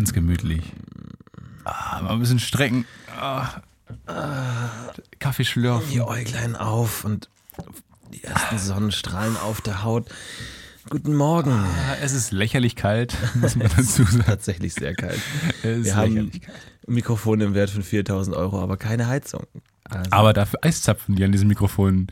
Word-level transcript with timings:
Ganz 0.00 0.14
gemütlich. 0.14 0.62
Ah, 1.64 2.00
mal 2.00 2.12
ein 2.12 2.20
bisschen 2.20 2.38
strecken. 2.38 2.86
Ah. 3.20 3.60
Kaffee 5.18 5.44
schlürfen. 5.44 5.90
Die 5.90 6.00
Äuglein 6.00 6.56
auf 6.56 7.04
und 7.04 7.28
die 8.10 8.24
ersten 8.24 8.56
Sonnenstrahlen 8.58 9.36
auf 9.36 9.60
der 9.60 9.84
Haut. 9.84 10.08
Guten 10.88 11.14
Morgen. 11.14 11.50
Ah, 11.52 11.96
Es 12.00 12.14
ist 12.14 12.32
lächerlich 12.32 12.76
kalt, 12.76 13.14
muss 13.34 13.56
man 13.56 13.68
dazu 13.76 14.04
sagen. 14.04 14.24
Tatsächlich 14.24 14.72
sehr 14.72 14.94
kalt. 14.94 15.20
Es 15.62 15.84
Wir 15.84 15.96
haben 15.96 16.30
kalt. 16.30 16.40
Mikrofone 16.86 17.44
im 17.44 17.52
Wert 17.52 17.68
von 17.68 17.82
4000 17.82 18.34
Euro, 18.34 18.58
aber 18.58 18.78
keine 18.78 19.06
Heizung. 19.06 19.44
Also, 19.84 20.10
Aber 20.12 20.32
dafür 20.32 20.60
Eiszapfen, 20.62 21.14
die 21.14 21.24
an 21.24 21.32
diesem 21.32 21.48
Mikrofon 21.48 22.06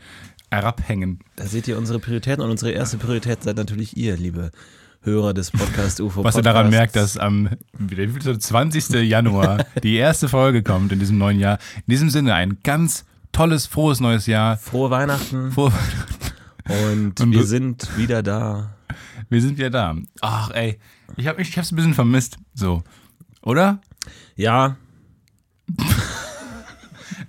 herabhängen. 0.51 1.21
da 1.37 1.47
seht 1.47 1.67
ihr 1.67 1.75
unsere 1.79 1.97
Prioritäten 1.97 2.43
und 2.43 2.51
unsere 2.51 2.69
erste 2.71 2.97
Priorität 2.97 3.41
seid 3.41 3.55
natürlich 3.57 3.97
ihr, 3.97 4.15
liebe 4.15 4.51
Hörer 5.01 5.33
des 5.33 5.51
Podcast 5.51 6.01
UFO. 6.01 6.23
Was 6.23 6.35
ihr 6.35 6.41
daran 6.41 6.67
Podcasts. 6.67 6.79
merkt, 6.79 6.95
dass 6.95 7.17
am 7.17 7.49
wie 7.77 7.95
viel 7.95 8.17
ist 8.17 8.27
das, 8.27 8.39
20. 8.39 8.89
Januar 9.07 9.65
die 9.83 9.95
erste 9.95 10.27
Folge 10.27 10.61
kommt 10.61 10.91
in 10.91 10.99
diesem 10.99 11.17
neuen 11.17 11.39
Jahr. 11.39 11.57
In 11.77 11.91
diesem 11.91 12.09
Sinne 12.09 12.33
ein 12.33 12.57
ganz 12.63 13.05
tolles, 13.31 13.65
frohes 13.65 14.01
neues 14.01 14.25
Jahr. 14.25 14.57
Frohe 14.57 14.89
Weihnachten 14.89 15.51
Frohe 15.51 15.71
und, 16.91 17.19
Und 17.19 17.31
wir 17.31 17.45
sind 17.45 17.97
wieder 17.97 18.21
da. 18.21 18.75
Wir 19.29 19.41
sind 19.41 19.57
wieder 19.57 19.69
da. 19.69 19.95
Ach 20.21 20.51
ey, 20.51 20.79
ich 21.15 21.27
habe 21.27 21.41
ich 21.41 21.57
hab's 21.57 21.71
ein 21.71 21.75
bisschen 21.77 21.93
vermisst. 21.93 22.37
So, 22.53 22.83
oder? 23.41 23.79
Ja, 24.35 24.75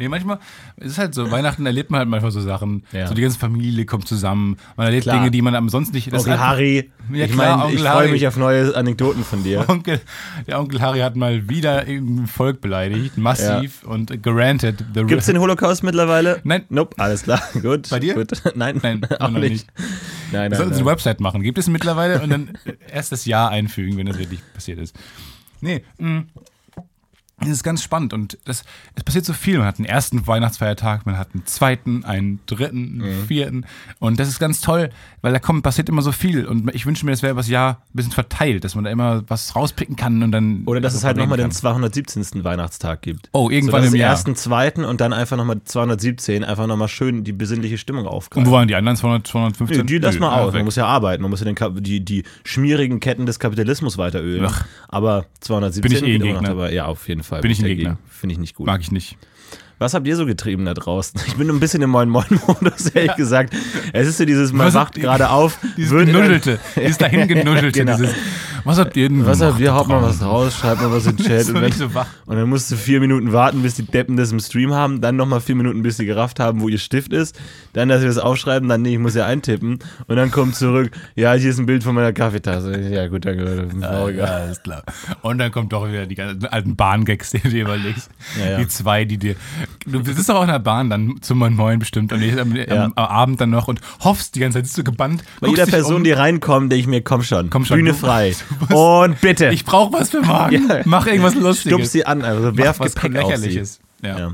Nee, 0.01 0.09
manchmal, 0.09 0.39
es 0.79 0.93
ist 0.93 0.99
halt 0.99 1.15
so, 1.15 1.31
Weihnachten 1.31 1.67
erlebt 1.67 1.91
man 1.91 1.99
halt 1.99 2.09
manchmal 2.09 2.31
so 2.33 2.41
Sachen. 2.41 2.85
Ja. 2.91 3.07
So 3.07 3.13
die 3.13 3.21
ganze 3.21 3.39
Familie 3.39 3.85
kommt 3.85 4.09
zusammen. 4.09 4.57
Man 4.79 4.87
erlebt 4.87 5.03
Klar. 5.03 5.17
Dinge, 5.19 5.31
die 5.31 5.43
man 5.43 5.55
ansonsten 5.55 5.95
nicht. 5.95 6.11
Onkel 6.11 6.33
einfach- 6.33 6.47
Harry. 6.47 6.91
Ja, 7.13 7.27
ich 7.27 7.35
meine, 7.35 7.71
ich 7.71 7.83
freue 7.83 8.11
mich 8.11 8.27
auf 8.27 8.39
neue 8.39 8.75
Anekdoten 8.75 9.25
von 9.25 9.43
dir. 9.43 9.69
Onkel, 9.69 10.01
der 10.47 10.59
Onkel 10.59 10.81
Harry 10.81 11.01
hat 11.01 11.17
mal 11.17 11.51
wieder 11.51 11.87
irgendein 11.87 12.27
Volk 12.29 12.63
beleidigt, 12.63 13.19
massiv 13.19 13.83
und 13.83 14.23
gerantet. 14.23 14.83
The 14.95 15.05
Gibt 15.05 15.21
es 15.21 15.27
den 15.27 15.39
Holocaust 15.39 15.83
mittlerweile? 15.83 16.41
Nein. 16.45 16.65
Nope, 16.71 16.95
alles 16.99 17.25
klar. 17.25 17.43
Gut. 17.61 17.91
Bei 17.91 18.01
dir? 18.01 18.15
Gut. 18.15 18.31
Nein, 18.55 18.81
Nein, 18.83 19.03
auch 19.21 19.29
noch 19.31 19.39
nicht. 19.41 19.51
nicht. 19.51 19.67
Nein, 20.33 20.51
nein, 20.51 20.55
sollten 20.55 20.73
so 20.73 20.79
nein. 20.79 20.87
eine 20.89 20.93
Website 20.93 21.21
machen. 21.21 21.43
Gibt 21.43 21.59
es 21.59 21.69
mittlerweile 21.69 22.23
und 22.23 22.31
dann 22.31 22.51
erst 22.91 23.13
das 23.13 23.27
Jahr 23.27 23.51
einfügen, 23.51 23.99
wenn 23.99 24.07
das 24.07 24.17
wirklich 24.19 24.41
passiert 24.55 24.79
ist. 24.79 24.97
Nee, 25.61 25.83
mh. 25.99 26.23
Das 27.41 27.49
ist 27.49 27.63
ganz 27.65 27.83
spannend 27.83 28.13
und 28.13 28.39
das, 28.45 28.65
es 28.95 29.05
passiert 29.05 29.25
so 29.25 29.33
viel. 29.33 29.59
Man 29.59 29.67
hat 29.67 29.79
einen 29.79 29.87
ersten 29.87 30.27
Weihnachtsfeiertag, 30.27 31.07
man 31.07 31.17
hat 31.19 31.29
einen 31.35 31.47
zweiten, 31.47 32.05
einen 32.05 32.41
dritten, 32.47 33.03
einen 33.03 33.25
vierten 33.27 33.65
und 33.99 34.21
das 34.21 34.29
ist 34.29 34.39
ganz 34.39 34.61
toll, 34.61 34.91
weil 35.23 35.33
da 35.33 35.39
kommt, 35.39 35.63
passiert 35.63 35.89
immer 35.89 36.03
so 36.03 36.13
viel 36.13 36.47
und 36.47 36.75
ich 36.75 36.87
wünsche 36.87 37.05
mir, 37.07 37.13
das 37.13 37.23
wäre 37.23 37.33
über 37.33 37.41
das 37.41 37.49
Jahr 37.49 37.83
ein 37.93 37.97
bisschen 37.97 38.13
verteilt, 38.13 38.65
dass 38.65 38.75
man 38.75 38.85
da 38.85 38.91
immer 38.91 39.23
was 39.29 39.57
rauspicken 39.57 39.97
kann 39.97 40.23
und 40.23 40.33
dann. 40.33 40.63
Oder 40.67 40.81
dass 40.81 40.95
es 40.95 41.05
halt 41.05 41.17
nochmal 41.17 41.39
den 41.39 41.45
kann. 41.45 41.51
217. 41.53 42.45
Weihnachtstag 42.45 43.03
gibt. 43.03 43.29
Oh, 43.33 43.49
irgendwann 43.51 43.83
so, 43.83 43.89
im 43.89 43.95
es 43.95 43.99
Jahr. 44.01 44.11
ersten, 44.11 44.37
zweiten 44.37 44.85
und 44.85 45.01
dann 45.01 45.13
einfach 45.13 45.37
nochmal 45.37 45.61
217, 45.65 46.45
einfach 46.45 46.67
nochmal 46.67 46.89
schön 46.89 47.25
die 47.25 47.33
besinnliche 47.33 47.79
Stimmung 47.79 48.05
Und 48.05 48.11
aufgreifen. 48.13 48.47
wo 48.47 48.53
waren 48.53 48.69
die 48.69 48.75
anderen 48.75 48.97
200, 48.97 49.27
215? 49.27 49.79
Nee, 49.79 49.85
die 49.87 49.99
lass 49.99 50.19
mal 50.19 50.29
ah, 50.29 50.41
aus. 50.41 50.47
Man 50.53 50.55
weg. 50.61 50.65
muss 50.65 50.77
ja 50.77 50.87
arbeiten. 50.87 51.23
Man 51.23 51.31
muss 51.31 51.41
ja 51.41 51.47
den, 51.47 51.55
Kap- 51.55 51.83
die, 51.83 52.05
die 52.05 52.25
schmierigen 52.45 53.01
Ketten 53.01 53.27
des 53.27 53.39
Kapitalismus 53.39 53.97
weiter 53.99 54.23
ölen. 54.23 54.45
Ach. 54.47 54.65
Aber 54.89 55.27
217 55.41 55.83
Bin 55.83 55.93
ich 55.93 56.15
eh 56.15 56.19
Gegner. 56.19 56.49
dabei. 56.49 56.73
Ja, 56.73 56.87
auf 56.87 57.09
jeden 57.09 57.23
Fall. 57.23 57.30
Bin 57.41 57.51
ich 57.51 57.61
ein. 57.61 57.67
Gegner. 57.67 57.99
Finde 58.09 58.33
ich 58.35 58.39
nicht 58.39 58.55
gut. 58.55 58.67
Mag 58.67 58.81
ich 58.81 58.91
nicht. 58.91 59.17
Was 59.81 59.95
habt 59.95 60.07
ihr 60.07 60.15
so 60.15 60.27
getrieben 60.27 60.67
da 60.67 60.75
draußen? 60.75 61.19
Ich 61.27 61.37
bin 61.37 61.49
ein 61.49 61.59
bisschen 61.59 61.81
im 61.81 61.89
Moin 61.91 62.11
Moin 62.11 62.27
Modus, 62.47 62.91
ehrlich 62.91 63.17
gesagt. 63.17 63.55
Es 63.95 64.07
ist 64.07 64.19
so 64.19 64.27
dieses, 64.27 64.53
man 64.53 64.67
Was 64.67 64.75
wacht 64.75 64.95
gerade 64.95 65.31
auf. 65.31 65.59
Dieses 65.79 65.91
würde- 65.91 66.13
Genuschelte, 66.13 66.61
dieses 66.77 66.99
dahin 66.99 67.27
Genuschelte, 67.27 67.81
Genau. 67.81 67.97
dieses, 67.97 68.15
was 68.65 68.79
habt 68.79 68.95
ihr 68.99 69.09
denn 69.09 69.25
Was 69.25 69.41
habt 69.41 69.59
ihr? 69.59 69.73
Haut 69.73 69.89
mal 69.89 70.03
was 70.03 70.23
raus, 70.23 70.55
schreibt 70.59 70.83
mal 70.83 70.93
was 70.93 71.07
in 71.07 71.17
den 71.17 71.25
Chat. 71.27 71.49
Und, 71.49 71.63
dann, 71.63 71.73
so 71.73 71.87
und 71.87 72.37
dann 72.37 72.47
musst 72.47 72.71
du 72.71 72.77
vier 72.77 73.01
Minuten 73.01 73.33
warten, 73.33 73.63
bis 73.63 73.75
die 73.77 73.85
Deppen 73.87 74.19
das 74.19 74.33
im 74.33 74.39
Stream 74.41 74.75
haben. 74.75 75.01
Dann 75.01 75.17
nochmal 75.17 75.41
vier 75.41 75.55
Minuten, 75.55 75.81
bis 75.83 75.97
sie 75.97 76.05
gerafft 76.05 76.41
haben, 76.41 76.61
wo 76.61 76.69
ihr 76.69 76.77
Stift 76.79 77.15
ist. 77.15 77.41
Dann, 77.73 77.89
dass 77.89 78.03
sie 78.03 78.07
das 78.07 78.19
aufschreiben. 78.19 78.69
Dann, 78.69 78.83
nee, 78.83 78.93
ich 78.93 78.99
muss 78.99 79.15
ja 79.15 79.25
eintippen. 79.25 79.79
Und 80.07 80.17
dann 80.17 80.31
kommt 80.31 80.57
zurück, 80.57 80.91
ja, 81.15 81.33
hier 81.33 81.49
ist 81.49 81.59
ein 81.59 81.65
Bild 81.65 81.83
von 81.85 81.95
meiner 81.95 82.13
Kaffeetasse. 82.13 82.79
Ja, 82.91 83.07
gut, 83.09 83.25
danke. 83.25 83.67
Ja, 83.81 84.09
ja, 84.11 84.25
alles 84.25 84.63
klar. 84.63 84.83
Und 85.23 85.39
dann 85.39 85.51
kommt 85.53 85.73
doch 85.73 85.89
wieder 85.89 86.05
die 86.07 86.17
ganzen 86.17 86.45
alten 86.47 86.77
Bahngags, 86.77 87.31
die 87.31 87.39
du 87.39 87.49
dir 87.49 87.63
überlegst. 87.63 88.11
Ja, 88.39 88.51
ja. 88.51 88.59
Die 88.59 88.69
zwei, 88.69 89.07
die 89.07 89.17
dir. 89.17 89.37
Du 89.87 90.03
sitzt 90.05 90.29
doch 90.29 90.37
auch 90.37 90.43
in 90.43 90.49
der 90.49 90.59
Bahn 90.59 90.91
dann 90.91 91.17
zum 91.23 91.39
Moin 91.39 91.55
Moin 91.55 91.79
bestimmt 91.79 92.13
und 92.13 92.23
am, 92.39 92.55
Ja. 92.57 92.85
am, 92.85 92.93
Abend 92.95 93.41
dann 93.41 93.51
noch 93.51 93.69
und 93.69 93.81
hoffst 94.01 94.35
die 94.35 94.41
ganze 94.41 94.59
Zeit, 94.59 94.67
sitzt 94.67 94.79
du 94.79 94.85
gebannt. 94.85 95.25
Bei 95.41 95.49
jeder 95.49 95.67
Person, 95.67 95.97
um. 95.97 96.05
die 96.05 96.13
reinkommt, 96.13 96.71
denke 96.71 96.81
ich 96.81 96.87
mir, 96.87 97.03
komm 97.03 97.23
schon, 97.23 97.51
Komm 97.51 97.65
schon, 97.65 97.79
Bühne 97.79 97.95
frei. 97.95 98.35
Und 98.69 99.21
bitte, 99.21 99.49
Ich 99.49 99.65
brauch 99.65 99.93
was 99.93 100.11
für 100.11 100.21
morgen. 100.23 100.51
Ja. 100.69 100.83
Mach 100.85 101.07
irgendwas 101.07 101.35
Lustiges. 101.35 101.79
stups 101.79 101.93
sie 101.93 102.07
an, 102.07 102.23
also 102.23 102.57
werf 102.57 102.79
Mach 102.79 102.87
was 102.87 102.95
Gepäck 102.95 103.17
auf 103.23 103.37
sie. 103.37 103.63
Ja. 104.03 104.19
Ja. 104.19 104.33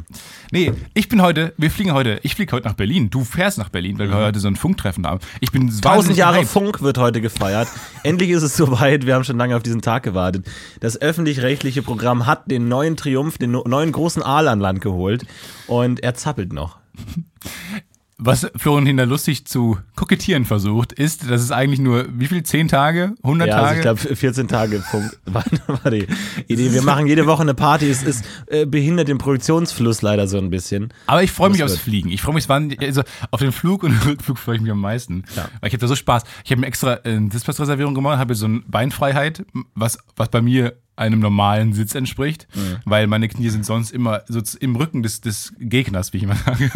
Nee, 0.52 0.72
ich 0.94 1.08
bin 1.08 1.22
heute, 1.22 1.52
wir 1.56 1.70
fliegen 1.70 1.92
heute, 1.92 2.20
ich 2.22 2.34
fliege 2.34 2.52
heute 2.52 2.68
nach 2.68 2.74
Berlin. 2.74 3.10
Du 3.10 3.24
fährst 3.24 3.58
nach 3.58 3.68
Berlin, 3.68 3.98
weil 3.98 4.08
wir 4.08 4.16
heute 4.16 4.38
so 4.38 4.48
ein 4.48 4.56
Funktreffen 4.56 5.06
haben. 5.06 5.20
Ich 5.40 5.50
bin 5.50 5.66
Tausend 5.66 5.84
wahnsinnig 5.84 6.18
Jahre 6.18 6.36
gehypt. 6.36 6.52
Funk 6.52 6.82
wird 6.82 6.98
heute 6.98 7.20
gefeiert. 7.20 7.68
Endlich 8.02 8.30
ist 8.30 8.42
es 8.42 8.56
soweit. 8.56 9.06
Wir 9.06 9.14
haben 9.14 9.24
schon 9.24 9.38
lange 9.38 9.56
auf 9.56 9.62
diesen 9.62 9.82
Tag 9.82 10.02
gewartet. 10.04 10.46
Das 10.80 11.00
öffentlich-rechtliche 11.00 11.82
Programm 11.82 12.26
hat 12.26 12.50
den 12.50 12.68
neuen 12.68 12.96
Triumph, 12.96 13.38
den 13.38 13.50
neuen 13.50 13.92
großen 13.92 14.22
Aal 14.22 14.48
an 14.48 14.60
Land 14.60 14.80
geholt. 14.80 15.26
Und 15.66 16.02
er 16.02 16.14
zappelt 16.14 16.52
noch. 16.52 16.78
Was 18.18 18.50
Florian 18.56 18.86
Hinder 18.86 19.04
lustig 19.04 19.44
zu 19.46 19.76
kokettieren 19.94 20.46
versucht, 20.46 20.94
ist, 20.94 21.30
dass 21.30 21.42
es 21.42 21.52
eigentlich 21.52 21.80
nur, 21.80 22.06
wie 22.10 22.26
viel, 22.26 22.42
10 22.42 22.68
Tage, 22.68 23.14
100 23.22 23.48
Ja, 23.48 23.54
also 23.56 23.66
Tage? 23.66 23.76
ich 23.76 23.82
glaube 23.82 24.16
14 24.16 24.48
Tage 24.48 24.80
Funk 24.80 25.18
war, 25.26 25.44
war 25.82 25.90
die 25.90 26.06
Idee. 26.48 26.72
Wir 26.72 26.80
machen 26.80 27.06
jede 27.06 27.26
Woche 27.26 27.42
eine 27.42 27.52
Party. 27.52 27.90
Es 27.90 28.02
ist, 28.02 28.24
äh, 28.46 28.64
behindert 28.64 29.08
den 29.08 29.18
Produktionsfluss 29.18 30.00
leider 30.00 30.28
so 30.28 30.38
ein 30.38 30.48
bisschen. 30.48 30.94
Aber 31.06 31.22
ich 31.22 31.30
freue 31.30 31.50
mich 31.50 31.62
aufs 31.62 31.76
Fliegen. 31.76 32.08
Ich 32.10 32.22
freue 32.22 32.34
mich, 32.34 32.48
also 32.48 33.02
auf 33.30 33.40
den 33.40 33.52
Flug 33.52 33.82
und 33.82 33.90
den 33.90 34.00
Rückflug 34.08 34.38
freue 34.38 34.56
ich 34.56 34.62
mich 34.62 34.70
am 34.72 34.80
meisten. 34.80 35.24
Ja. 35.36 35.50
Weil 35.60 35.68
ich 35.68 35.74
habe 35.74 35.80
da 35.82 35.86
so 35.86 35.94
Spaß. 35.94 36.22
Ich 36.42 36.50
habe 36.50 36.62
mir 36.62 36.68
extra 36.68 36.94
äh, 37.04 37.16
eine 37.16 37.30
Sitzplatzreservierung 37.30 37.94
gemacht, 37.94 38.18
habe 38.18 38.34
so 38.34 38.46
eine 38.46 38.60
Beinfreiheit, 38.66 39.44
was, 39.74 39.98
was 40.16 40.30
bei 40.30 40.40
mir 40.40 40.74
einem 40.96 41.20
normalen 41.20 41.72
Sitz 41.74 41.94
entspricht, 41.94 42.48
Mhm. 42.54 42.76
weil 42.84 43.06
meine 43.06 43.28
Knie 43.28 43.48
sind 43.50 43.64
sonst 43.66 43.90
immer 43.92 44.22
so 44.28 44.40
im 44.60 44.76
Rücken 44.76 45.02
des, 45.02 45.20
des 45.20 45.52
Gegners, 45.58 46.12
wie 46.12 46.18
ich 46.18 46.22
immer 46.22 46.34
sage, 46.46 46.70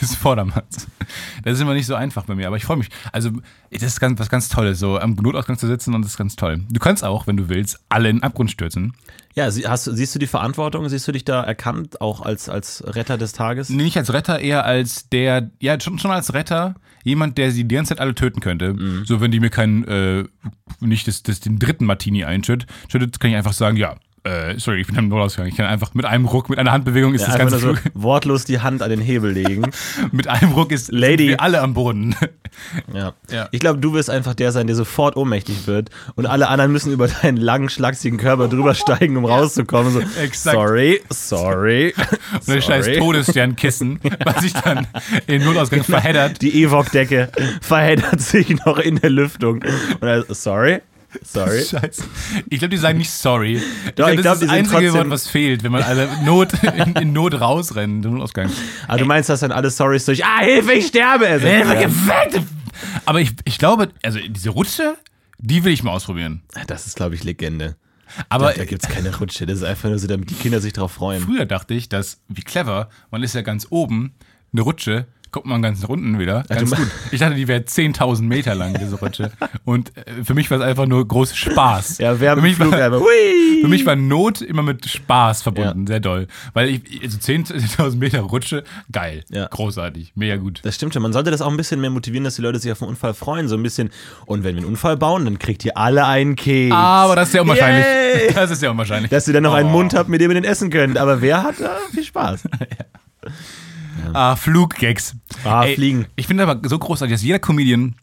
des 0.00 0.14
Vordermanns. 0.14 0.86
Das 1.44 1.54
ist 1.54 1.60
immer 1.60 1.74
nicht 1.74 1.86
so 1.86 1.94
einfach 1.94 2.24
bei 2.24 2.34
mir, 2.34 2.46
aber 2.46 2.56
ich 2.56 2.64
freue 2.64 2.76
mich. 2.76 2.88
Also, 3.12 3.30
das 3.70 3.82
ist 3.82 4.00
ganz, 4.00 4.18
was 4.20 4.28
ganz 4.28 4.48
Tolles, 4.48 4.78
so 4.78 4.98
am 4.98 5.14
Notausgang 5.14 5.58
zu 5.58 5.66
sitzen 5.66 5.94
und 5.94 6.02
das 6.02 6.12
ist 6.12 6.18
ganz 6.18 6.36
toll. 6.36 6.60
Du 6.70 6.78
kannst 6.80 7.04
auch, 7.04 7.26
wenn 7.26 7.36
du 7.36 7.48
willst, 7.48 7.80
alle 7.88 8.08
in 8.10 8.16
den 8.18 8.22
Abgrund 8.22 8.50
stürzen. 8.50 8.94
Ja, 9.38 9.70
hast, 9.70 9.84
siehst 9.84 10.12
du 10.16 10.18
die 10.18 10.26
Verantwortung? 10.26 10.88
Siehst 10.88 11.06
du 11.06 11.12
dich 11.12 11.24
da 11.24 11.44
erkannt, 11.44 12.00
auch 12.00 12.22
als, 12.22 12.48
als 12.48 12.82
Retter 12.84 13.16
des 13.16 13.32
Tages? 13.32 13.68
Nee, 13.68 13.84
nicht 13.84 13.96
als 13.96 14.12
Retter, 14.12 14.40
eher 14.40 14.64
als 14.64 15.08
der, 15.10 15.52
ja, 15.60 15.80
schon, 15.80 16.00
schon 16.00 16.10
als 16.10 16.34
Retter, 16.34 16.74
jemand, 17.04 17.38
der 17.38 17.52
sie 17.52 17.62
die 17.62 17.74
ganze 17.76 17.90
Zeit 17.90 18.00
alle 18.00 18.16
töten 18.16 18.40
könnte. 18.40 18.74
Mhm. 18.74 19.04
So, 19.04 19.20
wenn 19.20 19.30
die 19.30 19.38
mir 19.38 19.50
keinen, 19.50 19.84
äh, 19.84 20.24
nicht 20.80 21.06
das, 21.06 21.22
das, 21.22 21.38
den 21.38 21.60
dritten 21.60 21.84
Martini 21.84 22.24
einschüttet, 22.24 22.68
schüttet, 22.88 23.20
kann 23.20 23.30
ich 23.30 23.36
einfach 23.36 23.52
sagen, 23.52 23.76
ja, 23.76 23.94
äh, 24.24 24.58
sorry, 24.58 24.80
ich 24.80 24.86
bin 24.86 24.98
am 24.98 25.08
Notausgang. 25.08 25.46
Ich 25.46 25.56
kann 25.56 25.66
einfach 25.66 25.94
mit 25.94 26.04
einem 26.04 26.26
Ruck, 26.26 26.50
mit 26.50 26.58
einer 26.58 26.72
Handbewegung 26.72 27.14
ist 27.14 27.22
Ja, 27.22 27.28
das 27.28 27.38
ganze 27.38 27.58
so 27.58 27.74
wortlos 27.94 28.44
die 28.44 28.60
Hand 28.60 28.82
an 28.82 28.90
den 28.90 29.00
Hebel 29.00 29.32
legen. 29.32 29.70
mit 30.12 30.28
einem 30.28 30.52
Ruck 30.52 30.72
ist 30.72 30.90
Lady. 30.92 31.24
sind 31.24 31.28
wir 31.30 31.40
alle 31.40 31.60
am 31.60 31.74
Boden. 31.74 32.14
Ja. 32.92 33.12
Ja. 33.30 33.48
Ich 33.52 33.60
glaube, 33.60 33.78
du 33.78 33.92
wirst 33.92 34.10
einfach 34.10 34.34
der 34.34 34.50
sein, 34.52 34.66
der 34.66 34.74
sofort 34.74 35.16
ohnmächtig 35.16 35.66
wird 35.66 35.90
und 36.16 36.26
alle 36.26 36.48
anderen 36.48 36.72
müssen 36.72 36.92
über 36.92 37.06
deinen 37.06 37.36
langen, 37.36 37.68
schlachsigen 37.68 38.18
Körper 38.18 38.48
drüber 38.48 38.74
steigen, 38.74 39.16
um 39.16 39.26
rauszukommen. 39.26 39.92
So, 39.92 40.00
Exakt. 40.00 40.56
Sorry, 40.56 41.00
sorry. 41.10 41.94
Und 42.32 42.48
der 42.48 42.60
scheiß. 42.62 42.88
Todessternkissen, 42.98 44.00
was 44.24 44.42
sich 44.42 44.54
dann 44.54 44.86
im 45.26 45.44
Notausgang 45.44 45.84
verheddert. 45.84 46.40
Die 46.42 46.64
Evok-Decke 46.64 47.30
verheddert 47.60 48.20
sich 48.20 48.48
noch 48.64 48.78
in 48.78 48.96
der 48.96 49.10
Lüftung. 49.10 49.62
Und 50.00 50.08
er, 50.08 50.24
sorry, 50.34 50.80
sorry. 51.22 51.64
Scheiße. 51.64 52.04
Ich 52.50 52.58
glaube, 52.58 52.70
die 52.70 52.76
sagen 52.76 52.98
nicht 52.98 53.10
sorry. 53.10 53.62
Doch, 53.96 54.08
ich 54.08 54.16
das 54.16 54.22
glaub, 54.22 54.34
ist 54.34 54.42
die 54.42 54.46
das 54.46 54.54
einzige 54.54 54.92
Wort, 54.92 55.10
was 55.10 55.28
fehlt, 55.28 55.62
wenn 55.62 55.72
man 55.72 55.82
alle 55.82 56.08
Not, 56.24 56.52
in, 56.62 56.94
in 56.96 57.12
Not 57.12 57.40
rausrennen, 57.40 58.02
im 58.02 58.14
Notausgang. 58.14 58.50
Aber 58.86 58.98
du 58.98 59.04
meinst, 59.04 59.28
dass 59.28 59.40
dann 59.40 59.52
alle 59.52 59.70
Sorrys 59.70 60.04
durch, 60.04 60.24
ah, 60.24 60.40
Hilfe, 60.40 60.72
ich 60.72 60.86
sterbe. 60.86 61.26
ersetzt 61.26 61.66
Hilfe, 61.66 61.70
werden. 61.70 62.32
geweckt! 62.32 62.46
Aber 63.06 63.20
ich, 63.20 63.32
ich 63.44 63.58
glaube, 63.58 63.88
also 64.02 64.18
diese 64.18 64.50
Rutsche, 64.50 64.96
die 65.38 65.64
will 65.64 65.72
ich 65.72 65.82
mal 65.82 65.92
ausprobieren. 65.92 66.42
Das 66.66 66.86
ist, 66.86 66.96
glaube 66.96 67.14
ich, 67.14 67.24
Legende. 67.24 67.76
Aber 68.28 68.52
da 68.52 68.64
gibt 68.64 68.82
es 68.82 68.88
keine 68.88 69.14
Rutsche. 69.16 69.46
Das 69.46 69.58
ist 69.58 69.64
einfach 69.64 69.88
nur 69.88 69.98
so, 69.98 70.06
damit 70.06 70.30
die 70.30 70.34
Kinder 70.34 70.60
sich 70.60 70.72
drauf 70.72 70.92
freuen. 70.92 71.22
früher 71.22 71.46
dachte 71.46 71.74
ich, 71.74 71.88
dass, 71.88 72.20
wie 72.28 72.42
clever, 72.42 72.88
man 73.10 73.22
ist 73.22 73.34
ja 73.34 73.42
ganz 73.42 73.66
oben, 73.70 74.14
eine 74.52 74.62
Rutsche, 74.62 75.06
kommt 75.30 75.46
man 75.46 75.62
ganz 75.62 75.84
unten 75.84 76.18
wieder. 76.18 76.44
Ganz 76.48 76.70
gut. 76.70 76.86
Ich 77.10 77.20
dachte, 77.20 77.34
die 77.34 77.48
wäre 77.48 77.60
10.000 77.60 78.22
Meter 78.22 78.54
lang, 78.54 78.74
diese 78.78 78.96
Rutsche. 78.96 79.30
Und 79.64 79.96
äh, 79.96 80.24
für 80.24 80.34
mich 80.34 80.50
war 80.50 80.58
es 80.58 80.64
einfach 80.64 80.86
nur 80.86 81.06
groß 81.06 81.36
Spaß. 81.36 81.98
Ja, 81.98 82.20
wir 82.20 82.30
haben 82.30 82.40
für 82.40 82.46
mich, 82.46 82.56
Flug 82.56 82.72
war, 82.72 82.82
einfach. 82.82 83.00
Hui! 83.00 83.60
für 83.62 83.68
mich 83.68 83.84
war 83.86 83.96
Not 83.96 84.40
immer 84.42 84.62
mit 84.62 84.86
Spaß 84.88 85.42
verbunden, 85.42 85.86
sehr 85.86 86.00
doll. 86.00 86.26
Weil 86.54 86.68
ich, 86.68 86.82
also 87.02 87.18
10.000 87.18 87.96
Meter 87.96 88.20
Rutsche, 88.20 88.64
geil. 88.92 89.24
Ja. 89.30 89.46
Großartig, 89.48 90.12
mega 90.14 90.36
gut. 90.36 90.60
Das 90.62 90.74
stimmt 90.74 90.94
schon. 90.94 91.02
Man 91.02 91.12
sollte 91.12 91.30
das 91.30 91.40
auch 91.42 91.50
ein 91.50 91.56
bisschen 91.56 91.80
mehr 91.80 91.90
motivieren, 91.90 92.24
dass 92.24 92.36
die 92.36 92.42
Leute 92.42 92.58
sich 92.58 92.70
auf 92.72 92.80
einen 92.82 92.90
Unfall 92.90 93.14
freuen. 93.14 93.48
So 93.48 93.56
ein 93.56 93.62
bisschen. 93.62 93.90
Und 94.26 94.44
wenn 94.44 94.54
wir 94.54 94.62
einen 94.62 94.68
Unfall 94.70 94.96
bauen, 94.96 95.24
dann 95.24 95.38
kriegt 95.38 95.64
ihr 95.64 95.76
alle 95.76 96.06
einen 96.06 96.36
Keks. 96.36 96.74
Aber 96.74 97.16
das 97.16 97.28
ist 97.28 97.34
ja 97.34 97.42
unwahrscheinlich. 97.42 97.84
Yay! 97.84 98.32
Das 98.34 98.50
ist 98.50 98.62
ja 98.62 98.70
unwahrscheinlich. 98.70 99.10
Dass 99.10 99.26
ihr 99.28 99.34
dann 99.34 99.42
noch 99.42 99.54
einen 99.54 99.68
Oh. 99.68 99.72
Mund 99.72 99.94
habt, 99.94 100.08
mit 100.08 100.20
dem 100.20 100.30
ihr 100.30 100.34
den 100.34 100.44
essen 100.44 100.70
könnt. 100.70 100.96
Aber 100.98 101.20
wer 101.20 101.42
hat 101.42 101.56
da 101.60 101.76
viel 101.92 102.04
Spaß? 102.04 102.44
Ah, 104.12 104.36
Fluggags. 104.36 105.16
Ah, 105.44 105.62
Fliegen. 105.62 106.06
Ich 106.16 106.26
finde 106.26 106.42
aber 106.46 106.66
so 106.68 106.78
großartig, 106.78 107.14
dass 107.14 107.22
jeder 107.22 107.38
Comedian, 107.38 107.94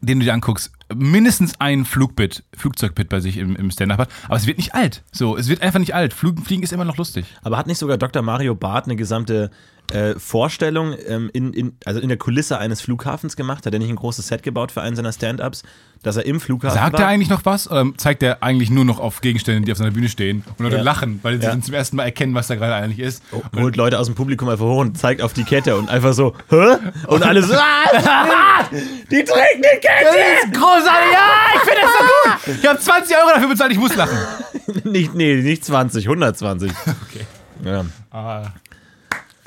den 0.00 0.20
du 0.20 0.24
dir 0.24 0.34
anguckst, 0.34 0.72
mindestens 0.94 1.60
ein 1.60 1.84
Flugbit, 1.84 2.44
Flugzeugbit 2.56 3.08
bei 3.08 3.20
sich 3.20 3.38
im, 3.38 3.56
im 3.56 3.70
Stand-Up 3.70 3.98
hat. 3.98 4.08
Aber 4.26 4.36
es 4.36 4.46
wird 4.46 4.58
nicht 4.58 4.74
alt. 4.74 5.02
So, 5.12 5.36
es 5.36 5.48
wird 5.48 5.62
einfach 5.62 5.78
nicht 5.78 5.94
alt. 5.94 6.12
Flug, 6.12 6.40
Fliegen 6.44 6.62
ist 6.62 6.72
immer 6.72 6.84
noch 6.84 6.96
lustig. 6.96 7.26
Aber 7.42 7.56
hat 7.56 7.66
nicht 7.66 7.78
sogar 7.78 7.98
Dr. 7.98 8.22
Mario 8.22 8.54
Barth 8.54 8.84
eine 8.84 8.96
gesamte 8.96 9.50
äh, 9.92 10.14
Vorstellung 10.18 10.94
ähm, 11.06 11.30
in, 11.32 11.52
in, 11.52 11.76
also 11.84 12.00
in 12.00 12.08
der 12.08 12.18
Kulisse 12.18 12.58
eines 12.58 12.80
Flughafens 12.80 13.36
gemacht? 13.36 13.64
Hat 13.66 13.72
er 13.72 13.78
nicht 13.78 13.88
ein 13.90 13.96
großes 13.96 14.26
Set 14.28 14.42
gebaut 14.42 14.72
für 14.72 14.82
einen 14.82 14.96
seiner 14.96 15.12
Stand-Ups, 15.12 15.62
dass 16.02 16.16
er 16.16 16.26
im 16.26 16.40
Flughafen 16.40 16.78
Sagt 16.78 16.92
war? 16.94 17.00
er 17.00 17.06
eigentlich 17.08 17.28
noch 17.30 17.44
was? 17.44 17.70
Oder 17.70 17.86
zeigt 17.96 18.22
er 18.22 18.42
eigentlich 18.42 18.70
nur 18.70 18.84
noch 18.84 19.00
auf 19.00 19.20
Gegenstände, 19.20 19.62
die 19.66 19.72
auf 19.72 19.78
seiner 19.78 19.90
Bühne 19.90 20.08
stehen 20.08 20.44
und 20.58 20.64
Leute 20.64 20.76
Ja. 20.76 20.82
lachen, 20.82 21.18
weil 21.22 21.40
sie 21.40 21.46
Ja. 21.46 21.60
zum 21.60 21.74
ersten 21.74 21.96
Mal 21.96 22.04
erkennen, 22.04 22.34
was 22.34 22.46
da 22.48 22.54
gerade 22.56 22.74
eigentlich 22.74 23.00
ist? 23.00 23.22
holt 23.56 23.76
Leute 23.76 23.98
aus 23.98 24.06
dem 24.06 24.14
Publikum 24.14 24.48
einfach 24.48 24.64
hoch 24.66 24.80
und 24.80 24.96
zeigt 24.98 25.22
auf 25.22 25.32
die 25.32 25.44
Kette 25.44 25.76
und 25.76 25.88
einfach 25.88 26.12
so, 26.12 26.34
hä? 26.50 26.76
Und 27.06 27.22
alle 27.24 27.42
so, 27.42 27.54
ah, 27.56 28.64
die 29.10 29.24
trägt 29.24 29.30
eine 29.56 29.80
Kette! 29.80 30.52
Großartig, 30.52 31.12
ja, 31.12 31.28
ich 31.54 31.60
finde 31.60 31.80
das 31.82 31.90
so 31.98 32.50
gut. 32.52 32.58
Ich 32.62 32.68
habe 32.68 32.78
20 32.78 33.16
Euro 33.16 33.28
dafür 33.34 33.48
bezahlt, 33.48 33.72
ich 33.72 33.78
muss 33.78 33.96
lachen. 33.96 34.18
Nicht, 34.84 35.14
nee, 35.14 35.36
nicht 35.36 35.64
20, 35.64 36.04
120. 36.06 36.70
Okay. 37.08 37.26
Ja, 37.64 37.84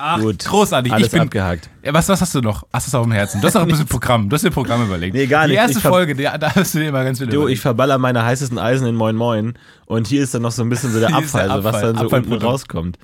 Ach, 0.04 0.18
gut. 0.20 0.44
großartig. 0.44 0.92
Alles 0.92 1.06
ich 1.06 1.12
bin, 1.12 1.20
abgehakt. 1.22 1.70
Ja, 1.84 1.94
was, 1.94 2.08
was 2.08 2.20
hast 2.20 2.34
du 2.34 2.40
noch? 2.40 2.66
Hast 2.72 2.86
du 2.86 2.90
es 2.90 2.94
auf 2.96 3.04
dem 3.04 3.12
Herzen? 3.12 3.40
Du 3.40 3.46
hast 3.46 3.54
noch 3.54 3.62
ein 3.62 3.68
bisschen 3.68 3.86
Programm. 3.86 4.28
Du 4.28 4.34
hast 4.34 4.42
dir 4.42 4.48
ein 4.50 4.52
Programm 4.52 4.84
überlegt. 4.84 5.14
Nee, 5.14 5.26
gar 5.26 5.44
Die 5.44 5.50
nicht. 5.52 5.58
erste 5.58 5.78
Ich 5.78 5.82
Folge, 5.84 6.14
die, 6.16 6.24
da 6.24 6.54
hast 6.54 6.74
du 6.74 6.80
dir 6.80 6.88
immer 6.88 7.04
ganz 7.04 7.18
viel 7.18 7.28
Du, 7.28 7.46
ich 7.46 7.60
verballer 7.60 7.98
meine 7.98 8.24
heißesten 8.24 8.58
Eisen 8.58 8.86
in 8.88 8.96
Moin 8.96 9.14
Moin 9.14 9.54
und 9.86 10.08
hier 10.08 10.22
ist 10.22 10.34
dann 10.34 10.42
noch 10.42 10.50
so 10.50 10.62
ein 10.62 10.68
bisschen 10.68 10.92
so 10.92 10.98
der 10.98 11.08
Hier 11.10 11.20
ist 11.24 11.34
der 11.34 11.42
Abfall, 11.44 11.64
was 11.64 11.74
Abfall, 11.76 11.92
dann 11.94 12.08
so 12.08 12.16
unten 12.16 12.32
rauskommt. 12.34 12.98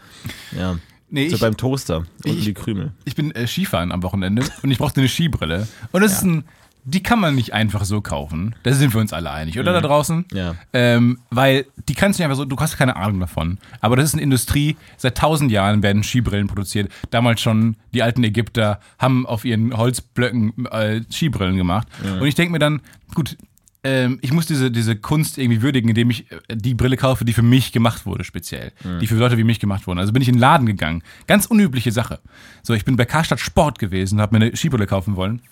Ja. 0.57 0.77
Nee, 1.11 1.29
So 1.29 1.37
ich, 1.37 1.41
beim 1.41 1.57
Toaster, 1.57 1.99
unten 2.25 2.39
ich- 2.39 2.45
die 2.45 2.55
Krümel. 2.55 2.93
ich 3.05 3.15
bin 3.15 3.31
äh, 3.31 3.47
Skifahren 3.47 3.93
am 3.93 4.03
Wochenende 4.03 4.43
und 4.63 4.71
ich 4.71 4.79
brauchte 4.79 5.01
eine 5.01 5.09
Skibrille. 5.09 5.67
Und 5.93 6.03
das 6.03 6.13
ist 6.13 6.23
ein, 6.25 6.45
die 6.89 7.03
kann 7.03 7.21
man 7.21 7.35
nicht 7.35 7.53
einfach 7.53 7.85
so 7.85 8.01
kaufen. 8.01 8.55
Da 8.63 8.73
sind 8.73 8.95
wir 8.95 9.01
uns 9.01 9.13
alle 9.13 9.31
einig, 9.31 9.59
oder 9.59 9.73
da 9.73 9.81
draußen? 9.81 10.25
Mhm. 10.31 10.37
Ja. 10.37 10.55
Ähm, 10.73 11.19
weil 11.31 11.67
die 11.89 11.95
kannst 11.95 12.19
du 12.19 12.23
nicht 12.23 12.31
einfach 12.31 12.39
so, 12.39 12.45
du 12.45 12.57
hast 12.57 12.77
keine 12.77 12.97
Ahnung 12.97 13.21
davon. 13.21 13.59
Aber 13.81 13.97
das 13.97 14.07
ist 14.07 14.15
eine 14.15 14.23
Industrie, 14.23 14.77
seit 14.97 15.19
tausend 15.19 15.51
Jahren 15.51 15.83
werden 15.83 16.03
Skibrillen 16.03 16.47
produziert. 16.47 16.91
Damals 17.11 17.41
schon, 17.41 17.77
die 17.93 18.03
alten 18.03 18.25
Ägypter 18.25 18.81
haben 18.99 19.27
auf 19.27 19.45
ihren 19.45 19.77
Holzblöcken 19.77 20.67
äh, 20.67 21.03
Skibrillen 21.11 21.57
gemacht. 21.57 21.87
Und 22.21 22.27
ich 22.27 22.35
denke 22.35 22.53
mir 22.53 22.59
dann, 22.59 22.81
gut, 23.15 23.37
ähm, 23.85 24.19
ich 24.23 24.33
muss 24.33 24.47
diese, 24.47 24.71
diese 24.71 24.97
Kunst 24.97 25.39
irgendwie 25.39 25.63
würdigen, 25.63 25.89
indem 25.89 26.11
ich 26.11 26.31
äh, 26.33 26.37
die 26.57 26.75
Brille 26.75 26.97
kaufe, 26.97 27.25
die 27.25 27.33
für 27.33 27.43
mich 27.43 27.73
gemacht 27.73 28.07
wurde, 28.07 28.25
speziell. 28.25 28.73
Die 29.01 29.07
für 29.07 29.15
Leute 29.15 29.39
wie 29.39 29.45
mich 29.45 29.61
gemacht 29.61 29.87
wurden. 29.87 29.99
Also 29.99 30.13
bin 30.13 30.23
ich 30.23 30.29
in 30.29 30.35
den 30.35 30.41
Laden 30.41 30.67
gegangen. 30.67 31.03
Ganz 31.27 31.47
unübliche 31.47 31.93
Sache. 31.93 32.21
So, 32.63 32.75
ich 32.75 32.85
bin 32.85 32.97
bei 32.97 33.05
Karstadt 33.05 33.41
Sport 33.41 33.79
gewesen, 33.79 34.21
habe 34.21 34.39
mir 34.39 34.47
eine 34.47 34.57
Skibrille 34.57 34.87
kaufen 34.87 35.17
wollen. 35.17 35.43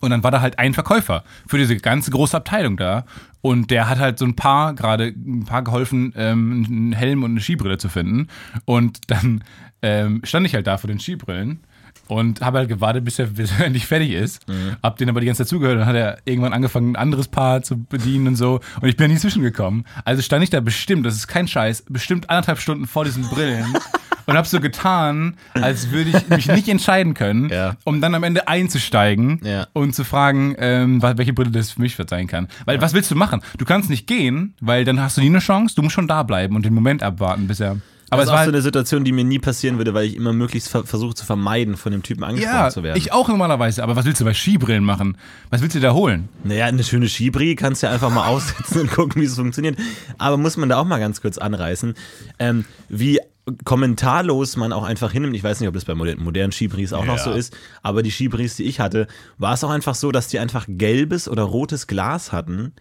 Und 0.00 0.10
dann 0.10 0.22
war 0.22 0.30
da 0.30 0.40
halt 0.40 0.58
ein 0.58 0.74
Verkäufer 0.74 1.24
für 1.46 1.58
diese 1.58 1.76
ganze 1.76 2.10
große 2.10 2.36
Abteilung 2.36 2.76
da. 2.76 3.04
Und 3.40 3.70
der 3.70 3.88
hat 3.88 3.98
halt 3.98 4.18
so 4.18 4.24
ein 4.24 4.36
paar, 4.36 4.74
gerade 4.74 5.08
ein 5.08 5.44
paar 5.44 5.62
geholfen, 5.62 6.12
ähm, 6.16 6.64
einen 6.66 6.92
Helm 6.92 7.22
und 7.22 7.32
eine 7.32 7.40
Skibrille 7.40 7.78
zu 7.78 7.88
finden. 7.88 8.28
Und 8.64 9.10
dann 9.10 9.44
ähm, 9.82 10.22
stand 10.24 10.46
ich 10.46 10.54
halt 10.54 10.66
da 10.66 10.78
vor 10.78 10.88
den 10.88 10.98
Skibrillen 10.98 11.60
und 12.08 12.40
habe 12.40 12.58
halt 12.58 12.68
gewartet, 12.68 13.04
bis 13.04 13.18
er, 13.18 13.26
bis 13.26 13.52
er 13.52 13.66
endlich 13.66 13.86
fertig 13.86 14.12
ist. 14.12 14.42
Hab 14.82 14.96
den 14.96 15.08
aber 15.08 15.20
die 15.20 15.26
ganze 15.26 15.42
Zeit 15.42 15.48
zugehört. 15.48 15.78
Dann 15.78 15.86
hat 15.86 15.96
er 15.96 16.18
irgendwann 16.24 16.52
angefangen, 16.52 16.92
ein 16.92 16.96
anderes 16.96 17.28
Paar 17.28 17.62
zu 17.62 17.82
bedienen 17.84 18.28
und 18.28 18.36
so. 18.36 18.60
Und 18.80 18.88
ich 18.88 18.96
bin 18.96 19.08
da 19.08 19.14
nie 19.14 19.20
zwischengekommen. 19.20 19.84
Also 20.04 20.22
stand 20.22 20.42
ich 20.42 20.50
da 20.50 20.60
bestimmt, 20.60 21.06
das 21.06 21.14
ist 21.14 21.28
kein 21.28 21.48
Scheiß, 21.48 21.84
bestimmt 21.88 22.30
anderthalb 22.30 22.58
Stunden 22.58 22.86
vor 22.86 23.04
diesen 23.04 23.24
Brillen. 23.28 23.66
Und 24.26 24.36
habe 24.36 24.48
so 24.48 24.60
getan, 24.60 25.36
als 25.54 25.90
würde 25.90 26.10
ich 26.16 26.28
mich 26.28 26.46
nicht 26.48 26.68
entscheiden 26.68 27.14
können, 27.14 27.50
Ja. 27.50 27.76
um 27.84 28.00
dann 28.00 28.14
am 28.14 28.22
Ende 28.22 28.48
einzusteigen 28.48 29.40
Ja. 29.44 29.66
und 29.72 29.94
zu 29.94 30.04
fragen, 30.04 30.54
ähm, 30.58 31.02
welche 31.02 31.32
Brille 31.32 31.50
das 31.50 31.72
für 31.72 31.80
mich 31.82 31.96
sein 32.08 32.26
kann. 32.26 32.48
Weil 32.64 32.80
was 32.80 32.94
willst 32.94 33.10
du 33.10 33.14
machen? 33.16 33.40
Du 33.58 33.64
kannst 33.64 33.90
nicht 33.90 34.06
gehen, 34.06 34.54
weil 34.60 34.84
dann 34.84 35.00
hast 35.00 35.16
du 35.16 35.20
nie 35.20 35.28
eine 35.28 35.38
Chance. 35.40 35.74
Du 35.74 35.82
musst 35.82 35.94
schon 35.94 36.08
da 36.08 36.22
bleiben 36.22 36.56
und 36.56 36.64
den 36.64 36.74
Moment 36.74 37.02
abwarten, 37.02 37.46
bis 37.46 37.60
er. 37.60 37.76
Aber 38.10 38.22
das 38.22 38.28
es 38.28 38.32
war 38.32 38.34
auch 38.34 38.38
so 38.42 38.46
halt, 38.46 38.54
eine 38.54 38.62
Situation, 38.62 39.04
die 39.04 39.12
mir 39.12 39.24
nie 39.24 39.38
passieren 39.38 39.78
würde, 39.78 39.94
weil 39.94 40.06
ich 40.06 40.16
immer 40.16 40.32
möglichst 40.32 40.68
ver 40.68 40.84
versuche 40.84 41.14
zu 41.14 41.24
vermeiden, 41.24 41.76
von 41.76 41.92
dem 41.92 42.02
Typen 42.02 42.24
angesprochen 42.24 42.54
ja, 42.56 42.70
zu 42.70 42.82
werden. 42.82 42.96
ich 42.98 43.12
auch 43.12 43.28
normalerweise. 43.28 43.82
Aber 43.82 43.96
was 43.96 44.04
willst 44.04 44.20
du 44.20 44.24
bei 44.24 44.34
Skibrillen 44.34 44.84
machen? 44.84 45.16
Was 45.50 45.62
willst 45.62 45.74
du 45.74 45.80
da 45.80 45.92
holen? 45.92 46.28
Naja, 46.44 46.66
eine 46.66 46.84
schöne 46.84 47.08
Skibri 47.08 47.54
kannst 47.56 47.82
du 47.82 47.86
ja 47.86 47.92
einfach 47.92 48.10
mal 48.10 48.26
aussetzen 48.28 48.82
und 48.82 48.90
gucken, 48.90 49.20
wie 49.20 49.26
es 49.26 49.34
funktioniert. 49.34 49.76
Aber 50.18 50.36
muss 50.36 50.56
man 50.56 50.68
da 50.68 50.78
auch 50.78 50.84
mal 50.84 50.98
ganz 50.98 51.20
kurz 51.20 51.38
anreißen, 51.38 51.94
ähm, 52.38 52.64
wie 52.88 53.20
kommentarlos 53.64 54.56
man 54.56 54.72
auch 54.72 54.84
einfach 54.84 55.12
hinnimmt. 55.12 55.36
Ich 55.36 55.44
weiß 55.44 55.60
nicht, 55.60 55.68
ob 55.68 55.74
das 55.74 55.84
bei 55.84 55.94
moder 55.94 56.16
modernen 56.16 56.52
Skibris 56.52 56.92
auch 56.92 57.04
noch 57.04 57.18
Ja. 57.18 57.24
so 57.24 57.32
ist, 57.32 57.54
aber 57.82 58.02
die 58.02 58.10
Skibris, 58.10 58.56
die 58.56 58.64
ich 58.64 58.80
hatte, 58.80 59.06
war 59.38 59.52
es 59.54 59.62
auch 59.64 59.70
einfach 59.70 59.94
so, 59.94 60.12
dass 60.12 60.28
die 60.28 60.38
einfach 60.38 60.64
gelbes 60.66 61.28
oder 61.28 61.42
rotes 61.42 61.86
Glas 61.86 62.32
hatten 62.32 62.72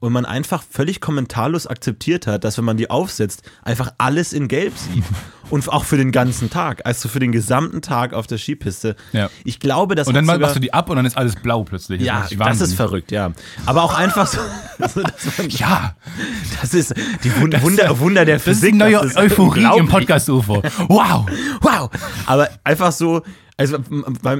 und 0.00 0.12
man 0.12 0.24
einfach 0.26 0.62
völlig 0.68 1.00
kommentarlos 1.00 1.66
akzeptiert 1.66 2.26
hat, 2.26 2.44
dass 2.44 2.58
wenn 2.58 2.64
man 2.64 2.76
die 2.76 2.90
aufsetzt, 2.90 3.42
einfach 3.62 3.92
alles 3.98 4.32
in 4.32 4.48
gelb 4.48 4.76
sieht. 4.76 5.04
Und 5.50 5.68
auch 5.68 5.84
für 5.84 5.96
den 5.96 6.12
ganzen 6.12 6.50
Tag, 6.50 6.82
also 6.84 7.08
für 7.08 7.18
den 7.18 7.32
gesamten 7.32 7.82
Tag 7.82 8.14
auf 8.14 8.26
der 8.26 8.38
Skipiste. 8.38 8.96
Ja. 9.12 9.30
Ich 9.44 9.60
glaube, 9.60 9.94
das 9.94 10.08
Und 10.08 10.14
dann 10.14 10.24
machst 10.24 10.56
du 10.56 10.60
die 10.60 10.72
ab 10.72 10.88
und 10.90 10.96
dann 10.96 11.06
ist 11.06 11.16
alles 11.16 11.36
blau 11.36 11.64
plötzlich. 11.64 12.00
ja, 12.02 12.22
dich 12.22 12.38
das 12.38 12.60
ist 12.60 12.74
verrückt, 12.74 13.10
ja. 13.12 13.32
Aber 13.66 13.82
auch 13.82 13.94
einfach 13.96 14.26
so, 14.26 14.38
so 14.94 15.02
dass 15.02 15.38
man, 15.38 15.50
Ja, 15.50 15.96
das 16.60 16.74
ist 16.74 16.94
die 17.24 17.34
Wund 17.40 17.60
Wunder, 17.62 17.98
Wunder 17.98 18.24
der 18.24 18.36
das 18.36 18.46
ist 18.46 18.58
Physik. 18.60 18.74
eine 18.74 18.84
neue 18.84 18.92
das 19.02 19.06
ist 19.12 19.16
Euphorie 19.16 19.78
im. 19.78 19.88
Podcast-UFO. 19.88 20.62
Wow. 20.88 21.26
Wow. 21.60 21.90
Aber 22.26 22.48
einfach 22.64 22.92
so, 22.92 23.22
also 23.56 23.78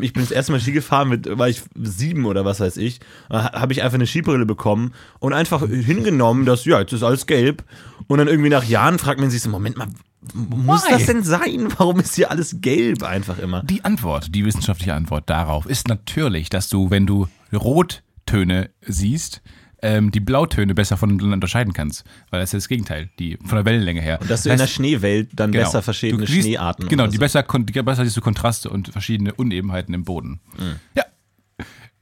ich 0.01 0.13
bin 0.13 0.23
das 0.23 0.31
erste 0.31 0.53
Mal 0.53 0.61
Ski 0.61 0.73
gefahren, 0.73 1.09
mit, 1.09 1.39
war 1.39 1.49
ich 1.49 1.63
sieben 1.75 2.25
oder 2.25 2.45
was 2.45 2.61
weiß 2.61 2.79
ich, 2.79 3.01
habe 3.31 3.73
ich 3.73 3.83
einfach 3.83 3.97
eine 3.97 4.07
Skibrille 4.07 4.47
bekommen 4.47 4.95
und 5.19 5.33
einfach 5.35 5.67
hingenommen, 5.67 6.47
dass, 6.47 6.65
ja, 6.65 6.81
jetzt 6.81 6.93
ist 6.93 7.03
alles 7.03 7.27
gelb. 7.27 7.65
Und 8.07 8.19
dann 8.19 8.29
irgendwie 8.29 8.49
nach 8.49 8.65
Jahren 8.65 8.99
fragt 8.99 9.21
man 9.21 9.31
sich 9.31 9.43
so, 9.43 9.51
Moment 9.51 9.77
mal, 9.77 9.89
muss 10.35 10.85
Why? 10.85 10.91
das 10.93 11.07
denn 11.07 11.23
sein? 11.23 11.69
Warum 11.79 12.01
ist 12.01 12.15
hier 12.15 12.31
alles 12.31 12.57
gelb 12.61 13.03
einfach 13.03 13.39
immer? 13.39 13.63
Die 13.63 13.85
Antwort, 13.85 14.35
die 14.35 14.45
wissenschaftliche 14.45 14.95
Antwort 14.95 15.29
darauf 15.31 15.67
ist 15.67 15.89
natürlich, 15.89 16.51
dass 16.51 16.69
du, 16.69 16.91
wenn 16.91 17.07
du 17.07 17.27
Rottöne 17.53 18.71
siehst, 18.83 19.43
ähm, 19.83 20.11
die 20.11 20.21
Blautöne 20.21 20.75
besser 20.75 20.99
voneinander 20.99 21.35
unterscheiden 21.35 21.73
kannst. 21.73 22.05
Weil 22.31 22.41
das 22.41 22.53
ist 22.53 22.65
das 22.65 22.69
Gegenteil, 22.69 23.09
die 23.19 23.39
von 23.39 23.57
der 23.57 23.65
Wellenlänge 23.65 24.03
her. 24.03 24.19
Dass 24.29 24.43
du 24.43 24.51
in 24.51 24.59
der 24.59 24.67
Schneewelt 24.67 25.31
dann 25.33 25.53
besser 25.53 25.81
verschiedene 25.83 26.27
siehst- 26.27 26.43
Schneearten 26.43 26.89
Genau, 26.89 27.07
die 27.07 27.17
so. 27.17 27.21
besser, 27.21 27.43
die 27.43 27.83
besser 27.83 28.05
siehst 28.05 28.17
du 28.17 28.21
Kontraste 28.21 28.69
und 28.69 28.89
verschiedene 28.89 29.33
Unebenheiten 29.33 29.95
im 29.95 30.05
Boden. 30.05 30.41
Mhm. 30.59 30.77
Ja. 30.95 31.05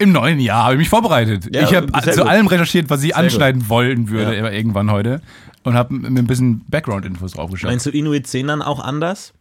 Im 0.00 0.12
neuen 0.12 0.38
Jahr 0.38 0.62
habe 0.64 0.74
ich 0.74 0.78
mich 0.78 0.88
vorbereitet. 0.88 1.52
Ja, 1.52 1.62
ich 1.62 1.74
habe 1.74 1.88
sehr 2.04 2.12
zu 2.14 2.20
gut. 2.20 2.28
allem 2.28 2.46
recherchiert, 2.46 2.88
was 2.88 3.02
ich 3.02 3.10
gut. 3.10 3.18
anschneiden 3.18 3.68
wollen 3.68 4.08
würde, 4.08 4.32
Ja. 4.34 4.40
aber 4.40 4.52
irgendwann 4.52 4.92
heute. 4.92 5.20
Und 5.64 5.74
habe 5.74 5.94
mir 5.94 6.20
ein 6.20 6.26
bisschen 6.26 6.64
Background-Infos 6.68 7.32
draufgeschaut. 7.32 7.70
Meinst 7.70 7.86
du, 7.86 7.90
Inuit 7.90 8.26
sehen 8.26 8.46
dann 8.46 8.62
auch 8.62 8.80
anders? 8.80 9.32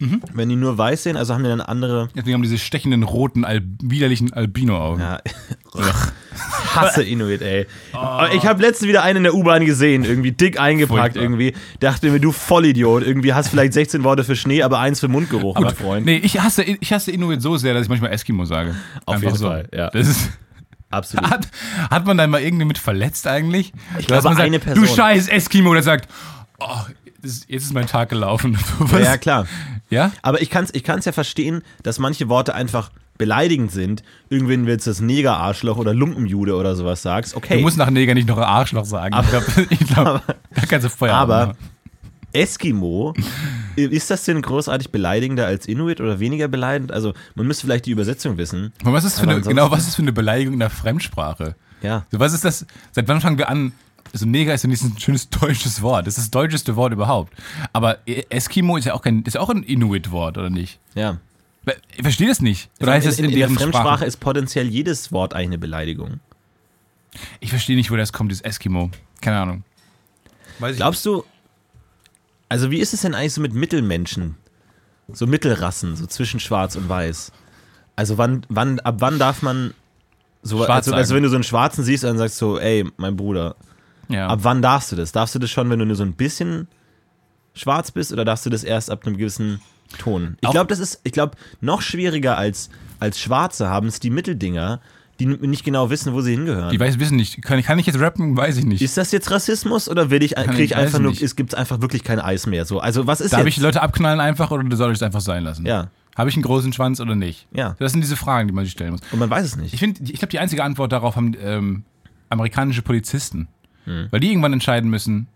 Mhm. 0.00 0.22
Wenn 0.32 0.48
die 0.48 0.56
nur 0.56 0.76
weiß 0.76 1.04
sehen, 1.04 1.16
also 1.16 1.34
haben 1.34 1.44
die 1.44 1.48
dann 1.48 1.60
andere. 1.60 2.08
Deswegen 2.16 2.34
haben 2.34 2.42
diese 2.42 2.58
stechenden, 2.58 3.04
roten, 3.04 3.44
al 3.44 3.62
widerlichen 3.80 4.32
Albino-Augen. 4.32 5.00
Ja. 5.00 5.20
Hasse 6.74 7.04
Inuit, 7.04 7.42
ey. 7.42 7.66
Oh. 7.94 8.24
Ich 8.34 8.44
habe 8.44 8.60
letztens 8.60 8.88
wieder 8.88 9.04
einen 9.04 9.18
in 9.18 9.22
der 9.22 9.34
U-Bahn 9.34 9.64
gesehen, 9.64 10.04
irgendwie 10.04 10.32
dick 10.32 10.58
eingepackt 10.58 11.14
Furchtbar. 11.14 11.22
irgendwie. 11.22 11.54
Dachte 11.78 12.10
mir, 12.10 12.18
du 12.18 12.32
Vollidiot, 12.32 13.04
irgendwie 13.04 13.32
hast 13.32 13.48
vielleicht 13.48 13.72
16 13.72 14.02
Worte 14.02 14.24
für 14.24 14.34
Schnee, 14.34 14.62
aber 14.62 14.80
eins 14.80 14.98
für 14.98 15.06
Mundgeruch, 15.06 15.58
mein 15.60 15.74
Freund. 15.74 16.06
Nee, 16.06 16.16
ich 16.16 16.40
hasse, 16.40 16.64
ich 16.64 16.92
hasse 16.92 17.12
Inuit 17.12 17.40
so 17.40 17.56
sehr, 17.56 17.74
dass 17.74 17.84
ich 17.84 17.88
manchmal 17.88 18.12
Eskimo 18.12 18.44
sage. 18.44 18.74
Auf 19.06 19.14
Einfach 19.14 19.28
jeden 19.28 19.38
so. 19.38 19.46
Fall, 19.46 19.68
ja. 19.72 19.90
Das 19.90 20.08
ist, 20.08 20.30
Absolut. 20.94 21.30
hat, 21.30 21.48
hat 21.90 22.06
man 22.06 22.16
da 22.16 22.26
mal 22.26 22.40
irgendwie 22.40 22.64
mit 22.64 22.78
verletzt 22.78 23.26
eigentlich? 23.26 23.72
Ich 23.98 24.06
glaube, 24.06 24.22
man 24.24 24.36
sagt, 24.36 24.46
eine 24.46 24.58
Person. 24.58 24.84
Du 24.84 24.88
scheiß 24.88 25.28
Eskimo, 25.28 25.72
der 25.72 25.82
sagt, 25.82 26.08
oh, 26.58 26.80
jetzt 27.22 27.48
ist 27.48 27.74
mein 27.74 27.86
Tag 27.86 28.08
gelaufen. 28.08 28.58
Ja, 28.92 28.98
ja, 28.98 29.16
klar. 29.16 29.46
Ja? 29.90 30.12
Aber 30.22 30.40
ich 30.42 30.50
kann 30.50 30.64
es 30.64 30.74
ich 30.74 30.84
kann's 30.84 31.04
ja 31.04 31.12
verstehen, 31.12 31.62
dass 31.82 31.98
manche 31.98 32.28
Worte 32.28 32.54
einfach 32.54 32.90
beleidigend 33.16 33.70
sind. 33.70 34.02
Irgendwann 34.28 34.66
willst 34.66 34.86
du 34.86 34.90
das 34.90 35.00
Neger-Arschloch 35.00 35.76
oder 35.76 35.94
Lumpenjude 35.94 36.56
oder 36.56 36.74
sowas 36.74 37.02
sagst. 37.02 37.36
Okay. 37.36 37.56
Du 37.56 37.62
musst 37.62 37.76
nach 37.76 37.90
Neger 37.90 38.14
nicht 38.14 38.28
noch 38.28 38.38
Arschloch 38.38 38.84
sagen. 38.84 39.14
ich 39.70 39.86
glaube, 39.86 40.20
glaub, 40.24 40.26
da 40.54 40.66
kannst 40.66 40.86
du 40.86 40.90
Feuer 40.90 41.14
aber 41.14 41.46
machen. 41.48 41.58
Eskimo 42.32 43.14
ist 43.76 44.10
das 44.10 44.24
denn 44.24 44.40
großartig 44.42 44.90
beleidigender 44.90 45.46
als 45.46 45.66
Inuit 45.66 46.00
oder 46.00 46.20
weniger 46.20 46.48
beleidigend? 46.48 46.92
Also, 46.92 47.14
man 47.34 47.46
müsste 47.46 47.66
vielleicht 47.66 47.86
die 47.86 47.90
Übersetzung 47.90 48.36
wissen. 48.36 48.72
Aber 48.82 48.92
was 48.92 49.04
ist 49.04 49.18
für 49.20 49.28
eine, 49.28 49.40
genau, 49.40 49.70
was 49.70 49.86
ist 49.86 49.96
für 49.96 50.02
eine 50.02 50.12
Beleidigung 50.12 50.54
in 50.54 50.60
der 50.60 50.70
Fremdsprache? 50.70 51.54
Ja. 51.82 52.06
So, 52.10 52.18
was 52.18 52.32
ist 52.32 52.44
das? 52.44 52.66
Seit 52.92 53.08
wann 53.08 53.20
fangen 53.20 53.38
wir 53.38 53.48
an? 53.48 53.72
Also 54.12 54.26
Neger 54.26 54.54
ist 54.54 54.62
ja 54.62 54.68
nicht 54.68 54.82
ein 54.82 54.98
schönes 54.98 55.28
deutsches 55.28 55.82
Wort. 55.82 56.06
Das 56.06 56.16
ist 56.16 56.24
das 56.24 56.30
deutscheste 56.30 56.76
Wort 56.76 56.92
überhaupt. 56.92 57.32
Aber 57.72 57.98
Eskimo 58.06 58.76
ist 58.76 58.84
ja 58.84 58.94
auch 58.94 59.02
kein, 59.02 59.22
ist 59.22 59.34
ja 59.34 59.40
auch 59.40 59.50
ein 59.50 59.62
Inuit-Wort, 59.62 60.38
oder 60.38 60.50
nicht? 60.50 60.78
Ja. 60.94 61.18
Ich 61.96 62.02
verstehe 62.02 62.28
das 62.28 62.40
nicht. 62.40 62.70
Oder 62.80 62.92
heißt 62.92 63.06
in, 63.06 63.10
das 63.10 63.18
in, 63.18 63.24
in, 63.24 63.30
in 63.32 63.38
der 63.38 63.48
Fremdsprache 63.48 63.72
Sprache? 63.72 64.04
ist 64.04 64.20
potenziell 64.20 64.68
jedes 64.68 65.10
Wort 65.12 65.34
eigentlich 65.34 65.48
eine 65.48 65.58
Beleidigung. 65.58 66.20
Ich 67.40 67.50
verstehe 67.50 67.76
nicht, 67.76 67.90
wo 67.90 67.96
das 67.96 68.12
kommt, 68.12 68.30
dieses 68.30 68.42
Eskimo. 68.42 68.90
Keine 69.20 69.38
Ahnung. 69.38 69.64
Weiß 70.58 70.72
ich 70.72 70.76
Glaubst 70.76 71.04
du, 71.06 71.24
also 72.48 72.70
wie 72.70 72.78
ist 72.78 72.94
es 72.94 73.02
denn 73.02 73.14
eigentlich 73.14 73.34
so 73.34 73.40
mit 73.40 73.54
Mittelmenschen? 73.54 74.36
So 75.12 75.26
Mittelrassen, 75.26 75.96
so 75.96 76.06
zwischen 76.06 76.40
Schwarz 76.40 76.76
und 76.76 76.88
Weiß. 76.88 77.32
Also 77.96 78.18
wann, 78.18 78.46
wann, 78.48 78.80
ab 78.80 78.96
wann 78.98 79.18
darf 79.18 79.42
man 79.42 79.74
so, 80.42 80.58
Schwarz 80.58 80.88
also, 80.88 80.94
also 80.94 81.14
wenn 81.14 81.22
du 81.22 81.28
so 81.28 81.36
einen 81.36 81.44
Schwarzen 81.44 81.84
siehst 81.84 82.04
und 82.04 82.10
dann 82.10 82.18
sagst 82.18 82.40
du, 82.40 82.58
ey, 82.58 82.90
mein 82.96 83.16
Bruder. 83.16 83.56
Ja. 84.08 84.28
ab 84.28 84.40
wann 84.42 84.60
darfst 84.60 84.92
du 84.92 84.96
das? 84.96 85.12
Darfst 85.12 85.34
du 85.34 85.38
das 85.38 85.50
schon, 85.50 85.70
wenn 85.70 85.78
du 85.78 85.86
nur 85.86 85.96
so 85.96 86.04
ein 86.04 86.12
bisschen 86.12 86.68
schwarz 87.54 87.90
bist 87.90 88.12
oder 88.12 88.24
darfst 88.24 88.44
du 88.44 88.50
das 88.50 88.62
erst 88.64 88.90
ab 88.90 89.06
einem 89.06 89.16
gewissen 89.16 89.60
Ton? 89.98 90.36
Ich 90.40 90.50
glaube, 90.50 90.66
das 90.66 90.78
ist, 90.78 91.00
ich 91.04 91.12
glaube, 91.12 91.36
noch 91.60 91.80
schwieriger 91.80 92.36
als, 92.36 92.68
als 93.00 93.18
Schwarze 93.18 93.68
haben 93.68 93.86
es 93.86 94.00
die 94.00 94.10
Mitteldinger, 94.10 94.80
die 95.20 95.26
nicht 95.26 95.64
genau 95.64 95.90
wissen, 95.90 96.12
wo 96.12 96.20
sie 96.20 96.32
hingehören. 96.32 96.70
Die 96.70 96.80
weiß, 96.80 96.98
wissen 96.98 97.16
nicht. 97.16 97.40
Kann, 97.42 97.62
kann 97.62 97.78
ich 97.78 97.86
jetzt 97.86 98.00
rappen? 98.00 98.36
Weiß 98.36 98.56
ich 98.56 98.64
nicht. 98.64 98.82
Ist 98.82 98.96
das 98.96 99.12
jetzt 99.12 99.30
Rassismus 99.30 99.88
oder 99.88 100.10
will 100.10 100.22
ich, 100.22 100.34
kriege 100.34 100.62
ich- 100.64 100.76
einfach 100.76 100.98
nur, 100.98 101.10
nicht. 101.12 101.22
es 101.22 101.36
gibt 101.36 101.54
einfach 101.54 101.80
wirklich 101.80 102.02
kein 102.02 102.18
Eis 102.18 102.46
mehr? 102.46 102.64
So, 102.64 102.80
also 102.80 103.06
was 103.06 103.20
ist 103.20 103.32
Darf 103.32 103.44
jetzt? 103.44 103.56
ich 103.56 103.62
Leute 103.62 103.82
abknallen 103.82 104.20
einfach 104.20 104.50
oder 104.50 104.76
soll 104.76 104.90
ich 104.90 104.98
es 104.98 105.02
einfach 105.02 105.20
sein 105.20 105.44
lassen? 105.44 105.64
Ja. 105.66 105.88
Habe 106.16 106.30
ich 106.30 106.36
einen 106.36 106.42
großen 106.44 106.72
Schwanz 106.72 107.00
oder 107.00 107.14
nicht? 107.14 107.46
Ja. 107.52 107.74
Das 107.78 107.92
sind 107.92 108.00
diese 108.00 108.16
Fragen, 108.16 108.48
die 108.48 108.54
man 108.54 108.64
sich 108.64 108.72
stellen 108.72 108.92
muss. 108.92 109.00
Und 109.12 109.18
man 109.18 109.30
weiß 109.30 109.44
es 109.44 109.56
nicht. 109.56 109.74
Ich 109.74 109.80
finde, 109.80 110.00
ich 110.04 110.18
glaube, 110.18 110.28
die 110.28 110.38
einzige 110.38 110.62
Antwort 110.62 110.92
darauf 110.92 111.16
haben 111.16 111.34
ähm, 111.40 111.84
amerikanische 112.28 112.82
Polizisten. 112.82 113.48
Hm. 113.84 114.08
Weil 114.10 114.20
die 114.20 114.30
irgendwann 114.30 114.52
entscheiden 114.52 114.90
müssen, 114.90 115.26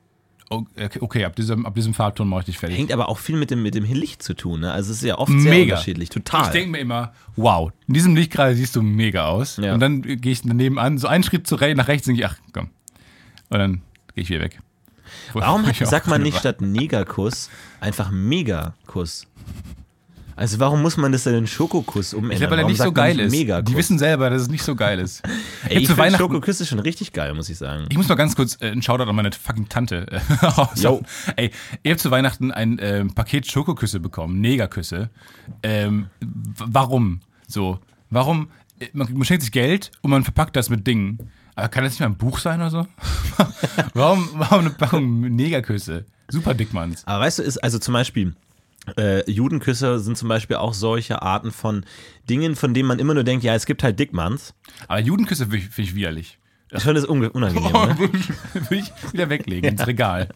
okay, 0.50 1.24
ab, 1.24 1.36
diesem, 1.36 1.66
ab 1.66 1.74
diesem 1.74 1.94
Farbton 1.94 2.28
mache 2.28 2.40
ich 2.40 2.46
dich 2.46 2.58
fertig. 2.58 2.78
Hängt 2.78 2.92
aber 2.92 3.08
auch 3.08 3.18
viel 3.18 3.36
mit 3.36 3.50
dem, 3.50 3.62
mit 3.62 3.74
dem 3.74 3.84
Licht 3.84 4.22
zu 4.22 4.34
tun. 4.34 4.60
Ne? 4.60 4.72
Also 4.72 4.92
es 4.92 4.98
ist 4.98 5.04
ja 5.04 5.18
oft 5.18 5.30
sehr 5.30 5.50
Mega. 5.50 5.74
unterschiedlich. 5.74 6.08
Total. 6.08 6.44
Ich 6.44 6.48
denke 6.50 6.70
mir 6.70 6.78
immer, 6.78 7.12
wow, 7.36 7.70
in 7.86 7.94
diesem 7.94 8.16
Licht 8.16 8.32
gerade 8.32 8.54
siehst 8.54 8.74
du 8.76 8.82
mega 8.82 9.26
aus. 9.26 9.58
Ja. 9.58 9.74
Und 9.74 9.80
dann 9.80 10.02
gehe 10.02 10.32
ich 10.32 10.42
daneben 10.42 10.78
an, 10.78 10.98
so 10.98 11.08
einen 11.08 11.22
Schritt 11.22 11.46
zu 11.46 11.56
nach 11.56 11.88
rechts 11.88 12.08
und 12.08 12.16
denke 12.16 12.26
ich, 12.26 12.26
ach 12.26 12.36
komm. 12.52 12.70
Und 13.50 13.58
dann 13.58 13.82
gehe 14.14 14.22
ich 14.22 14.30
wieder 14.30 14.40
weg. 14.40 14.58
Warum 15.32 15.64
sagt 15.72 16.06
man 16.06 16.22
nicht 16.22 16.38
statt 16.38 16.60
Negerkuss 16.60 17.50
einfach 17.80 18.10
Megakuss? 18.10 19.26
Also 20.38 20.60
warum 20.60 20.82
muss 20.82 20.96
man 20.96 21.10
das 21.10 21.24
denn 21.24 21.34
in 21.34 21.46
Schokokuss 21.48 22.14
umändern? 22.14 22.32
Ich 22.32 22.38
glaube, 22.38 22.52
weil 22.52 22.58
er 22.60 22.66
nicht 22.68 22.80
so 22.80 22.92
geil 22.92 23.18
ist. 23.18 23.32
Megakuss? 23.32 23.64
Die 23.72 23.76
wissen 23.76 23.98
selber, 23.98 24.30
dass 24.30 24.42
es 24.42 24.48
nicht 24.48 24.62
so 24.62 24.76
geil 24.76 25.00
ist. 25.00 25.22
Ey, 25.68 25.78
ich 25.78 25.88
finde 25.88 26.16
Schokoküsse 26.16 26.64
schon 26.64 26.78
richtig 26.78 27.12
geil, 27.12 27.34
muss 27.34 27.48
ich 27.48 27.58
sagen. 27.58 27.86
Ich 27.90 27.96
muss 27.96 28.08
mal 28.08 28.14
ganz 28.14 28.36
kurz 28.36 28.56
äh, 28.60 28.70
einen 28.70 28.80
Shoutout 28.80 29.10
an 29.10 29.16
meine 29.16 29.32
fucking 29.32 29.68
Tante 29.68 30.06
äh. 30.10 30.20
Jo. 30.76 31.02
Ey, 31.34 31.50
ich 31.82 31.90
habe 31.90 31.98
zu 31.98 32.12
Weihnachten 32.12 32.52
ein 32.52 32.78
ähm, 32.80 33.14
Paket 33.14 33.50
Schokoküsse 33.50 33.98
bekommen, 33.98 34.40
Negerküsse. 34.40 35.10
Ähm, 35.64 36.06
warum? 36.20 37.20
So, 37.48 37.80
warum? 38.10 38.48
äh, 38.78 38.86
Man, 38.92 39.12
man 39.12 39.24
schenkt 39.24 39.42
sich 39.42 39.50
Geld 39.50 39.90
und 40.02 40.10
man 40.12 40.22
verpackt 40.22 40.54
das 40.54 40.70
mit 40.70 40.86
Dingen. 40.86 41.18
Aber 41.56 41.68
kann 41.68 41.82
das 41.82 41.94
nicht 41.94 42.00
mal 42.00 42.06
ein 42.06 42.16
Buch 42.16 42.38
sein 42.38 42.60
oder 42.60 42.70
so? 42.70 42.86
warum, 43.94 44.28
warum 44.34 44.60
eine 44.60 44.70
Packung 44.70 45.20
Negerküsse? 45.20 46.04
Super 46.28 46.54
Dickmanns. 46.54 47.04
Aber 47.06 47.24
weißt 47.24 47.40
du, 47.40 47.42
ist 47.42 47.58
also 47.58 47.80
zum 47.80 47.94
Beispiel, 47.94 48.34
äh, 48.96 49.30
Judenküsse 49.30 49.98
sind 49.98 50.16
zum 50.16 50.28
Beispiel 50.28 50.56
auch 50.56 50.74
solche 50.74 51.22
Arten 51.22 51.50
von 51.52 51.84
Dingen, 52.28 52.56
von 52.56 52.74
denen 52.74 52.88
man 52.88 52.98
immer 52.98 53.14
nur 53.14 53.24
denkt, 53.24 53.44
ja, 53.44 53.54
es 53.54 53.66
gibt 53.66 53.82
halt 53.82 53.98
Dickmanns. 53.98 54.54
Aber 54.86 55.00
Judenküsse 55.00 55.44
finde 55.44 55.58
ich, 55.58 55.64
find 55.68 55.88
ich 55.88 55.94
widerlich. 55.94 56.38
Ich 56.70 56.82
finde 56.82 57.00
das 57.00 57.04
unangenehm. 57.08 57.70
Oh, 57.74 57.86
Ne? 57.86 57.98
würde 57.98 58.18
ich, 58.76 58.92
wieder 59.12 59.30
weglegen 59.30 59.70
ins 59.72 59.86
Regal. 59.86 60.28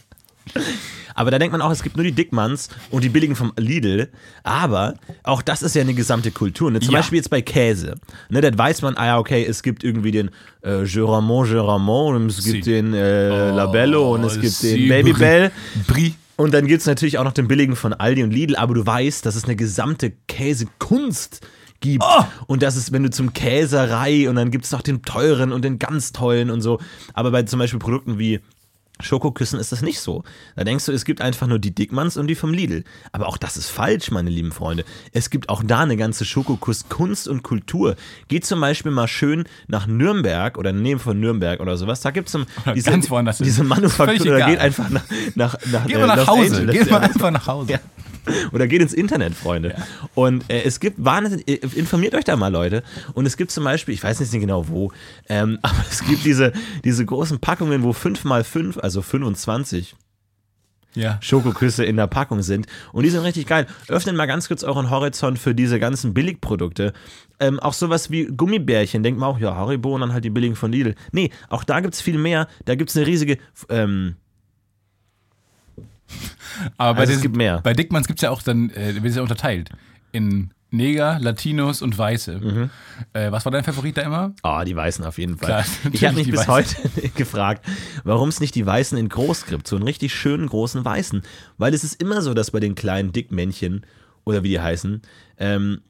Aber 1.14 1.30
da 1.30 1.38
denkt 1.38 1.52
man 1.52 1.60
auch, 1.60 1.70
es 1.70 1.82
gibt 1.82 1.96
nur 1.96 2.04
die 2.04 2.12
Dickmanns 2.12 2.68
und 2.90 3.04
die 3.04 3.10
billigen 3.10 3.36
vom 3.36 3.52
Lidl. 3.58 4.08
Aber 4.42 4.94
auch 5.22 5.42
das 5.42 5.62
ist 5.62 5.74
ja 5.76 5.82
eine 5.82 5.92
gesamte 5.94 6.30
Kultur. 6.30 6.70
Ne? 6.70 6.80
Zum 6.80 6.92
Ja. 6.94 6.98
Beispiel 7.00 7.18
jetzt 7.18 7.28
bei 7.28 7.42
Käse. 7.42 7.96
Ne, 8.30 8.40
da 8.40 8.56
weiß 8.56 8.80
man, 8.82 8.96
ah 8.96 9.06
ja, 9.06 9.18
okay, 9.18 9.44
es 9.44 9.62
gibt 9.62 9.84
irgendwie 9.84 10.10
den 10.10 10.30
äh, 10.62 10.84
Geramont, 10.84 11.50
Geramont 11.50 12.16
und 12.16 12.26
es 12.30 12.42
gibt 12.42 12.64
Si. 12.64 12.70
den 12.72 12.94
äh, 12.94 13.50
Labello 13.50 14.14
und 14.14 14.24
es 14.24 14.40
gibt 14.40 14.54
si, 14.54 14.78
den 14.78 14.88
Babybel. 14.88 15.52
Brie. 15.86 16.14
Und 16.42 16.52
dann 16.52 16.66
gibt 16.66 16.80
es 16.80 16.88
natürlich 16.88 17.18
auch 17.18 17.24
noch 17.24 17.34
den 17.34 17.46
billigen 17.46 17.76
von 17.76 17.92
Aldi 17.92 18.24
und 18.24 18.32
Lidl. 18.32 18.56
Aber 18.56 18.74
du 18.74 18.84
weißt, 18.84 19.24
dass 19.24 19.36
es 19.36 19.44
eine 19.44 19.54
gesamte 19.54 20.10
Käsekunst 20.26 21.40
gibt. 21.78 22.02
Und 22.48 22.64
das 22.64 22.74
ist, 22.74 22.90
wenn 22.90 23.04
du 23.04 23.10
zum 23.10 23.32
Käserei 23.32 24.28
und 24.28 24.34
dann 24.34 24.50
gibt 24.50 24.64
es 24.64 24.72
noch 24.72 24.82
den 24.82 25.02
teuren 25.02 25.52
und 25.52 25.64
den 25.64 25.78
ganz 25.78 26.10
tollen 26.10 26.50
und 26.50 26.60
so. 26.60 26.80
Aber 27.14 27.30
bei 27.30 27.44
zum 27.44 27.60
Beispiel 27.60 27.78
Produkten 27.78 28.18
wie 28.18 28.40
Schokoküssen 29.02 29.58
ist 29.58 29.72
das 29.72 29.82
nicht 29.82 30.00
so. 30.00 30.24
Da 30.56 30.64
denkst 30.64 30.86
du, 30.86 30.92
es 30.92 31.04
gibt 31.04 31.20
einfach 31.20 31.46
nur 31.46 31.58
die 31.58 31.74
Dickmanns 31.74 32.16
und 32.16 32.26
die 32.26 32.34
vom 32.34 32.52
Lidl. 32.52 32.84
Aber 33.12 33.28
auch 33.28 33.36
das 33.36 33.56
ist 33.56 33.68
falsch, 33.68 34.10
meine 34.10 34.30
lieben 34.30 34.52
Freunde. 34.52 34.84
Es 35.12 35.30
gibt 35.30 35.48
auch 35.48 35.62
da 35.64 35.80
eine 35.80 35.96
ganze 35.96 36.24
Schokokuss-Kunst 36.24 37.28
und 37.28 37.42
Kultur. 37.42 37.96
Geht 38.28 38.44
zum 38.44 38.60
Beispiel 38.60 38.92
mal 38.92 39.08
schön 39.08 39.44
nach 39.68 39.86
Nürnberg 39.86 40.58
oder 40.58 40.72
neben 40.72 41.00
von 41.00 41.18
Nürnberg 41.18 41.60
oder 41.60 41.76
sowas. 41.76 42.00
Da 42.00 42.10
gibt 42.10 42.28
es 42.28 42.38
diese, 42.74 42.98
diese 43.40 43.64
Manufaktur. 43.64 44.36
Oder 44.36 44.46
geht 44.46 44.58
einfach 44.58 44.88
nach, 44.90 45.04
nach, 45.34 45.56
nach, 45.70 45.86
Geh 45.86 45.94
äh, 45.94 45.98
mal 45.98 46.06
nach 46.06 46.16
Los 46.16 46.26
Hause. 46.28 46.56
Angeles. 46.56 46.84
Geh 46.84 46.90
mal 46.90 47.00
einfach 47.00 47.30
nach 47.30 47.46
Hause. 47.46 47.72
Ja. 47.72 47.80
Oder 48.52 48.66
geht 48.66 48.82
ins 48.82 48.92
Internet, 48.92 49.34
Freunde. 49.34 49.74
Und 50.14 50.44
äh, 50.48 50.62
es 50.62 50.80
gibt, 50.80 51.04
wahnsinnig, 51.04 51.48
äh, 51.48 51.60
informiert 51.74 52.14
euch 52.14 52.24
da 52.24 52.36
mal, 52.36 52.52
Leute. 52.52 52.82
Und 53.14 53.26
es 53.26 53.36
gibt 53.36 53.50
zum 53.50 53.64
Beispiel, 53.64 53.94
ich 53.94 54.02
weiß 54.02 54.20
nicht 54.20 54.32
genau 54.32 54.68
wo, 54.68 54.92
ähm, 55.28 55.58
aber 55.62 55.84
es 55.90 56.04
gibt 56.04 56.24
diese, 56.24 56.52
diese 56.84 57.04
großen 57.04 57.38
Packungen, 57.40 57.82
wo 57.82 57.92
5 57.92 58.24
mal 58.24 58.44
5, 58.44 58.78
also 58.78 59.02
25 59.02 59.94
Ja. 60.94 61.18
Schokoküsse 61.22 61.84
in 61.84 61.96
der 61.96 62.06
Packung 62.06 62.42
sind. 62.42 62.66
Und 62.92 63.04
die 63.04 63.10
sind 63.10 63.22
richtig 63.22 63.46
geil. 63.46 63.66
Öffnet 63.88 64.14
mal 64.14 64.26
ganz 64.26 64.48
kurz 64.48 64.62
euren 64.62 64.90
Horizont 64.90 65.38
für 65.38 65.54
diese 65.54 65.80
ganzen 65.80 66.12
Billigprodukte. 66.14 66.92
Ähm, 67.40 67.58
auch 67.60 67.72
sowas 67.72 68.10
wie 68.10 68.26
Gummibärchen. 68.26 69.02
Denkt 69.02 69.18
mal 69.18 69.26
auch, 69.26 69.38
ja, 69.38 69.54
Haribo 69.56 69.94
und 69.94 70.02
dann 70.02 70.12
halt 70.12 70.24
die 70.24 70.30
billigen 70.30 70.54
von 70.54 70.70
Lidl. 70.70 70.94
Nee, 71.10 71.30
auch 71.48 71.64
da 71.64 71.80
gibt 71.80 71.94
es 71.94 72.00
viel 72.00 72.18
mehr. 72.18 72.46
Da 72.66 72.74
gibt 72.74 72.90
es 72.90 72.96
eine 72.96 73.06
riesige, 73.06 73.38
ähm, 73.68 74.16
Aber 76.76 76.94
bei, 76.94 77.00
Also 77.02 77.12
es 77.14 77.20
gibt 77.22 77.36
mehr. 77.36 77.60
bei 77.62 77.72
Dickmanns 77.72 78.06
gibt 78.06 78.18
es 78.18 78.22
ja 78.22 78.30
auch 78.30 78.42
dann, 78.42 78.70
äh, 78.70 78.94
wird 78.94 79.06
es 79.06 79.16
ja 79.16 79.22
unterteilt. 79.22 79.70
In 80.12 80.50
Neger, 80.70 81.18
Latinos 81.20 81.82
und 81.82 81.96
Weiße. 81.98 82.38
Mhm. 82.38 82.70
Äh, 83.12 83.30
was 83.30 83.44
war 83.44 83.52
dein 83.52 83.62
Favorit 83.64 83.96
da 83.98 84.02
immer? 84.02 84.34
Ah, 84.42 84.64
die 84.64 84.74
Weißen 84.74 85.04
auf 85.04 85.18
jeden 85.18 85.36
Fall. 85.36 85.64
Klar, 85.64 85.64
ich 85.92 86.04
habe 86.04 86.16
mich 86.16 86.30
bis 86.30 86.48
Weißen. 86.48 86.76
heute 86.84 87.08
gefragt, 87.14 87.66
warum 88.04 88.30
es 88.30 88.40
nicht 88.40 88.54
die 88.54 88.64
Weißen 88.64 88.96
in 88.96 89.10
groß 89.10 89.46
gibt, 89.46 89.68
so 89.68 89.76
einen 89.76 89.84
richtig 89.84 90.14
schönen 90.14 90.48
großen 90.48 90.82
Weißen. 90.82 91.22
Weil 91.58 91.74
es 91.74 91.84
ist 91.84 92.00
immer 92.00 92.22
so, 92.22 92.32
dass 92.32 92.50
bei 92.52 92.60
den 92.60 92.74
kleinen 92.74 93.12
Dickmännchen, 93.12 93.84
oder 94.24 94.42
wie 94.44 94.48
die 94.48 94.60
heißen, 94.60 95.02
ähm, 95.38 95.82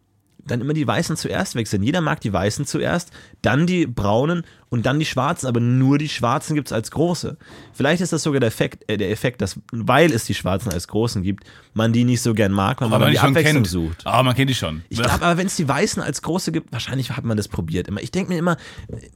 dann 0.45 0.61
immer 0.61 0.73
die 0.75 0.87
Weißen 0.87 1.17
zuerst 1.17 1.55
wechseln. 1.55 1.85
Jeder 1.85 2.01
mag 2.01 2.21
die 2.21 2.33
Weißen 2.33 2.67
zuerst, 2.67 3.13
dann 3.43 3.69
die 3.69 3.87
Braunen 3.87 4.43
und 4.73 4.87
dann 4.87 4.99
die 4.99 5.05
Schwarzen, 5.05 5.47
aber 5.47 5.61
nur 5.61 5.99
die 5.99 6.09
Schwarzen 6.09 6.55
gibt 6.55 6.69
es 6.69 6.73
als 6.73 6.91
große. 6.91 7.37
Vielleicht 7.75 8.01
ist 8.01 8.13
das 8.15 8.23
sogar 8.23 8.41
der 8.41 8.47
Effekt, 8.49 8.91
äh, 8.91 8.97
der 8.97 9.11
Effekt, 9.11 9.43
dass, 9.43 9.61
weil 9.71 10.11
es 10.11 10.25
die 10.25 10.33
Schwarzen 10.33 10.73
als 10.73 10.89
großen 10.89 11.23
gibt, 11.23 11.45
man 11.75 11.93
die 11.93 12.05
nicht 12.05 12.23
so 12.23 12.33
gern 12.33 12.53
mag, 12.53 12.81
weil 12.81 12.89
man 12.89 13.03
Aber 13.03 13.11
die 13.11 13.19
Abwechslung 13.19 13.57
kennt. 13.63 13.67
sucht. 13.67 14.07
Ah, 14.07 14.23
man 14.23 14.35
kennt 14.35 14.49
die 14.49 14.55
schon. 14.55 14.83
Ich 14.89 14.99
glaube 14.99 15.23
aber, 15.25 15.37
wenn 15.37 15.47
es 15.47 15.57
die 15.57 15.69
Weißen 15.69 16.03
als 16.03 16.23
große 16.23 16.53
gibt, 16.53 16.73
wahrscheinlich 16.73 17.11
hat 17.11 17.25
man 17.25 17.37
das 17.37 17.49
probiert. 17.49 17.87
Immer. 17.87 18.01
Ich 18.03 18.11
denke 18.11 18.33
mir 18.33 18.39
immer, 18.39 18.57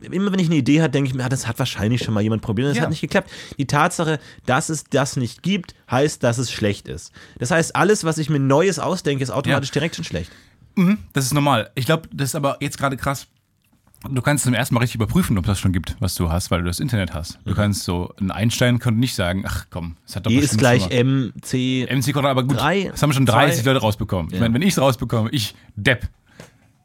immer 0.02 0.30
wenn 0.30 0.38
ich 0.38 0.46
eine 0.48 0.56
Idee 0.56 0.82
habe, 0.82 0.90
denke 0.90 1.08
ich 1.08 1.14
mir, 1.14 1.25
ah, 1.25 1.28
das 1.30 1.46
hat 1.48 1.58
wahrscheinlich 1.58 2.02
schon 2.04 2.12
mal 2.12 2.20
jemand 2.22 2.42
probiert 2.42 2.66
und 2.66 2.70
das 2.72 2.76
Ja. 2.76 2.82
hat 2.82 2.90
nicht 2.90 3.00
geklappt. 3.00 3.30
Die 3.56 3.66
Tatsache, 3.66 4.18
dass 4.44 4.68
es 4.68 4.84
das 4.84 5.16
nicht 5.16 5.42
gibt, 5.42 5.75
heißt, 5.90 6.22
dass 6.22 6.36
es 6.36 6.52
schlecht 6.52 6.86
ist. 6.86 7.12
Das 7.38 7.50
heißt, 7.50 7.75
alles, 7.75 8.04
was 8.04 8.18
ich 8.18 8.28
mir 8.28 8.40
Neues 8.40 8.78
ausdenke, 8.78 9.25
ist 9.25 9.30
automatisch 9.30 9.70
direkt 9.70 9.96
schon 9.96 10.04
schlecht. 10.04 10.30
Das 11.14 11.25
ist 11.25 11.32
normal. 11.32 11.70
Ich 11.75 11.86
glaube, 11.86 12.06
das 12.12 12.28
ist 12.30 12.34
aber 12.34 12.58
jetzt 12.60 12.76
gerade 12.76 12.98
krass. 12.98 13.26
Du 14.10 14.22
kannst 14.22 14.44
zum 14.44 14.54
ersten 14.54 14.75
Mal 14.75 14.80
richtig 14.80 14.96
überprüfen, 14.96 15.36
ob 15.38 15.46
das 15.46 15.58
schon 15.58 15.72
gibt, 15.72 15.96
was 16.00 16.14
du 16.14 16.30
hast, 16.30 16.50
weil 16.50 16.60
du 16.60 16.66
das 16.66 16.80
Internet 16.80 17.14
hast. 17.14 17.38
Du 17.44 17.54
kannst 17.54 17.84
so, 17.84 18.12
ein 18.20 18.30
Einstein 18.30 18.78
könnte 18.78 19.00
nicht 19.00 19.14
sagen, 19.14 19.44
ach 19.46 19.66
komm, 19.70 19.96
es 20.06 20.16
hat 20.16 20.26
doch 20.26 20.30
E 20.30 20.36
ist 20.38 20.58
gleich 20.58 20.82
schon 20.82 20.90
mal- 20.90 20.96
M, 20.96 21.32
C. 21.42 21.86
MC 21.90 22.12
Quadrat, 22.12 22.30
aber 22.32 22.44
gut, 22.44 22.58
Drei, 22.58 22.84
das 22.90 23.02
haben 23.02 23.12
schon 23.12 23.26
zwei. 23.26 23.46
30 23.46 23.64
Leute 23.64 23.80
rausbekommen. 23.80 24.28
Ich 24.28 24.34
Ja. 24.34 24.40
meine, 24.40 24.54
wenn 24.54 24.62
ich 24.62 24.70
es 24.70 24.78
rausbekomme, 24.80 25.30
ich 25.30 25.54
Depp. 25.76 26.08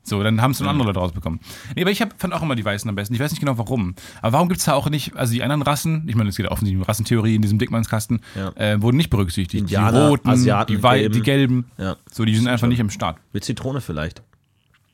So, 0.04 0.24
dann 0.24 0.42
haben 0.42 0.52
es 0.52 0.58
schon 0.58 0.68
andere 0.68 0.88
Leute 0.88 1.00
rausbekommen. 1.00 1.40
Nee, 1.76 1.84
aber 1.84 1.92
ich 1.92 2.02
hab, 2.02 2.20
fand 2.20 2.34
auch 2.34 2.42
immer 2.42 2.56
die 2.56 2.66
Weißen 2.66 2.90
am 2.90 2.96
besten. 2.96 3.14
Ich 3.14 3.20
weiß 3.20 3.30
nicht 3.32 3.40
genau 3.40 3.58
warum. 3.60 3.94
Aber 4.24 4.34
warum 4.34 4.50
gibt 4.50 4.60
es 4.60 4.66
da 4.66 4.74
auch 4.74 4.90
nicht, 4.90 5.16
also 5.16 5.32
die 5.32 5.44
anderen 5.44 5.62
Rassen, 5.62 6.06
ich 6.08 6.16
meine, 6.16 6.30
es 6.30 6.36
geht 6.38 6.46
ja 6.48 6.52
offensichtlich 6.52 6.82
um 6.82 6.88
Rassentheorie 6.88 7.36
in 7.36 7.44
diesem 7.44 7.60
Dickmannskasten, 7.60 8.20
Ja. 8.36 8.50
äh, 8.56 8.82
wurden 8.82 8.98
nicht 8.98 9.12
berücksichtigt. 9.12 9.62
Indianer, 9.62 9.92
die 9.92 10.08
Roten, 10.08 10.30
Asiaten, 10.30 10.76
die, 10.76 10.82
Wei 10.84 11.00
Gelben. 11.02 11.14
die 11.14 11.22
Gelben. 11.22 11.66
Ja. 11.78 11.96
So, 12.12 12.26
die 12.26 12.36
sind 12.36 12.48
einfach 12.48 12.68
nicht 12.68 12.80
im 12.80 12.90
Start. 12.90 13.18
Mit 13.32 13.44
Zitrone 13.44 13.80
vielleicht. 13.80 14.24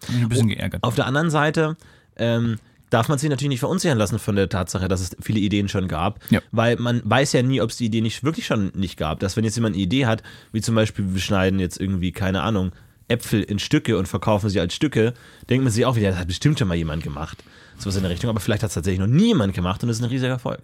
Bin 0.07 0.17
ich 0.17 0.21
ein 0.23 0.29
bisschen 0.29 0.49
geärgert. 0.49 0.83
Auf 0.83 0.95
der 0.95 1.05
anderen 1.07 1.29
Seite 1.29 1.77
ähm, 2.17 2.57
darf 2.89 3.09
man 3.09 3.17
sich 3.17 3.29
natürlich 3.29 3.49
nicht 3.49 3.59
verunsichern 3.59 3.97
lassen 3.97 4.17
von 4.19 4.35
der 4.35 4.47
Tatsache, 4.49 4.87
dass 4.87 5.01
es 5.01 5.15
viele 5.19 5.39
Ideen 5.39 5.67
schon 5.67 5.87
gab, 5.87 6.19
Ja. 6.29 6.39
weil 6.51 6.77
man 6.77 7.01
weiß 7.03 7.33
ja 7.33 7.41
nie, 7.41 7.59
ob 7.61 7.69
es 7.69 7.77
die 7.77 7.85
Idee 7.85 8.01
nicht 8.01 8.23
wirklich 8.23 8.45
schon 8.45 8.71
nicht 8.75 8.97
gab. 8.97 9.19
Dass 9.19 9.35
wenn 9.35 9.43
jetzt 9.43 9.55
jemand 9.55 9.75
eine 9.75 9.83
Idee 9.83 10.05
hat, 10.05 10.23
wie 10.53 10.61
zum 10.61 10.75
Beispiel 10.75 11.13
wir 11.13 11.19
schneiden 11.19 11.59
jetzt 11.59 11.79
irgendwie, 11.79 12.11
keine 12.11 12.43
Ahnung, 12.43 12.71
Äpfel 13.09 13.41
in 13.43 13.59
Stücke 13.59 13.97
und 13.97 14.07
verkaufen 14.07 14.49
sie 14.49 14.59
als 14.59 14.73
Stücke, 14.73 15.13
denkt 15.49 15.63
man 15.63 15.71
sich 15.71 15.85
auch 15.85 15.95
wieder, 15.95 16.09
das 16.11 16.19
hat 16.19 16.27
bestimmt 16.27 16.59
schon 16.59 16.67
mal 16.67 16.75
jemand 16.75 17.03
gemacht. 17.03 17.43
Sowas 17.77 17.95
in 17.95 18.01
der 18.03 18.11
Richtung, 18.11 18.29
aber 18.29 18.39
vielleicht 18.39 18.63
hat 18.63 18.69
es 18.69 18.73
tatsächlich 18.73 18.99
noch 18.99 19.07
nie 19.07 19.27
jemand 19.27 19.53
gemacht 19.53 19.81
und 19.83 19.87
das 19.89 19.97
ist 19.97 20.03
ein 20.03 20.09
riesiger 20.09 20.31
Erfolg. 20.31 20.59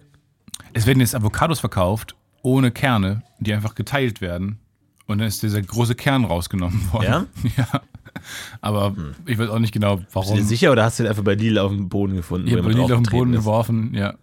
Es 0.72 0.86
werden 0.86 1.00
jetzt 1.00 1.14
Avocados 1.14 1.60
verkauft, 1.60 2.14
ohne 2.42 2.70
Kerne, 2.70 3.22
die 3.38 3.52
einfach 3.52 3.74
geteilt 3.74 4.20
werden. 4.20 4.58
Und 5.06 5.18
dann 5.18 5.28
ist 5.28 5.42
dieser 5.42 5.60
große 5.60 5.94
Kern 5.94 6.24
rausgenommen 6.24 6.90
worden. 6.92 7.04
Ja? 7.04 7.26
ja. 7.56 7.82
Aber 8.60 8.94
ich 9.26 9.38
weiß 9.38 9.48
auch 9.50 9.58
nicht 9.58 9.72
genau, 9.72 9.96
Bist 9.96 10.08
warum. 10.14 10.36
du 10.36 10.42
dir 10.42 10.46
sicher 10.48 10.72
oder 10.72 10.84
hast 10.84 10.98
du 10.98 11.02
den 11.04 11.10
einfach 11.10 11.24
bei 11.24 11.34
Lidl 11.34 11.58
auf 11.58 11.70
dem 11.72 11.88
Boden 11.88 12.16
gefunden? 12.16 12.46
Ich 12.46 12.52
habe 12.54 12.62
jemand 12.62 12.78
Lidl 12.78 12.94
auf 12.94 13.02
den 13.02 13.10
Boden 13.10 13.32
ist? 13.34 13.40
geworfen, 13.40 13.92
ja. 13.94 14.14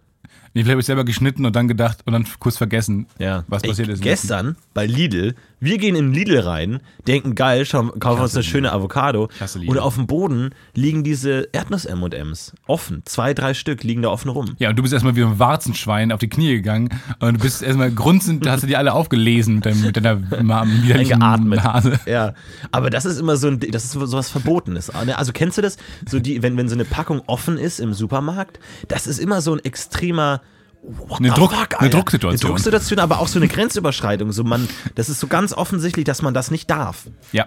Nee, 0.54 0.60
vielleicht 0.62 0.72
habe 0.72 0.80
ich 0.80 0.86
selber 0.86 1.04
geschnitten 1.04 1.46
und 1.46 1.56
dann 1.56 1.66
gedacht 1.66 2.00
und 2.04 2.12
dann 2.12 2.26
kurz 2.38 2.58
vergessen, 2.58 3.06
Ja. 3.18 3.44
was 3.48 3.62
passiert 3.62 3.88
ist. 3.88 4.02
Gestern 4.02 4.56
bei 4.74 4.84
Lidl, 4.86 5.34
wir 5.62 5.78
gehen 5.78 5.94
in 5.94 6.12
Lidl 6.12 6.40
rein, 6.40 6.80
denken 7.06 7.36
geil, 7.36 7.64
schauen, 7.64 7.98
kaufen 8.00 8.20
uns 8.20 8.34
eine 8.34 8.42
schöne 8.42 8.72
Avocado 8.72 9.28
und 9.66 9.78
auf 9.78 9.94
dem 9.94 10.08
Boden 10.08 10.50
liegen 10.74 11.04
diese 11.04 11.48
Erdnuss-M&M's 11.52 12.52
offen. 12.66 13.02
Zwei, 13.04 13.32
drei 13.32 13.54
Stück 13.54 13.84
liegen 13.84 14.02
da 14.02 14.08
offen 14.08 14.28
rum. 14.28 14.56
Ja, 14.58 14.70
und 14.70 14.76
du 14.76 14.82
bist 14.82 14.92
erstmal 14.92 15.14
wie 15.14 15.22
ein 15.22 15.38
Warzenschwein 15.38 16.10
auf 16.10 16.18
die 16.18 16.28
Knie 16.28 16.54
gegangen 16.54 16.88
und 17.20 17.34
du 17.34 17.40
bist 17.40 17.62
erstmal 17.62 17.92
grunzend, 17.92 18.46
hast 18.48 18.64
du 18.64 18.66
die 18.66 18.76
alle 18.76 18.92
aufgelesen 18.92 19.56
mit, 19.56 19.66
deinem, 19.66 19.82
mit 19.82 19.96
deiner 19.96 20.20
widerlichen. 20.20 21.18
Nase. 21.52 22.00
Ja, 22.06 22.34
aber 22.72 22.90
das 22.90 23.04
ist 23.04 23.20
immer 23.20 23.36
so 23.36 23.48
ein, 23.48 23.60
das 23.60 23.84
ist 23.84 23.92
sowas 23.92 24.30
Verbotenes. 24.30 24.90
Also 24.90 25.32
kennst 25.32 25.58
du 25.58 25.62
das? 25.62 25.76
So 26.08 26.18
die, 26.18 26.42
wenn, 26.42 26.56
wenn 26.56 26.68
so 26.68 26.74
eine 26.74 26.84
Packung 26.84 27.22
offen 27.26 27.56
ist 27.56 27.78
im 27.78 27.92
Supermarkt, 27.92 28.58
das 28.88 29.06
ist 29.06 29.18
immer 29.18 29.40
so 29.40 29.52
ein 29.52 29.64
extremer 29.64 30.40
What 30.82 31.20
Eine 31.20 31.30
Druck- 31.30 31.52
fuck, 31.52 31.80
eine. 31.80 31.90
Drucksituation. 31.90 32.40
Eine 32.40 32.48
Drucksituation, 32.54 32.98
aber 32.98 33.20
auch 33.20 33.28
so 33.28 33.38
eine 33.38 33.46
Grenzüberschreitung. 33.46 34.32
So 34.32 34.42
man, 34.42 34.68
das 34.96 35.08
ist 35.08 35.20
so 35.20 35.28
ganz 35.28 35.52
offensichtlich, 35.52 36.04
dass 36.04 36.22
man 36.22 36.34
das 36.34 36.50
nicht 36.50 36.68
darf. 36.70 37.04
Ja. 37.30 37.46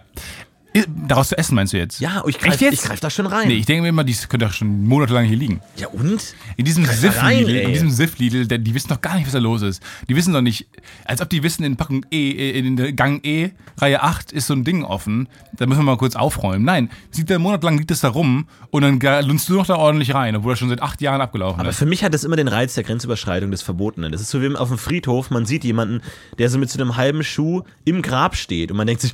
Daraus 1.08 1.30
zu 1.30 1.38
essen 1.38 1.56
meinst 1.56 1.72
du 1.72 1.78
jetzt? 1.78 2.02
Ja, 2.02 2.22
ich 2.28 2.36
Echt 2.36 2.60
greife 2.60 2.76
greif 2.76 3.00
da 3.00 3.10
schon 3.10 3.28
rein. 3.28 3.48
Nee, 3.48 3.56
ich 3.56 3.66
denke 3.66 3.84
mir 3.84 3.90
immer, 3.90 4.04
die 4.04 4.14
könnte 4.14 4.46
doch 4.46 4.54
schon 4.54 4.86
monatelang 4.86 5.26
hier 5.26 5.38
liegen. 5.38 5.62
Ja 5.78 5.88
und? 5.88 6.36
In 6.58 6.66
diesem 6.66 6.86
Siff-Lidl, 6.86 7.50
in 7.56 7.72
diesem 7.72 7.90
Siff-Lidl, 7.90 8.46
die 8.48 8.74
wissen 8.74 8.90
doch 8.90 9.00
gar 9.00 9.16
nicht, 9.16 9.26
was 9.26 9.34
da 9.34 9.40
los 9.40 9.62
ist. 9.62 9.82
Die 10.10 10.16
wissen 10.16 10.34
doch 10.34 10.42
nicht, 10.42 10.68
als 11.06 11.22
ob 11.22 11.30
die 11.30 11.44
wissen, 11.44 11.64
in 11.64 11.78
Packung 11.78 12.06
E, 12.12 12.32
äh, 12.32 12.60
in 12.60 12.96
Gang 12.96 13.26
E, 13.26 13.52
Reihe 13.78 14.04
8 14.04 14.34
ist 14.34 14.48
so 14.48 14.54
ein 14.54 14.66
Ding 14.66 14.84
offen, 14.84 15.30
da 15.54 15.66
müssen 15.66 15.80
wir 15.80 15.84
mal 15.86 15.98
kurz 15.98 16.16
aufräumen. 16.16 16.66
Nein, 16.66 16.90
sieht 17.10 17.30
der 17.30 17.40
Monat 17.40 17.64
lang 17.64 17.78
liegt 17.78 17.92
das 17.92 18.02
da 18.02 18.10
rum 18.10 18.48
und 18.72 18.82
dann 18.82 19.00
lunzt 19.26 19.48
du 19.48 19.54
noch 19.54 19.66
da 19.66 19.76
ordentlich 19.76 20.14
rein, 20.14 20.36
obwohl 20.36 20.54
er 20.54 20.56
schon 20.58 20.70
seit 20.70 20.82
acht 20.82 21.02
Jahren 21.02 21.22
abgelaufen 21.22 21.62
Aber 21.62 21.70
ist. 21.70 21.78
für 21.78 21.86
mich 21.86 22.04
hat 22.04 22.14
das 22.14 22.26
immer 22.26 22.36
den 22.36 22.50
Reiz 22.50 22.74
der 22.74 22.84
Grenzüberschreitung 22.84 23.52
des 23.52 23.62
Verbotenen. 23.62 24.12
Das 24.12 24.20
ist 24.20 24.30
so 24.30 24.42
wie 24.42 24.56
auf 24.56 24.68
dem 24.68 24.78
Friedhof, 24.78 25.30
man 25.30 25.46
sieht 25.46 25.64
jemanden, 25.64 26.02
der 26.38 26.50
so 26.50 26.58
mit 26.58 26.70
so 26.70 26.82
einem 26.82 26.98
halben 26.98 27.24
Schuh 27.24 27.64
im 27.86 28.02
Grab 28.02 28.36
steht 28.36 28.72
und 28.72 28.78
man 28.78 28.88
denkt 28.88 29.02
sich, 29.02 29.14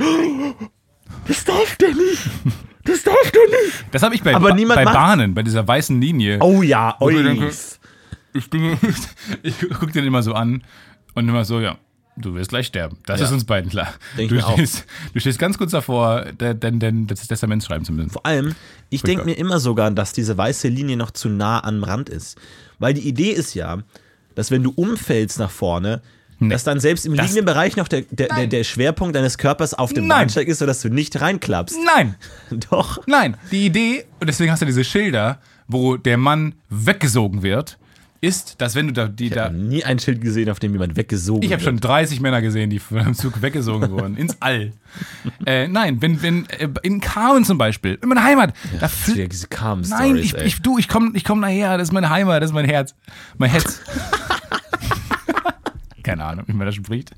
das 1.27 1.43
darf 1.45 1.75
der 1.77 1.89
nicht. 1.89 2.21
Das 2.83 3.03
darf 3.03 3.31
der 3.31 3.41
nicht. 3.63 3.85
Das 3.91 4.03
habe 4.03 4.15
ich 4.15 4.23
bei, 4.23 4.33
Aber 4.35 4.53
niemand 4.53 4.83
bei 4.83 4.85
Bahnen, 4.85 5.33
bei 5.33 5.43
dieser 5.43 5.67
weißen 5.67 5.99
Linie. 6.01 6.39
Oh 6.41 6.61
ja, 6.63 6.95
Wo 6.99 7.09
ich 7.09 7.51
Ich, 8.33 8.49
bin, 8.49 8.77
ich 9.43 9.59
gucke 9.59 9.91
den 9.91 10.05
immer 10.05 10.23
so 10.23 10.33
an 10.33 10.63
und 11.13 11.27
immer 11.29 11.45
so, 11.45 11.59
ja, 11.59 11.77
du 12.17 12.33
wirst 12.33 12.49
gleich 12.49 12.67
sterben. 12.67 12.97
Das 13.05 13.19
Ja. 13.19 13.25
ist 13.27 13.31
uns 13.31 13.43
beiden 13.45 13.69
klar. 13.69 13.93
Denk 14.17 14.29
Du 14.29 14.41
stehst, 14.41 14.85
du 15.13 15.19
stehst 15.19 15.37
ganz 15.37 15.57
kurz 15.57 15.71
davor, 15.71 16.25
denn, 16.31 16.79
denn 16.79 17.07
das 17.07 17.27
Testament 17.27 17.63
schreiben 17.63 17.85
zu 17.85 17.93
müssen. 17.93 18.09
Vor 18.09 18.25
allem, 18.25 18.55
ich 18.89 19.01
denke 19.03 19.25
mir 19.25 19.33
immer 19.37 19.59
sogar, 19.59 19.91
dass 19.91 20.13
diese 20.13 20.37
weiße 20.37 20.67
Linie 20.67 20.97
noch 20.97 21.11
zu 21.11 21.29
nah 21.29 21.63
am 21.63 21.83
Rand 21.83 22.09
ist. 22.09 22.37
Weil 22.79 22.93
die 22.93 23.07
Idee 23.07 23.31
ist 23.31 23.53
ja, 23.53 23.79
dass 24.33 24.49
wenn 24.49 24.63
du 24.63 24.71
umfällst 24.71 25.37
nach 25.39 25.51
vorne, 25.51 26.01
dass 26.49 26.63
dann 26.63 26.79
selbst 26.79 27.05
im 27.05 27.15
Das- 27.15 27.27
liegenden 27.27 27.45
Bereich 27.45 27.75
noch 27.77 27.87
der, 27.87 28.01
der, 28.09 28.27
der, 28.29 28.47
der 28.47 28.63
Schwerpunkt 28.63 29.15
deines 29.15 29.37
Körpers 29.37 29.73
auf 29.73 29.93
dem 29.93 30.07
Nein. 30.07 30.19
Bahnsteig 30.21 30.47
ist, 30.47 30.59
sodass 30.59 30.81
du 30.81 30.89
nicht 30.89 31.19
reinklappst. 31.21 31.75
Nein, 31.95 32.15
Doch. 32.69 32.99
nein. 33.07 33.37
Die 33.51 33.65
Idee, 33.65 34.05
und 34.19 34.27
deswegen 34.27 34.51
hast 34.51 34.61
du 34.61 34.65
diese 34.65 34.83
Schilder, 34.83 35.39
wo 35.67 35.97
der 35.97 36.17
Mann 36.17 36.55
weggesogen 36.69 37.43
wird, 37.43 37.77
ist, 38.23 38.61
dass 38.61 38.75
wenn 38.75 38.85
du 38.85 38.93
da 38.93 39.07
die 39.07 39.27
Ich 39.27 39.31
da. 39.33 39.45
habe 39.45 39.55
nie 39.55 39.83
ein 39.83 39.97
Schild 39.97 40.21
gesehen, 40.21 40.47
auf 40.51 40.59
dem 40.59 40.73
jemand 40.73 40.95
weggesogen 40.95 41.41
Ich 41.41 41.51
habe 41.53 41.63
schon 41.63 41.79
30 41.79 42.19
Männer 42.21 42.39
gesehen, 42.41 42.69
die 42.69 42.77
von 42.77 42.99
einem 42.99 43.15
Zug 43.15 43.41
weggesogen 43.41 43.89
wurden. 43.89 44.15
Ins 44.15 44.37
All. 44.41 44.73
Äh, 45.45 45.67
nein, 45.69 46.01
wenn, 46.01 46.21
wenn, 46.21 46.45
äh, 46.49 46.67
in 46.83 46.99
Carmen 47.01 47.45
zum 47.45 47.57
Beispiel, 47.57 47.97
in 48.03 48.09
meiner 48.09 48.23
Heimat, 48.23 48.53
da 48.79 48.85
fl- 48.87 48.89
ist 48.89 49.15
wieder 49.15 49.27
diese 49.27 49.47
calm 49.47 49.81
Nein, 49.89 50.17
ich, 50.17 50.35
ich, 50.35 50.61
du, 50.61 50.77
ich 50.77 50.87
komme 50.87 51.11
ich 51.15 51.23
komm 51.23 51.39
nachher, 51.39 51.77
das 51.79 51.87
ist 51.87 51.93
meine 51.93 52.09
Heimat, 52.11 52.43
das 52.43 52.51
ist 52.51 52.53
mein 52.53 52.65
Herz. 52.65 52.93
Mein 53.37 53.49
Herz. 53.49 53.79
Keine 56.03 56.25
Ahnung, 56.25 56.45
wie 56.47 56.53
man 56.53 56.65
das 56.65 56.75
spricht. 56.75 57.11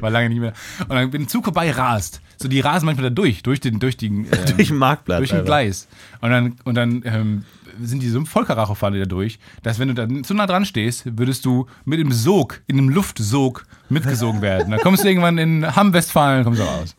War 0.00 0.10
lange 0.10 0.28
nicht 0.28 0.40
mehr. 0.40 0.52
Und 0.88 0.90
dann, 0.90 1.12
ein 1.12 1.28
Zug 1.28 1.44
vorbei 1.44 1.70
rast, 1.70 2.20
so 2.36 2.48
die 2.48 2.60
rasen 2.60 2.86
manchmal 2.86 3.10
da 3.10 3.14
durch, 3.14 3.42
durch 3.42 3.60
den, 3.60 3.78
durch 3.78 3.96
den, 3.96 4.24
ähm, 4.32 4.56
Durch 4.56 4.68
den 4.68 4.76
Marktplatz 4.76 5.18
durch 5.18 5.30
den 5.30 5.38
einfach. 5.40 5.46
Gleis. 5.46 5.88
Und 6.20 6.30
dann, 6.30 6.56
und 6.64 6.74
dann 6.74 7.02
ähm, 7.04 7.44
sind 7.80 8.02
die 8.02 8.08
so 8.08 8.18
im 8.18 8.26
die 8.26 8.98
da 8.98 9.06
durch, 9.06 9.38
dass 9.62 9.78
wenn 9.78 9.88
du 9.88 9.94
da 9.94 10.06
zu 10.22 10.34
nah 10.34 10.46
dran 10.46 10.64
stehst, 10.64 11.18
würdest 11.18 11.44
du 11.44 11.66
mit 11.84 11.98
dem 11.98 12.12
Sog, 12.12 12.60
in 12.66 12.78
einem 12.78 12.88
Luftsog 12.88 13.64
mitgesogen 13.88 14.42
werden. 14.42 14.70
Dann 14.70 14.80
kommst 14.80 15.04
du 15.04 15.08
irgendwann 15.08 15.38
in 15.38 15.76
Hamm-Westfalen, 15.76 16.44
kommst 16.44 16.60
du 16.60 16.64
raus. 16.64 16.94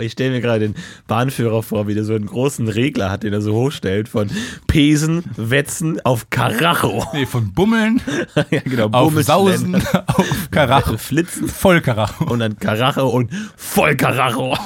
Ich 0.00 0.12
stelle 0.12 0.32
mir 0.32 0.40
gerade 0.40 0.60
den 0.60 0.74
Bahnführer 1.06 1.62
vor, 1.62 1.86
wie 1.88 1.94
der 1.94 2.04
so 2.04 2.14
einen 2.14 2.26
großen 2.26 2.68
Regler 2.68 3.10
hat, 3.10 3.22
den 3.22 3.32
er 3.32 3.40
so 3.40 3.54
hochstellt 3.54 4.08
von 4.08 4.28
Pesen, 4.66 5.24
Wetzen 5.36 6.00
auf 6.04 6.30
Karacho. 6.30 7.04
Nee, 7.12 7.26
von 7.26 7.52
Bummeln 7.52 8.00
ja, 8.50 8.60
genau. 8.60 8.88
auf 8.90 9.14
Sausen 9.22 9.74
auf 10.06 10.50
Karacho. 10.50 10.98
Flitzen 10.98 11.48
Voll 11.48 11.80
Karacho. 11.80 12.24
und 12.24 12.40
dann 12.40 12.58
Karacho 12.58 13.08
und 13.08 13.30
voll 13.56 13.96
Karacho. 13.96 14.56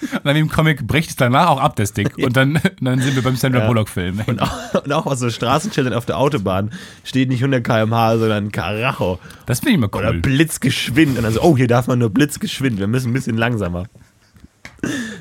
Und 0.00 0.24
dann 0.24 0.34
wie 0.34 0.40
im 0.40 0.48
Comic 0.48 0.86
bricht 0.86 1.10
es 1.10 1.16
danach 1.16 1.48
auch 1.48 1.60
ab, 1.60 1.76
der 1.76 1.86
Stick. 1.86 2.16
Und 2.18 2.36
dann, 2.36 2.60
dann 2.80 3.00
sind 3.00 3.14
wir 3.16 3.22
beim 3.22 3.36
Sandra. 3.36 3.66
Bullock-Film. 3.66 4.22
Und 4.26 4.40
auch, 4.40 4.84
und 4.84 4.92
auch 4.92 5.06
auf 5.06 5.18
so 5.18 5.30
Straßenschildern 5.30 5.94
auf 5.94 6.06
der 6.06 6.18
Autobahn 6.18 6.70
steht 7.04 7.28
nicht 7.28 7.40
100 7.42 7.64
km/h, 7.64 8.18
sondern 8.18 8.52
Karacho. 8.52 9.18
Das 9.46 9.60
finde 9.60 9.70
ich 9.70 9.76
immer 9.76 9.94
Oder 9.94 10.10
cool. 10.10 10.20
blitzgeschwind. 10.20 11.16
Und 11.16 11.24
dann 11.24 11.32
so, 11.32 11.42
oh, 11.42 11.56
hier 11.56 11.68
darf 11.68 11.86
man 11.86 11.98
nur 11.98 12.10
blitzgeschwind. 12.10 12.78
Wir 12.78 12.86
müssen 12.86 13.10
ein 13.10 13.14
bisschen 13.14 13.36
langsamer. 13.36 13.84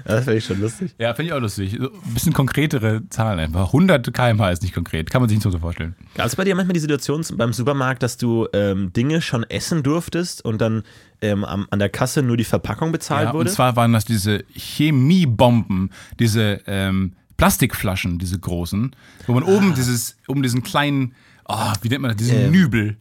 Das 0.05 0.23
finde 0.23 0.37
ich 0.37 0.45
schon 0.45 0.61
lustig. 0.61 0.93
Ja, 0.99 1.13
finde 1.13 1.29
ich 1.29 1.33
auch 1.33 1.41
lustig. 1.41 1.77
So 1.79 1.91
ein 1.91 2.13
bisschen 2.13 2.33
konkretere 2.33 3.01
Zahlen 3.09 3.39
einfach. 3.39 3.67
100 3.67 4.13
km/h 4.13 4.51
ist 4.51 4.61
nicht 4.61 4.73
konkret. 4.73 5.09
Kann 5.09 5.21
man 5.21 5.29
sich 5.29 5.37
nicht 5.37 5.51
so 5.51 5.57
vorstellen. 5.57 5.95
Gab 6.15 6.27
es 6.27 6.35
bei 6.35 6.43
dir 6.43 6.53
manchmal 6.55 6.73
die 6.73 6.79
Situation 6.79 7.25
beim 7.35 7.53
Supermarkt, 7.53 8.03
dass 8.03 8.17
du 8.17 8.47
ähm, 8.53 8.93
Dinge 8.93 9.21
schon 9.21 9.43
essen 9.43 9.81
durftest 9.83 10.45
und 10.45 10.61
dann 10.61 10.83
ähm, 11.21 11.43
an 11.43 11.67
der 11.79 11.89
Kasse 11.89 12.21
nur 12.21 12.37
die 12.37 12.43
Verpackung 12.43 12.91
bezahlt 12.91 13.29
Ja, 13.29 13.33
wurde? 13.33 13.49
und 13.49 13.53
zwar 13.55 13.75
waren 13.75 13.93
das 13.93 14.05
diese 14.05 14.43
Chemiebomben, 14.53 15.89
diese 16.19 16.61
ähm, 16.67 17.13
Plastikflaschen, 17.37 18.19
diese 18.19 18.39
großen, 18.39 18.95
wo 19.25 19.33
man 19.33 19.43
Ah. 19.43 19.47
oben 19.47 19.73
dieses, 19.75 20.17
oben 20.27 20.43
diesen 20.43 20.61
kleinen, 20.63 21.13
oh, 21.47 21.73
wie 21.81 21.89
nennt 21.89 22.01
man 22.03 22.11
das, 22.11 22.17
diesen 22.17 22.37
Ähm, 22.45 22.51
Nübel, 22.51 22.97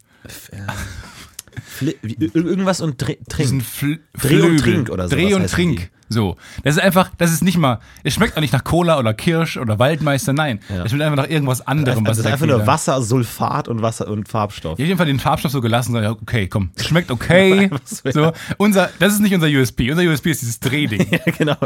Fli 1.64 1.97
wie, 2.03 2.14
ir- 2.14 2.35
irgendwas 2.35 2.81
und 2.81 3.01
dr 3.01 3.16
diesen 3.38 3.61
trink. 3.61 4.01
Dreh 4.21 4.40
und. 4.42 4.59
Trink 4.59 4.90
oder 4.90 5.09
Dreh 5.09 5.31
sowas 5.31 5.42
und 5.42 5.51
Trink. 5.51 5.90
So. 6.09 6.37
Das 6.62 6.77
ist 6.77 6.83
einfach, 6.83 7.11
das 7.19 7.33
ist 7.33 7.42
nicht 7.42 7.59
mal, 7.59 7.81
es 8.05 8.14
schmeckt 8.14 8.37
auch 8.37 8.40
nicht 8.40 8.53
nach 8.53 8.64
Cola 8.64 8.99
oder 8.99 9.14
Kirsch 9.14 9.57
oder 9.57 9.79
Waldmeister, 9.79 10.33
nein. 10.33 10.61
Ja. 10.69 10.85
Es 10.85 10.90
schmeckt 10.90 11.05
einfach 11.05 11.25
nach 11.25 11.31
irgendwas 11.31 11.66
anderem. 11.66 12.07
Also 12.07 12.21
es 12.21 12.27
ist 12.27 12.33
einfach 12.33 12.47
nur 12.47 12.66
Wasser, 12.66 13.03
Sulfat 13.03 13.69
und 13.69 13.83
Wasser 13.83 14.09
und 14.09 14.29
Farbstoff. 14.29 14.79
Ich 14.79 14.85
hab 14.85 14.87
jeden 14.87 14.99
Fall 14.99 15.07
den 15.07 15.19
Farbstoff 15.19 15.53
so 15.53 15.61
gelassen, 15.61 15.95
ja, 15.97 16.12
okay, 16.12 16.47
komm, 16.47 16.71
es 16.77 16.87
schmeckt 16.87 17.11
okay. 17.11 17.71
so, 17.85 18.11
so, 18.11 18.33
unser, 18.57 18.90
das 18.99 19.14
ist 19.14 19.21
nicht 19.21 19.35
unser 19.35 19.49
USP. 19.49 19.90
Unser 19.90 20.05
USP 20.05 20.31
ist 20.31 20.42
dieses 20.42 20.61
Drehding. 20.61 21.07
Ja, 21.16 21.33
genau. 21.38 21.57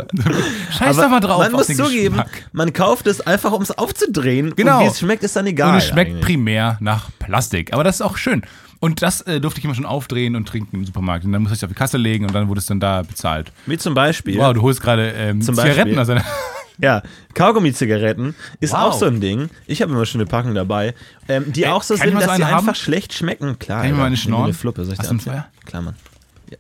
Scheiß 0.79 0.97
doch 0.97 1.09
mal 1.09 1.21
drauf. 1.21 1.39
Man 1.39 1.53
muss 1.53 1.67
zugeben, 1.67 2.17
Geschmack. 2.17 2.49
man 2.53 2.73
kauft 2.73 3.07
es 3.07 3.21
einfach, 3.21 3.53
um 3.53 3.63
es 3.63 3.71
aufzudrehen. 3.71 4.55
Genau. 4.55 4.79
Und 4.79 4.85
wie 4.85 4.89
es 4.89 4.99
schmeckt, 4.99 5.23
ist 5.25 5.35
dann 5.35 5.47
egal. 5.47 5.73
Und 5.73 5.79
es 5.79 5.89
schmeckt 5.89 6.11
eigentlich. 6.11 6.25
primär 6.25 6.77
nach 6.81 7.09
Plastik. 7.19 7.73
Aber 7.73 7.85
das 7.85 7.97
ist 7.97 8.03
auch 8.03 8.17
schön. 8.17 8.43
Und 8.81 9.03
das 9.03 9.21
äh, 9.23 9.41
durfte 9.41 9.59
ich 9.59 9.65
immer 9.67 9.75
schon 9.75 9.85
aufdrehen 9.87 10.35
und 10.37 10.49
trinken 10.49 10.77
im 10.77 10.85
Supermarkt. 10.87 11.25
Und 11.27 11.33
dann 11.33 11.43
musste 11.43 11.55
ich 11.57 11.63
auf 11.65 11.69
die 11.69 11.75
Kasse 11.75 11.99
legen 11.99 12.25
und 12.25 12.35
dann 12.35 12.49
wurde 12.49 12.61
es 12.61 12.67
dann 12.67 12.81
da 12.81 13.03
bezahlt. 13.03 13.53
Wie 13.67 13.77
zum 13.77 13.93
Beispiel. 13.95 14.39
Wow, 14.39 14.55
du 14.55 14.63
holst 14.63 14.81
gerade 14.81 15.11
ähm, 15.11 15.41
Zigaretten 15.43 15.99
aus 15.99 16.09
einer. 16.09 16.25
Ja, 16.83 17.03
Kaugummi-Zigaretten 17.35 18.35
ist 18.59 18.73
Wow. 18.73 18.79
auch 18.79 18.93
so 18.95 19.05
ein 19.05 19.21
Ding. 19.21 19.51
Ich 19.67 19.83
habe 19.83 19.93
immer 19.93 20.07
schon 20.07 20.23
eine 20.23 20.27
Packung 20.31 20.55
dabei, 20.55 20.95
ähm, 21.29 21.53
die 21.53 21.65
Äh, 21.65 21.69
auch 21.69 21.83
so 21.83 21.95
sind, 21.95 22.15
mal 22.15 22.23
so 22.23 22.27
dass 22.29 22.37
sie 22.39 22.45
haben? 22.47 22.57
einfach 22.61 22.75
schlecht 22.75 23.13
schmecken. 23.13 23.59
Klar. 23.59 23.83
Kann 23.83 23.91
ich 23.91 23.97
mal 23.99 24.07
eine 24.07 24.17
schnorren? 24.17 24.45
Eine 24.45 24.55
Fluppe. 24.55 24.85
Soll 24.87 24.95
ich 24.95 24.99
Hast 24.99 25.11
du 25.11 25.15
ein? 25.17 25.21
Feuer? 25.21 25.47
Klar, 25.67 25.83
Mann. 25.83 25.95
Ja. 26.49 26.57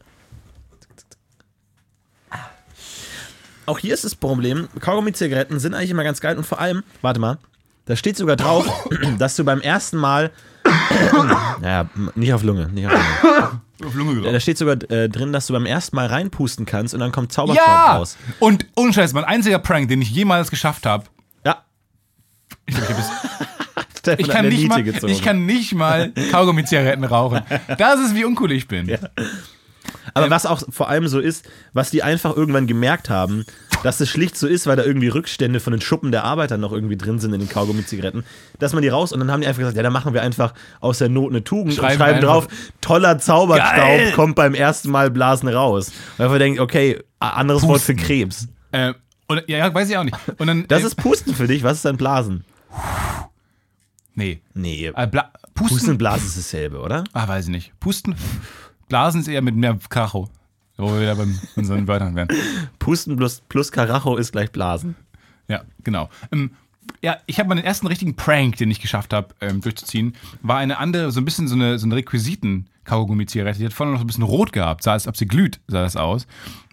Auch 3.67 3.79
hier 3.79 3.95
ist 3.95 4.05
das 4.05 4.15
Problem, 4.15 4.69
Kaugummi-Zigaretten 4.81 5.59
sind 5.61 5.75
eigentlich 5.75 5.91
immer 5.91 6.05
ganz 6.05 6.21
geil 6.21 6.37
und 6.37 6.45
vor 6.45 6.61
allem, 6.61 6.83
warte 7.03 7.21
mal, 7.21 7.39
da 7.87 7.97
steht 7.97 8.17
sogar 8.17 8.37
drauf, 8.37 8.67
dass 9.19 9.37
du 9.37 9.45
beim 9.45 9.61
ersten 9.61 9.97
Mal, 9.97 10.31
naja, 11.61 11.89
nicht 12.15 12.33
auf 12.33 12.43
Lunge, 12.43 12.69
nicht 12.69 12.87
auf 12.87 12.93
Lunge. 12.93 13.61
Auf 13.83 13.95
Lunge 13.95 14.21
Ja, 14.27 14.33
Da 14.33 14.41
steht 14.41 14.59
sogar 14.59 14.75
äh, 14.91 15.09
drin, 15.09 15.33
dass 15.33 15.47
du 15.47 15.55
beim 15.55 15.65
ersten 15.65 15.97
Mal 15.97 16.05
reinpusten 16.07 16.67
kannst 16.67 16.93
und 16.93 17.01
dann 17.01 17.13
kommt 17.13 17.33
Zauberkraut 17.33 17.67
Ja! 17.67 17.97
raus. 17.97 18.19
Und 18.39 18.67
ohne 18.77 18.93
Scheiß, 18.93 19.15
mein 19.15 19.25
einziger 19.25 19.59
Prank, 19.59 19.89
den 19.89 20.03
ich 20.03 20.11
jemals 20.11 20.51
geschafft 20.51 20.85
habe. 20.85 21.05
Ja, 21.47 21.65
Ich 22.67 22.75
glaube, 22.75 22.93
ich 24.19 24.27
Ich 24.27 24.29
kann, 24.29 24.49
nicht 24.49 24.69
mal, 24.69 24.83
gezogen. 24.85 25.11
ich 25.11 25.23
kann 25.23 25.47
nicht 25.47 25.75
mal 25.75 26.13
Kaugummi-Zigaretten 26.31 27.05
rauchen. 27.05 27.41
Das 27.79 28.01
ist, 28.01 28.15
wie 28.15 28.27
uncool 28.27 28.53
ich 28.53 28.69
bin. 28.69 28.87
Ja. 28.87 28.99
Aber 30.13 30.29
was 30.29 30.45
auch 30.45 30.63
vor 30.69 30.91
allem 30.91 31.09
so 31.09 31.19
ist, 31.19 31.49
was 31.73 31.89
die 31.91 32.03
einfach 32.03 32.37
irgendwann 32.37 32.67
gemerkt 32.67 33.09
haben, 33.09 33.47
dass 33.83 34.01
es 34.01 34.09
schlicht 34.09 34.37
so 34.37 34.47
ist, 34.47 34.67
weil 34.67 34.77
da 34.77 34.85
irgendwie 34.85 35.09
Rückstände 35.09 35.61
von 35.61 35.73
den 35.73 35.81
Schuppen 35.81 36.11
der 36.13 36.25
Arbeiter 36.25 36.59
noch 36.59 36.73
irgendwie 36.73 36.97
drin 36.97 37.19
sind 37.19 37.33
in 37.33 37.41
den 37.41 37.49
Kaugummi-Zigaretten, 37.49 38.25
dass 38.59 38.73
man 38.73 38.83
die 38.83 38.89
raus 38.89 39.13
und 39.13 39.21
dann 39.21 39.31
haben 39.31 39.41
die 39.41 39.47
einfach 39.47 39.61
gesagt, 39.61 39.77
ja, 39.77 39.83
dann 39.83 39.93
machen 39.93 40.15
wir 40.15 40.23
einfach 40.23 40.55
aus 40.81 40.99
der 40.99 41.09
Not 41.09 41.31
eine 41.31 41.45
Tugend 41.45 41.75
Schreiben 41.75 41.93
und 41.93 41.97
schreiben 41.99 42.21
drauf, 42.21 42.49
toller 42.81 43.19
Zauberstaub 43.19 43.77
Geil! 43.77 44.13
kommt 44.13 44.37
beim 44.37 44.55
ersten 44.55 44.91
Mal 44.91 45.11
Blasen 45.11 45.49
raus. 45.49 45.93
Weil 46.17 46.29
man 46.29 46.39
denkt, 46.39 46.61
okay, 46.61 47.01
anderes 47.19 47.63
Wort 47.63 47.81
für 47.81 47.95
Pusten. 47.95 48.07
Krebs. 48.07 48.49
Äh, 48.73 48.95
und, 49.29 49.43
ja, 49.47 49.59
ja, 49.59 49.73
weiß 49.73 49.89
ich 49.89 49.97
auch 49.97 50.05
nicht. 50.05 50.17
Und 50.39 50.47
dann, 50.47 50.67
Das 50.69 50.83
äh, 50.83 50.87
ist 50.87 50.97
Pusten 50.97 51.35
für 51.35 51.47
dich, 51.47 51.63
was 51.63 51.79
ist 51.79 51.85
dann 51.85 51.97
Blasen? 51.97 52.45
Nee. 54.15 54.41
Nee, 54.55 54.87
Äh, 54.87 55.07
Pusten? 55.07 55.21
Pusten 55.55 55.91
und 55.91 55.99
Blasen 55.99 56.27
ist 56.27 56.37
dasselbe, 56.37 56.81
oder? 56.81 57.05
Ah, 57.13 57.29
weiß 57.29 57.47
ich 57.47 57.51
nicht. 57.51 57.73
Pusten, 57.81 58.15
Blasen 58.89 59.21
ist 59.21 59.29
eher 59.29 59.43
mit 59.43 59.55
mehr 59.57 59.79
Karacho. 59.89 60.29
Wo 60.81 60.93
wir 60.93 61.01
wieder 61.01 61.17
bei 61.17 61.27
unseren 61.57 61.87
Wörtern 61.87 62.15
wären. 62.15 62.29
Pusten 62.79 63.17
plus, 63.17 63.43
plus 63.49 63.71
Karacho 63.73 64.17
ist 64.17 64.33
gleich 64.33 64.51
Blasen. 64.51 64.97
Ja, 65.49 65.63
genau. 65.85 66.09
Ähm, 66.33 66.53
ja, 67.03 67.19
ich 67.27 67.39
habe 67.39 67.49
meinen 67.49 67.65
ersten 67.65 67.87
richtigen 67.87 68.15
Prank, 68.15 68.57
den 68.57 68.71
ich 68.71 68.81
geschafft 68.81 69.13
habe, 69.13 69.35
ähm, 69.41 69.61
durchzuziehen, 69.61 70.15
war 70.43 70.59
eine 70.59 70.79
andere, 70.79 71.11
so 71.13 71.21
ein 71.21 71.25
bisschen 71.25 71.49
so 71.49 71.55
eine, 71.55 71.79
so 71.79 71.87
eine 71.87 71.97
Requisiten-Kaugummi-Zigarette. 71.97 73.59
Die 73.59 73.65
hat 73.65 73.73
vorne 73.73 73.93
noch 73.93 73.99
so 73.99 74.05
ein 74.05 74.07
bisschen 74.07 74.25
rot 74.25 74.53
gehabt, 74.53 74.83
sah 74.83 74.97
es, 74.97 75.07
ob 75.07 75.17
sie 75.17 75.27
glüht, 75.27 75.61
sah 75.67 75.83
das 75.83 75.97
aus. 75.97 76.27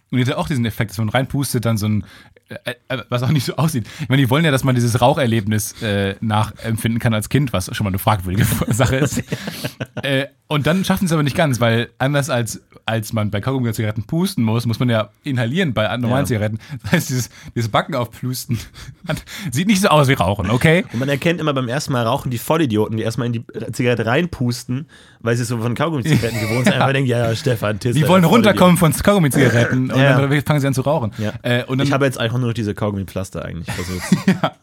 Und 0.09 0.17
die 0.17 0.23
hatte 0.23 0.37
auch 0.37 0.47
diesen 0.47 0.65
Effekt, 0.65 0.91
dass 0.91 0.97
man 0.97 1.09
reinpustet, 1.09 1.65
dann 1.65 1.77
so 1.77 1.87
ein, 1.87 2.05
äh, 2.49 2.75
äh, 2.87 3.03
was 3.09 3.23
auch 3.23 3.29
nicht 3.29 3.43
so 3.43 3.57
aussieht. 3.57 3.87
Ich 3.99 4.07
meine, 4.07 4.21
die 4.21 4.29
wollen 4.29 4.45
ja, 4.45 4.51
dass 4.51 4.63
man 4.63 4.73
dieses 4.73 5.01
Raucherlebnis 5.01 5.81
äh, 5.81 6.15
nachempfinden 6.21 6.99
kann 6.99 7.13
als 7.13 7.27
Kind, 7.27 7.51
was 7.51 7.75
schon 7.75 7.83
mal 7.83 7.89
eine 7.89 7.99
fragwürdige 7.99 8.45
Sache 8.73 8.97
ist. 8.97 9.21
äh, 10.01 10.27
und 10.47 10.65
dann 10.65 10.85
schaffen 10.85 11.01
sie 11.01 11.05
es 11.07 11.13
aber 11.13 11.23
nicht 11.23 11.35
ganz, 11.35 11.59
weil 11.59 11.89
anders 11.97 12.29
als, 12.29 12.61
als 12.87 13.11
man 13.13 13.29
bei 13.31 13.41
Kaugummi-Zigaretten 13.41 14.03
pusten 14.05 14.43
muss, 14.43 14.65
muss 14.65 14.79
man 14.79 14.89
ja 14.89 15.09
inhalieren 15.23 15.73
bei 15.73 15.85
normalen 15.97 16.23
Ja. 16.23 16.27
Zigaretten. 16.27 16.59
Das 16.83 16.91
heißt, 16.93 17.09
dieses, 17.09 17.29
dieses 17.55 17.69
Backen 17.69 17.95
aufplusten 17.95 18.57
sieht 19.51 19.67
nicht 19.67 19.81
so 19.81 19.89
aus 19.89 20.07
wie 20.07 20.13
Rauchen, 20.13 20.49
okay? 20.49 20.85
Und 20.93 20.99
man 20.99 21.09
erkennt 21.09 21.39
immer 21.41 21.53
beim 21.53 21.67
ersten 21.67 21.91
Mal 21.93 22.03
rauchen 22.05 22.31
die 22.31 22.37
Vollidioten, 22.37 22.95
die 22.97 23.03
erstmal 23.03 23.27
in 23.27 23.33
die 23.33 23.43
Zigarette 23.73 24.05
reinpusten, 24.05 24.87
weil 25.19 25.35
sie 25.35 25.43
so 25.43 25.57
von 25.57 25.75
Kaugummi-Zigaretten 25.75 26.39
gewohnt 26.47 26.65
sind. 26.65 26.75
Einfach 26.75 26.93
denken, 26.93 27.09
ja, 27.09 27.27
ja, 27.29 27.35
Stefan, 27.35 27.77
Tisser, 27.79 27.99
Die 27.99 28.07
wollen 28.07 28.23
runterkommen 28.23 28.77
von 28.77 28.93
Kaugummi-Zigaretten 28.93 29.91
und 29.91 29.99
Ja. 29.99 30.19
dann 30.21 30.41
fangen 30.43 30.59
sie 30.61 30.67
an 30.67 30.73
zu 30.73 30.81
rauchen. 30.81 31.11
Ja. 31.17 31.33
Äh, 31.41 31.65
ich 31.83 31.91
habe 31.91 32.05
jetzt 32.05 32.19
einfach 32.19 32.37
nur 32.37 32.47
noch 32.47 32.53
diese 32.53 32.73
Kaugummi-Pflaster 32.73 33.43
eigentlich 33.43 33.69
versucht, 33.75 34.03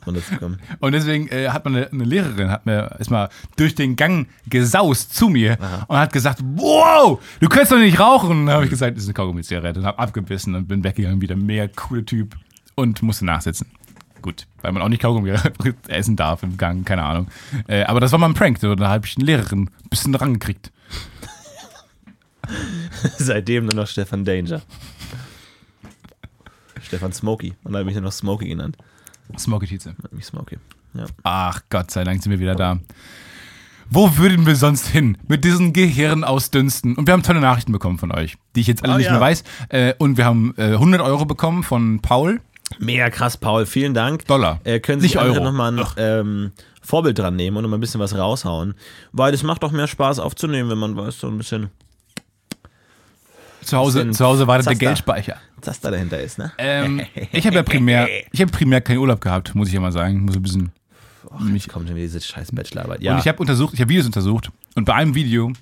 runterzukommen. 0.07 0.59
und 0.81 0.93
deswegen 0.93 1.29
äh, 1.29 1.51
hat 1.51 1.65
man 1.67 1.77
eine, 1.77 1.93
eine 1.93 2.05
Lehrerin, 2.05 2.51
hat 2.51 2.65
mir 2.65 2.91
ist 2.99 3.11
mal 3.11 3.29
durch 3.57 3.75
den 3.75 3.97
Gang 3.97 4.29
gesaust 4.49 5.15
zu 5.15 5.29
mir 5.29 5.59
und 5.89 5.97
hat 5.99 6.13
gesagt, 6.13 6.41
wow, 6.57 7.19
du 7.41 7.49
kannst 7.49 7.71
doch 7.71 7.79
nicht 7.79 8.01
rauchen. 8.01 8.14
Und 8.23 8.47
dann 8.47 8.55
habe 8.55 8.65
ich 8.65 8.71
gesagt, 8.71 8.97
das 8.97 9.05
ist 9.05 9.09
eine 9.09 9.15
Kaugummi-Zigarette 9.15 9.81
und 9.81 9.87
habe 9.87 9.99
abgebissen 9.99 10.55
und 10.55 10.69
bin 10.69 10.85
weggegangen, 10.85 11.21
wieder 11.21 11.37
mehr 11.37 11.69
cooler 11.69 12.05
Typ 12.05 12.37
und 12.75 13.03
musste 13.03 13.25
nachsitzen. 13.25 13.67
Gut, 14.23 14.47
weil 14.63 14.73
man 14.73 14.83
auch 14.83 14.89
nicht 14.89 15.03
Kaugummi 15.03 15.35
essen 15.89 16.17
darf 16.17 16.43
im 16.43 16.57
Gang, 16.57 16.87
keine 16.87 17.03
Ahnung. 17.03 17.29
Äh, 17.67 17.83
aber 17.85 18.01
das 18.01 18.13
war 18.13 18.19
mal 18.19 18.29
ein 18.29 18.35
Prank, 18.35 18.59
so, 18.59 18.75
da 18.75 18.89
habe 18.89 19.07
ich 19.07 19.17
eine 19.17 19.27
Lehrerin 19.27 19.65
ein 19.65 19.89
bisschen 19.91 20.15
rangekriegt. 20.15 20.73
Seitdem 23.19 23.67
nur 23.67 23.75
noch 23.75 23.87
Stefan 23.87 24.25
Danger. 24.25 24.63
Stefan 26.83 27.13
Smokey. 27.13 27.55
Und 27.65 27.73
dann 27.73 27.81
habe 27.81 27.91
ich 27.91 27.97
nur 27.97 28.05
noch 28.05 28.13
Smokey 28.13 28.49
genannt. 28.49 28.77
Smoky 29.39 29.67
Tietze. 29.67 29.95
Mich 30.11 30.27
Smokey. 30.27 30.59
Ja. 30.95 31.07
Ach 31.23 31.61
Gott 31.71 31.91
sei 31.91 32.05
Dank 32.05 32.23
sind 32.23 32.31
wir 32.31 32.39
wieder 32.39 32.55
da. 32.55 32.79
Wo 33.95 34.17
würden 34.17 34.45
wir 34.45 34.57
sonst 34.57 34.89
hin 34.89 35.17
mit 35.29 35.45
diesen 35.45 35.73
Gehirnausdünsten? 35.73 36.97
Und 36.97 37.07
wir 37.07 37.13
haben 37.13 37.23
tolle 37.23 37.41
Nachrichten 37.41 37.71
bekommen 37.71 37.99
von 37.99 38.11
euch, 38.11 38.37
die 38.57 38.61
ich 38.63 38.67
jetzt 38.67 38.83
alle 38.83 38.95
Oh, 38.95 38.97
nicht 38.97 39.07
ja. 39.07 39.13
mehr 39.13 39.21
weiß. 39.21 39.45
Äh, 39.69 39.95
und 39.99 40.17
wir 40.17 40.25
haben 40.25 40.53
äh, 40.57 40.73
100 40.73 41.01
Euro 41.01 41.25
bekommen 41.27 41.63
von 41.63 42.01
Paul. 42.01 42.41
Mega 42.81 43.09
krass, 43.11 43.37
Paul. 43.37 43.67
Vielen 43.67 43.95
Dank. 43.95 44.27
Dollar. 44.27 44.61
Äh, 44.65 44.81
können 44.81 45.01
Nicht 45.01 45.13
sich 45.13 45.21
andere 45.21 45.45
nochmal 45.45 45.79
ein 45.79 45.87
ähm, 45.97 46.53
Vorbild 46.83 47.19
dran 47.21 47.37
nehmen 47.37 47.57
und 47.57 47.63
noch 47.63 47.71
mal 47.71 47.77
ein 47.77 47.81
bisschen 47.81 48.01
was 48.01 48.17
raushauen. 48.19 48.75
Weil 49.13 49.33
es 49.33 49.45
macht 49.45 49.63
doch 49.63 49.71
mehr 49.71 49.87
Spaß 49.87 50.19
aufzunehmen, 50.19 50.71
wenn 50.71 50.79
man 50.79 50.97
weiß, 50.97 51.21
so 51.21 51.29
ein 51.29 51.39
bisschen, 51.39 51.71
Zu 53.63 53.77
Hause, 53.77 54.11
zu 54.11 54.25
Hause 54.25 54.49
war 54.49 54.57
das 54.57 54.67
der. 54.67 54.75
Geldspeicher. 54.75 55.37
was 55.63 55.81
da 55.81 55.93
dahinter 55.93 56.21
ist, 56.21 56.39
ne? 56.39 56.51
Ähm, 56.59 57.01
ich 57.33 57.47
habe 57.47 57.55
ja 57.57 57.63
primär, 57.63 58.09
ich 58.33 58.41
habe 58.41 58.51
primär 58.51 58.81
keinen 58.81 58.99
Urlaub 58.99 59.21
gehabt, 59.21 59.55
muss 59.55 59.69
ich 59.69 59.75
ja 59.75 59.81
mal 59.81 59.93
sagen. 59.93 60.23
Muss 60.25 60.35
ein 60.35 60.43
bisschen. 60.43 60.73
Mich 61.41 61.69
kommt 61.69 61.89
schon 61.89 61.97
wieder 61.97 62.07
diese 62.07 62.21
scheiß 62.21 62.53
Bachelorarbeit. 62.53 63.03
Ja. 63.03 63.15
Und 63.15 63.21
ich 63.21 63.29
habe 63.29 63.39
untersucht, 63.39 63.75
ich 63.75 63.81
habe 63.81 63.89
Videos 63.89 64.07
untersucht. 64.07 64.51
Und 64.75 64.85
bei 64.85 64.95
einem 64.95 65.15
Video. 65.15 65.53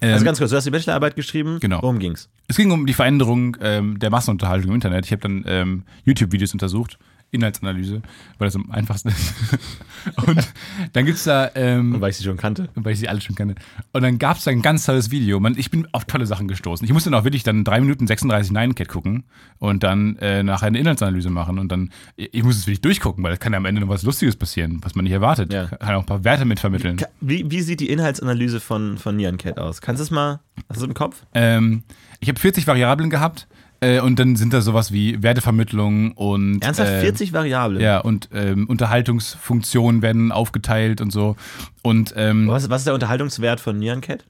Ähm, 0.00 0.12
also 0.12 0.24
ganz 0.24 0.38
kurz, 0.38 0.50
du 0.50 0.56
hast 0.56 0.64
die 0.64 0.70
Bachelorarbeit 0.70 1.16
geschrieben. 1.16 1.58
Genau. 1.60 1.82
Worum 1.82 1.98
ging's? 1.98 2.28
Es 2.46 2.56
ging 2.56 2.70
um 2.70 2.86
die 2.86 2.94
Veränderung 2.94 3.56
ähm, 3.60 3.98
der 3.98 4.10
Massenunterhaltung 4.10 4.70
im 4.70 4.74
Internet. 4.74 5.06
Ich 5.06 5.12
habe 5.12 5.22
dann 5.22 5.44
ähm, 5.46 5.82
YouTube-Videos 6.04 6.52
untersucht, 6.52 6.98
Inhaltsanalyse, 7.30 8.02
weil 8.38 8.46
das 8.48 8.56
am 8.56 8.70
einfachsten 8.70 9.08
ist. 9.08 9.34
Und 10.26 10.48
dann 10.92 11.04
gibt 11.04 11.18
es 11.18 11.24
da, 11.24 11.50
ähm, 11.54 12.00
Weil 12.00 12.10
ich 12.10 12.16
sie 12.16 12.24
schon 12.24 12.36
kannte. 12.36 12.68
weil 12.74 12.92
ich 12.92 12.98
sie 13.00 13.08
alle 13.08 13.20
schon 13.20 13.34
kenne, 13.36 13.54
und 13.92 14.02
dann 14.02 14.18
gab 14.18 14.38
es 14.38 14.44
da 14.44 14.50
ein 14.50 14.62
ganz 14.62 14.86
tolles 14.86 15.10
Video. 15.10 15.38
Man, 15.40 15.58
ich 15.58 15.70
bin 15.70 15.86
auf 15.92 16.04
tolle 16.04 16.24
Sachen 16.26 16.48
gestoßen. 16.48 16.84
Ich 16.86 16.92
musste 16.92 17.10
dann 17.10 17.20
auch 17.20 17.24
wirklich 17.24 17.42
dann 17.42 17.64
3 17.64 17.80
Minuten 17.80 18.06
36 18.06 18.52
Nine 18.52 18.74
Cat 18.74 18.88
gucken 18.88 19.24
und 19.58 19.82
dann 19.82 20.16
äh, 20.16 20.42
nachher 20.42 20.66
eine 20.68 20.78
Inhaltsanalyse 20.78 21.30
machen. 21.30 21.58
Und 21.58 21.70
dann, 21.72 21.90
ich 22.16 22.32
ich 22.32 22.44
muss 22.44 22.56
es 22.56 22.66
wirklich 22.66 22.80
durchgucken, 22.80 23.22
weil 23.24 23.32
da 23.32 23.36
kann 23.36 23.52
ja 23.52 23.56
am 23.58 23.64
Ende 23.64 23.80
noch 23.80 23.88
was 23.88 24.02
Lustiges 24.04 24.36
passieren, 24.36 24.78
was 24.82 24.94
man 24.94 25.02
nicht 25.04 25.12
erwartet. 25.12 25.52
Ja. 25.52 25.66
Kann 25.66 25.94
auch 25.96 26.00
ein 26.00 26.06
paar 26.06 26.24
Werte 26.24 26.44
mitvermitteln. 26.44 26.98
Wie, 27.20 27.50
wie 27.50 27.60
sieht 27.60 27.80
die 27.80 27.90
Inhaltsanalyse 27.90 28.60
von, 28.60 28.96
von 28.98 29.16
Nyan 29.16 29.36
Cat 29.36 29.58
aus? 29.58 29.80
Kannst 29.80 30.00
du 30.00 30.04
es 30.04 30.10
mal, 30.10 30.40
hast 30.68 30.80
du 30.80 30.84
es 30.84 30.88
im 30.88 30.94
Kopf? 30.94 31.24
Ähm, 31.34 31.82
ich 32.20 32.28
habe 32.28 32.38
40 32.38 32.66
Variablen 32.66 33.10
gehabt. 33.10 33.48
Äh, 33.80 34.00
und 34.00 34.18
dann 34.18 34.36
sind 34.36 34.52
da 34.52 34.60
sowas 34.60 34.92
wie 34.92 35.22
Wertevermittlung 35.22 36.12
und 36.12 36.62
Ernsthaft, 36.62 36.90
äh, 36.90 37.00
40 37.00 37.32
Variablen? 37.32 37.80
Ja, 37.80 37.98
und 37.98 38.28
ähm, 38.32 38.66
Unterhaltungsfunktionen 38.66 40.02
werden 40.02 40.32
aufgeteilt 40.32 41.00
und 41.00 41.12
so. 41.12 41.36
Und 41.82 42.12
ähm, 42.16 42.48
Was, 42.48 42.68
was 42.70 42.80
ist 42.82 42.86
der 42.86 42.94
Unterhaltungswert 42.94 43.60
von 43.60 43.78
Nyan 43.78 44.00
Cat? 44.00 44.24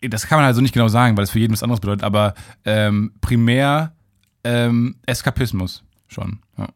das 0.00 0.26
kann 0.26 0.38
man 0.38 0.46
also 0.46 0.60
nicht 0.60 0.74
genau 0.74 0.88
sagen, 0.88 1.16
weil 1.16 1.24
es 1.24 1.30
für 1.30 1.38
jeden 1.38 1.52
was 1.52 1.62
anderes 1.62 1.80
bedeutet, 1.80 2.02
aber 2.02 2.34
ähm, 2.64 3.12
primär 3.20 3.92
ähm, 4.42 4.96
Eskapismus 5.06 5.84
schon. 6.08 6.40
Ja. 6.58 6.68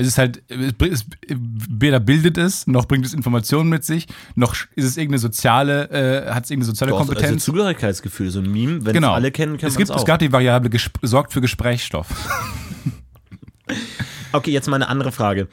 Es 0.00 0.06
ist 0.06 0.16
halt, 0.16 0.42
es, 0.48 1.04
weder 1.28 2.00
bildet 2.00 2.38
es, 2.38 2.66
noch 2.66 2.86
bringt 2.86 3.04
es 3.04 3.12
Informationen 3.12 3.68
mit 3.68 3.84
sich, 3.84 4.06
noch 4.34 4.54
ist 4.74 4.86
es 4.86 4.96
irgendeine 4.96 5.18
soziale, 5.18 5.90
äh, 5.90 6.30
hat 6.32 6.44
es 6.44 6.50
irgendeine 6.50 6.70
soziale 6.70 6.92
Doch, 6.92 7.00
also 7.00 7.12
Kompetenz. 7.12 7.44
Zugehörigkeitsgefühl, 7.44 8.30
so 8.30 8.38
ein 8.38 8.50
Meme, 8.50 8.82
wenn 8.86 8.94
genau. 8.94 9.10
es 9.10 9.16
alle 9.16 9.30
kennen, 9.30 9.58
kennen 9.58 9.68
es, 9.68 9.76
gibt, 9.76 9.90
es 9.90 9.94
auch. 9.94 9.98
es 9.98 10.06
gab 10.06 10.18
die 10.20 10.32
Variable, 10.32 10.70
sorgt 11.02 11.34
für 11.34 11.42
Gesprächsstoff. 11.42 12.08
Okay, 14.32 14.52
jetzt 14.52 14.68
mal 14.68 14.76
eine 14.76 14.88
andere 14.88 15.10
Frage. 15.10 15.48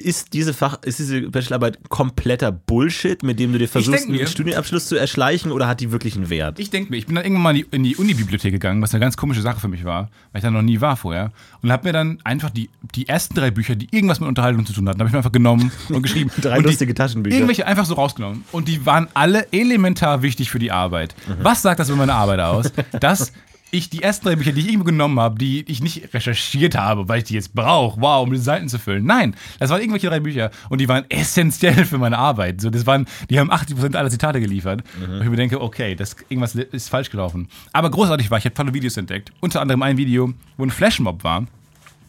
Ist 0.00 0.32
diese 0.32 0.54
Fach, 0.54 0.78
ist 0.84 1.00
diese 1.00 1.22
Bachelorarbeit 1.22 1.78
kompletter 1.88 2.52
Bullshit, 2.52 3.20
mit 3.24 3.40
dem 3.40 3.52
du 3.52 3.58
dir 3.58 3.68
versuchst, 3.68 4.08
mir- 4.08 4.18
einen 4.18 4.28
Studienabschluss 4.28 4.86
zu 4.86 4.94
erschleichen, 4.94 5.50
oder 5.50 5.66
hat 5.66 5.80
die 5.80 5.90
wirklich 5.90 6.14
einen 6.14 6.30
Wert? 6.30 6.60
Ich 6.60 6.70
denke 6.70 6.90
mir, 6.92 6.98
ich 6.98 7.06
bin 7.06 7.16
dann 7.16 7.24
irgendwann 7.24 7.42
mal 7.42 7.56
in 7.72 7.82
die, 7.82 7.88
die 7.90 7.96
Uni-Bibliothek 7.96 8.52
gegangen, 8.52 8.80
was 8.80 8.94
eine 8.94 9.00
ganz 9.00 9.16
komische 9.16 9.42
Sache 9.42 9.58
für 9.58 9.66
mich 9.66 9.84
war, 9.84 10.02
weil 10.30 10.38
ich 10.38 10.42
da 10.44 10.52
noch 10.52 10.62
nie 10.62 10.80
war 10.80 10.96
vorher. 10.96 11.32
Und 11.62 11.72
habe 11.72 11.88
mir 11.88 11.92
dann 11.92 12.18
einfach 12.22 12.50
die, 12.50 12.70
die 12.94 13.08
ersten 13.08 13.34
drei 13.34 13.50
Bücher, 13.50 13.74
die 13.74 13.88
irgendwas 13.90 14.20
mit 14.20 14.28
Unterhaltung 14.28 14.64
zu 14.66 14.72
tun 14.72 14.88
hatten, 14.88 15.00
habe 15.00 15.08
ich 15.08 15.12
mir 15.12 15.18
einfach 15.18 15.32
genommen 15.32 15.72
und 15.88 16.02
geschrieben. 16.02 16.30
Drei 16.40 16.58
und 16.58 16.62
die, 16.62 16.68
lustige 16.68 16.94
Taschenbücher. 16.94 17.34
Irgendwelche 17.34 17.66
einfach 17.66 17.84
so 17.84 17.94
rausgenommen. 17.94 18.44
Und 18.52 18.68
die 18.68 18.86
waren 18.86 19.08
alle 19.14 19.48
elementar 19.52 20.22
wichtig 20.22 20.48
für 20.50 20.60
die 20.60 20.70
Arbeit. 20.70 21.16
Mhm. 21.26 21.42
Was 21.42 21.62
sagt 21.62 21.80
das 21.80 21.88
über 21.88 21.98
meine 21.98 22.14
Arbeit 22.14 22.38
aus? 22.38 22.70
Dass 23.00 23.32
ich 23.70 23.90
die 23.90 24.02
ersten 24.02 24.26
drei 24.26 24.36
Bücher, 24.36 24.52
die 24.52 24.60
ich 24.60 24.68
irgendwo 24.68 24.84
genommen 24.84 25.20
habe, 25.20 25.38
die 25.38 25.64
ich 25.70 25.82
nicht 25.82 26.14
recherchiert 26.14 26.76
habe, 26.76 27.08
weil 27.08 27.18
ich 27.18 27.24
die 27.24 27.34
jetzt 27.34 27.54
brauche, 27.54 28.00
wow, 28.00 28.22
um 28.22 28.32
die 28.32 28.38
Seiten 28.38 28.68
zu 28.68 28.78
füllen. 28.78 29.04
Nein, 29.04 29.34
das 29.58 29.70
waren 29.70 29.80
irgendwelche 29.80 30.08
drei 30.08 30.20
Bücher 30.20 30.50
und 30.68 30.80
die 30.80 30.88
waren 30.88 31.04
essentiell 31.08 31.84
für 31.84 31.98
meine 31.98 32.18
Arbeit. 32.18 32.60
So, 32.60 32.70
das 32.70 32.86
waren, 32.86 33.06
die 33.28 33.38
haben 33.38 33.50
80% 33.50 33.96
aller 33.96 34.10
Zitate 34.10 34.40
geliefert. 34.40 34.82
Und 35.00 35.22
ich 35.22 35.28
mir 35.28 35.36
denke, 35.36 35.60
okay, 35.60 35.94
das, 35.94 36.16
irgendwas 36.28 36.54
ist 36.54 36.88
falsch 36.88 37.10
gelaufen. 37.10 37.48
Aber 37.72 37.90
großartig 37.90 38.30
war, 38.30 38.38
ich 38.38 38.44
habe 38.44 38.54
tolle 38.54 38.74
Videos 38.74 38.96
entdeckt. 38.96 39.32
Unter 39.40 39.60
anderem 39.60 39.82
ein 39.82 39.96
Video, 39.96 40.32
wo 40.56 40.64
ein 40.64 40.70
Flashmob 40.70 41.24
war. 41.24 41.46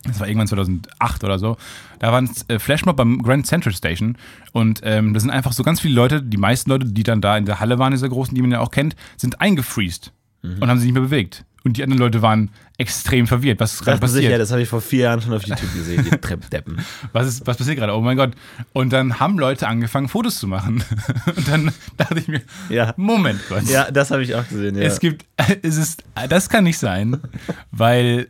Das 0.04 0.20
war 0.22 0.28
irgendwann 0.28 0.48
2008 0.48 1.24
oder 1.26 1.40
so. 1.40 1.58
Da 2.00 2.14
waren 2.14 2.30
äh, 2.48 2.58
Flashmob 2.58 2.96
beim 2.96 3.22
Grand 3.22 3.46
Central 3.46 3.74
Station. 3.74 4.18
Und 4.54 4.80
ähm, 4.84 5.14
das 5.14 5.24
sind 5.24 5.32
einfach 5.32 5.52
so 5.52 5.64
ganz 5.64 5.82
viele 5.82 5.94
Leute, 5.94 6.24
die 6.24 6.38
meisten 6.38 6.70
Leute, 6.70 6.86
die 6.86 7.04
dann 7.04 7.20
da 7.20 7.38
in 7.38 7.46
der 7.46 7.60
Halle 7.60 7.80
waren, 7.80 7.92
dieser 7.92 8.08
großen, 8.08 8.34
die 8.34 8.42
man 8.42 8.52
ja 8.52 8.62
auch 8.62 8.72
kennt, 8.72 8.96
sind 9.18 9.42
eingefriest 9.42 10.14
und 10.62 10.70
haben 10.70 10.78
sich 10.78 10.86
nicht 10.86 10.94
mehr 10.94 11.04
bewegt. 11.04 11.44
Und 11.64 11.78
die 11.78 11.84
anderen 11.84 12.00
Leute 12.00 12.22
waren 12.22 12.52
extrem 12.78 13.28
verwirrt. 13.28 13.60
Was 13.60 13.74
ist 13.74 13.84
gerade 13.84 14.00
passiert? 14.00 14.32
ja, 14.32 14.38
das 14.38 14.52
habe 14.52 14.62
ich 14.62 14.70
vor 14.70 14.80
vier 14.80 15.04
Jahren 15.04 15.22
schon 15.22 15.34
auf 15.34 15.46
YouTube 15.46 15.74
gesehen, 15.74 16.06
die 16.06 16.18
Treppdeppen. 16.18 16.80
was, 17.12 17.28
ist, 17.28 17.48
was 17.48 17.58
passiert 17.58 17.78
gerade? 17.78 17.94
Oh 17.94 18.02
mein 18.02 18.16
Gott. 18.16 18.32
Und 18.72 18.94
dann 18.94 19.20
haben 19.20 19.38
Leute 19.38 19.68
angefangen, 19.68 20.08
Fotos 20.08 20.40
zu 20.40 20.48
machen. 20.48 20.84
Und 21.36 21.48
dann 21.48 21.72
dachte 21.98 22.20
ich 22.20 22.28
mir, 22.28 22.42
Ja. 22.70 22.94
Moment 22.96 23.42
kurz. 23.48 23.70
Ja, 23.70 23.92
das 23.92 24.12
habe 24.12 24.24
ich 24.24 24.36
auch 24.36 24.48
gesehen, 24.48 24.78
ja. 24.78 24.84
Es 24.84 25.00
gibt, 25.00 25.26
es 25.62 25.76
ist, 25.76 26.04
das 26.30 26.48
kann 26.48 26.64
nicht 26.64 26.78
sein, 26.78 27.18
weil 27.72 28.30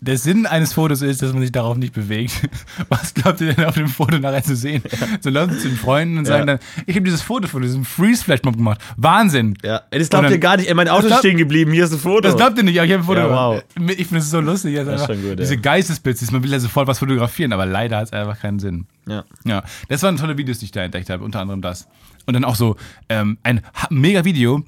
der 0.00 0.18
Sinn 0.18 0.44
eines 0.46 0.74
Fotos 0.74 1.00
ist, 1.02 1.22
dass 1.22 1.32
man 1.32 1.40
sich 1.42 1.52
darauf 1.52 1.76
nicht 1.78 1.94
bewegt. 1.94 2.48
Was 2.90 3.14
glaubt 3.14 3.40
ihr 3.40 3.54
denn 3.54 3.64
auf 3.64 3.74
dem 3.74 3.88
Foto 3.88 4.18
nachher 4.18 4.42
zu 4.42 4.54
sehen? 4.54 4.82
So 5.20 5.30
laufen 5.30 5.58
zu 5.58 5.68
den 5.68 5.76
Freunden 5.78 6.18
und 6.18 6.26
sagen 6.26 6.46
Ja. 6.46 6.56
dann, 6.56 6.66
ich 6.86 6.94
habe 6.96 7.04
dieses 7.04 7.22
Foto 7.22 7.48
von 7.48 7.62
diesem 7.62 7.84
Freeze-Flashmob 7.84 8.56
gemacht. 8.56 8.80
Wahnsinn! 8.96 9.56
Ja, 9.64 9.82
das 9.90 10.10
glaubt 10.10 10.26
dann- 10.26 10.32
ihr 10.32 10.38
gar 10.38 10.58
nicht. 10.58 10.72
Mein 10.74 10.88
Auto 10.88 11.04
Das 11.08 11.12
ist 11.12 11.18
stehen 11.20 11.38
geblieben. 11.38 11.72
Hier 11.72 11.84
ist 11.84 11.92
ein 11.92 11.98
Foto. 11.98 12.20
Das 12.20 12.36
glaubt 12.36 12.58
ihr 12.58 12.64
nicht, 12.64 12.78
aber 12.78 12.86
ich 12.86 12.92
habe 12.92 13.02
ein 13.02 13.06
Foto 13.06 13.20
Ja, 13.20 13.30
wow. 13.30 13.62
Ich 13.90 14.06
finde 14.06 14.18
es 14.18 14.30
so 14.30 14.40
lustig. 14.40 14.78
Also 14.78 14.90
Das 14.90 15.00
ist 15.02 15.08
einfach 15.08 15.20
schon 15.22 15.30
gut, 15.30 15.38
diese 15.40 15.54
ja. 15.54 15.60
Geistesblitze, 15.60 16.30
man 16.32 16.42
will 16.44 16.52
ja 16.52 16.60
sofort 16.60 16.86
was 16.86 16.98
fotografieren, 16.98 17.52
aber 17.52 17.64
leider 17.66 17.96
hat 17.96 18.04
es 18.08 18.12
einfach 18.12 18.38
keinen 18.38 18.58
Sinn. 18.58 18.86
ja. 19.08 19.24
Ja, 19.44 19.64
das 19.88 20.02
waren 20.02 20.16
tolle 20.18 20.36
Videos, 20.36 20.58
die 20.58 20.66
ich 20.66 20.72
da 20.72 20.82
entdeckt 20.82 21.08
habe, 21.10 21.24
unter 21.24 21.40
anderem 21.40 21.62
das. 21.62 21.88
Und 22.26 22.34
dann 22.34 22.44
auch 22.44 22.56
so 22.56 22.76
ähm, 23.08 23.38
ein 23.44 23.60
mega 23.90 24.24
Video, 24.24 24.62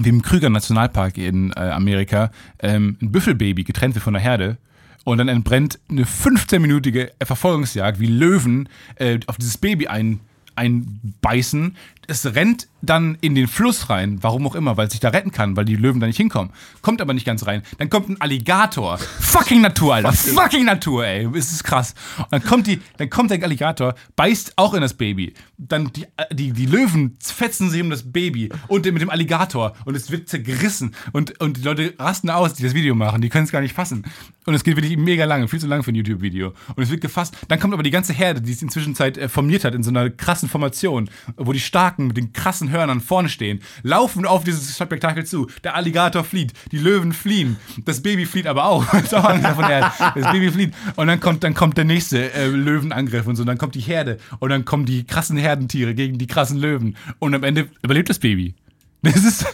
wie 0.00 0.08
im 0.08 0.22
Krüger 0.22 0.50
Nationalpark 0.50 1.18
in 1.18 1.52
äh, 1.52 1.60
Amerika 1.60 2.30
ähm, 2.60 2.96
ein 3.00 3.12
Büffelbaby 3.12 3.64
getrennt 3.64 3.94
wird 3.94 4.04
von 4.04 4.14
der 4.14 4.22
Herde. 4.22 4.58
Und 5.04 5.18
dann 5.18 5.28
entbrennt 5.28 5.78
eine 5.90 6.04
15-minütige 6.04 7.10
Verfolgungsjagd, 7.22 8.00
wie 8.00 8.06
Löwen 8.06 8.68
äh, 8.96 9.20
auf 9.26 9.36
dieses 9.36 9.58
Baby 9.58 9.86
ein, 9.86 10.20
einbeißen. 10.56 11.76
Es 12.06 12.34
rennt 12.34 12.68
dann 12.86 13.18
in 13.20 13.34
den 13.34 13.48
Fluss 13.48 13.90
rein, 13.90 14.18
warum 14.22 14.46
auch 14.46 14.54
immer, 14.54 14.76
weil 14.76 14.86
es 14.86 14.92
sich 14.92 15.00
da 15.00 15.10
retten 15.10 15.30
kann, 15.30 15.56
weil 15.56 15.64
die 15.64 15.76
Löwen 15.76 16.00
da 16.00 16.06
nicht 16.06 16.16
hinkommen. 16.16 16.52
Kommt 16.82 17.00
aber 17.00 17.14
nicht 17.14 17.26
ganz 17.26 17.46
rein. 17.46 17.62
Dann 17.78 17.90
kommt 17.90 18.08
ein 18.08 18.20
Alligator. 18.20 18.98
Fucking 18.98 19.60
Natur, 19.60 19.94
Alter. 19.94 20.12
Fucking 20.12 20.64
Natur, 20.64 21.06
ey. 21.06 21.28
Es 21.36 21.52
ist 21.52 21.64
krass. 21.64 21.94
Und 22.18 22.32
dann 22.32 22.44
kommt, 22.44 22.66
die, 22.66 22.80
dann 22.96 23.10
kommt 23.10 23.30
der 23.30 23.42
Alligator, 23.42 23.94
beißt 24.16 24.54
auch 24.56 24.74
in 24.74 24.80
das 24.80 24.94
Baby. 24.94 25.34
Dann 25.58 25.92
die, 25.92 26.06
die, 26.32 26.52
die 26.52 26.66
Löwen 26.66 27.16
fetzen 27.20 27.70
sich 27.70 27.80
um 27.80 27.90
das 27.90 28.12
Baby 28.12 28.50
und 28.68 28.84
mit 28.84 29.02
dem 29.02 29.10
Alligator. 29.10 29.74
Und 29.84 29.96
es 29.96 30.10
wird 30.10 30.28
zergerissen. 30.28 30.94
Und, 31.12 31.40
und 31.40 31.58
die 31.58 31.62
Leute 31.62 31.94
rasten 31.98 32.30
aus, 32.30 32.54
die 32.54 32.62
das 32.62 32.74
Video 32.74 32.94
machen. 32.94 33.20
Die 33.20 33.28
können 33.28 33.44
es 33.44 33.52
gar 33.52 33.60
nicht 33.60 33.74
fassen. 33.74 34.04
Und 34.46 34.54
es 34.54 34.62
geht 34.62 34.76
wirklich 34.76 34.96
mega 34.96 35.24
lange, 35.24 35.48
viel 35.48 35.60
zu 35.60 35.66
lang 35.66 35.82
für 35.82 35.90
ein 35.90 35.94
YouTube-Video. 35.94 36.52
Und 36.76 36.82
es 36.82 36.90
wird 36.90 37.00
gefasst. 37.00 37.34
Dann 37.48 37.58
kommt 37.58 37.72
aber 37.72 37.82
die 37.82 37.90
ganze 37.90 38.12
Herde, 38.12 38.42
die 38.42 38.52
es 38.52 38.60
inzwischen 38.60 38.94
Zeit 38.94 39.16
äh, 39.16 39.28
formiert 39.28 39.64
hat, 39.64 39.74
in 39.74 39.82
so 39.82 39.90
einer 39.90 40.10
krassen 40.10 40.48
Formation, 40.48 41.08
wo 41.36 41.52
die 41.52 41.60
Starken 41.60 42.08
mit 42.08 42.16
den 42.16 42.32
krassen 42.32 42.68
Hörnern 42.74 43.00
vorne 43.00 43.28
stehen, 43.28 43.60
laufen 43.82 44.26
auf 44.26 44.44
dieses 44.44 44.76
Spektakel 44.76 45.24
zu. 45.24 45.48
Der 45.62 45.74
Alligator 45.74 46.24
flieht, 46.24 46.52
die 46.72 46.78
Löwen 46.78 47.12
fliehen, 47.12 47.56
das 47.84 48.02
Baby 48.02 48.26
flieht 48.26 48.46
aber 48.46 48.66
auch. 48.66 48.84
Das 48.94 49.04
ist. 49.04 50.00
Das 50.14 50.32
Baby 50.32 50.50
flieht. 50.50 50.74
Und 50.96 51.06
dann 51.06 51.20
kommt, 51.20 51.44
dann 51.44 51.54
kommt 51.54 51.76
der 51.76 51.84
nächste 51.84 52.32
äh, 52.32 52.46
Löwenangriff 52.48 53.26
und 53.26 53.36
so. 53.36 53.44
Dann 53.44 53.58
kommt 53.58 53.74
die 53.74 53.80
Herde. 53.80 54.18
Und 54.38 54.50
dann 54.50 54.64
kommen 54.64 54.86
die 54.86 55.04
krassen 55.04 55.36
Herdentiere 55.36 55.94
gegen 55.94 56.18
die 56.18 56.26
krassen 56.26 56.58
Löwen. 56.58 56.96
Und 57.18 57.34
am 57.34 57.44
Ende 57.44 57.68
überlebt 57.82 58.10
das 58.10 58.18
Baby. 58.18 58.54
Das 59.02 59.16
ist. 59.16 59.46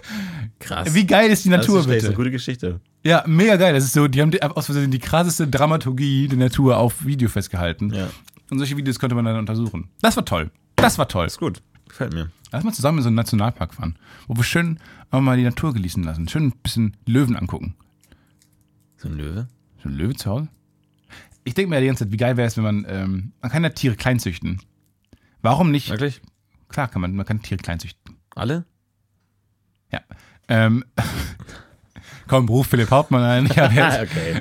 Krass. 0.60 0.94
Wie 0.94 1.06
geil 1.06 1.30
ist 1.30 1.44
die 1.44 1.48
das 1.48 1.60
Natur, 1.60 1.80
ist, 1.80 1.86
das 1.86 1.96
ist 1.96 2.02
bitte? 2.02 2.06
eine 2.08 2.16
gute 2.16 2.30
Geschichte. 2.30 2.80
Ja, 3.02 3.24
mega 3.26 3.56
geil. 3.56 3.72
Das 3.72 3.84
ist 3.84 3.94
so, 3.94 4.08
die 4.08 4.20
haben 4.20 4.32
aus 4.40 4.66
Versehen 4.66 4.90
die 4.90 4.98
krasseste 4.98 5.48
Dramaturgie 5.48 6.28
der 6.28 6.38
Natur 6.38 6.76
auf 6.76 7.04
Video 7.04 7.28
festgehalten. 7.28 7.92
Ja. 7.92 8.08
Und 8.50 8.58
solche 8.58 8.76
Videos 8.76 8.98
konnte 8.98 9.14
man 9.14 9.24
dann 9.24 9.36
untersuchen. 9.36 9.88
Das 10.02 10.16
war 10.16 10.24
toll. 10.24 10.50
Das 10.76 10.98
war 10.98 11.08
toll. 11.08 11.26
Ist 11.26 11.38
gut. 11.38 11.62
Gefällt 11.88 12.12
mir. 12.12 12.30
Lass 12.50 12.64
mal 12.64 12.72
zusammen 12.72 12.98
in 12.98 13.02
so 13.02 13.08
einen 13.08 13.16
Nationalpark 13.16 13.74
fahren, 13.74 13.96
wo 14.26 14.36
wir 14.36 14.44
schön 14.44 14.78
auch 15.10 15.20
mal 15.20 15.36
die 15.36 15.44
Natur 15.44 15.72
genießen 15.72 16.02
lassen. 16.02 16.28
Schön 16.28 16.48
ein 16.48 16.52
bisschen 16.62 16.96
Löwen 17.06 17.36
angucken. 17.36 17.74
So 18.96 19.08
ein 19.08 19.16
Löwe? 19.16 19.48
So 19.82 19.88
ein 19.88 19.94
Löwe 19.94 20.14
zu 20.14 20.30
Hause? 20.30 20.48
Ich 21.44 21.54
denke 21.54 21.70
mir 21.70 21.76
ja 21.76 21.80
die 21.80 21.86
ganze 21.86 22.04
Zeit, 22.04 22.12
wie 22.12 22.16
geil 22.16 22.36
wäre 22.36 22.46
es, 22.46 22.56
wenn 22.56 22.64
man, 22.64 22.86
ähm, 22.88 23.32
man 23.40 23.50
kann 23.50 23.62
ja 23.62 23.70
Tiere 23.70 23.96
klein 23.96 24.18
züchten. 24.18 24.60
Warum 25.42 25.70
nicht? 25.70 25.88
Wirklich? 25.90 26.20
Klar 26.68 26.88
kann 26.88 27.00
man, 27.00 27.14
man 27.14 27.24
kann 27.24 27.40
Tiere 27.40 27.58
klein 27.58 27.80
züchten. 27.80 28.16
Alle? 28.34 28.64
Ja. 29.90 30.00
Ähm, 30.48 30.84
komm, 32.28 32.48
ruf 32.48 32.66
Philipp 32.66 32.90
Hauptmann 32.90 33.22
ein. 33.22 33.46
Ich, 33.50 33.56
jetzt, 33.56 34.00
okay. 34.02 34.40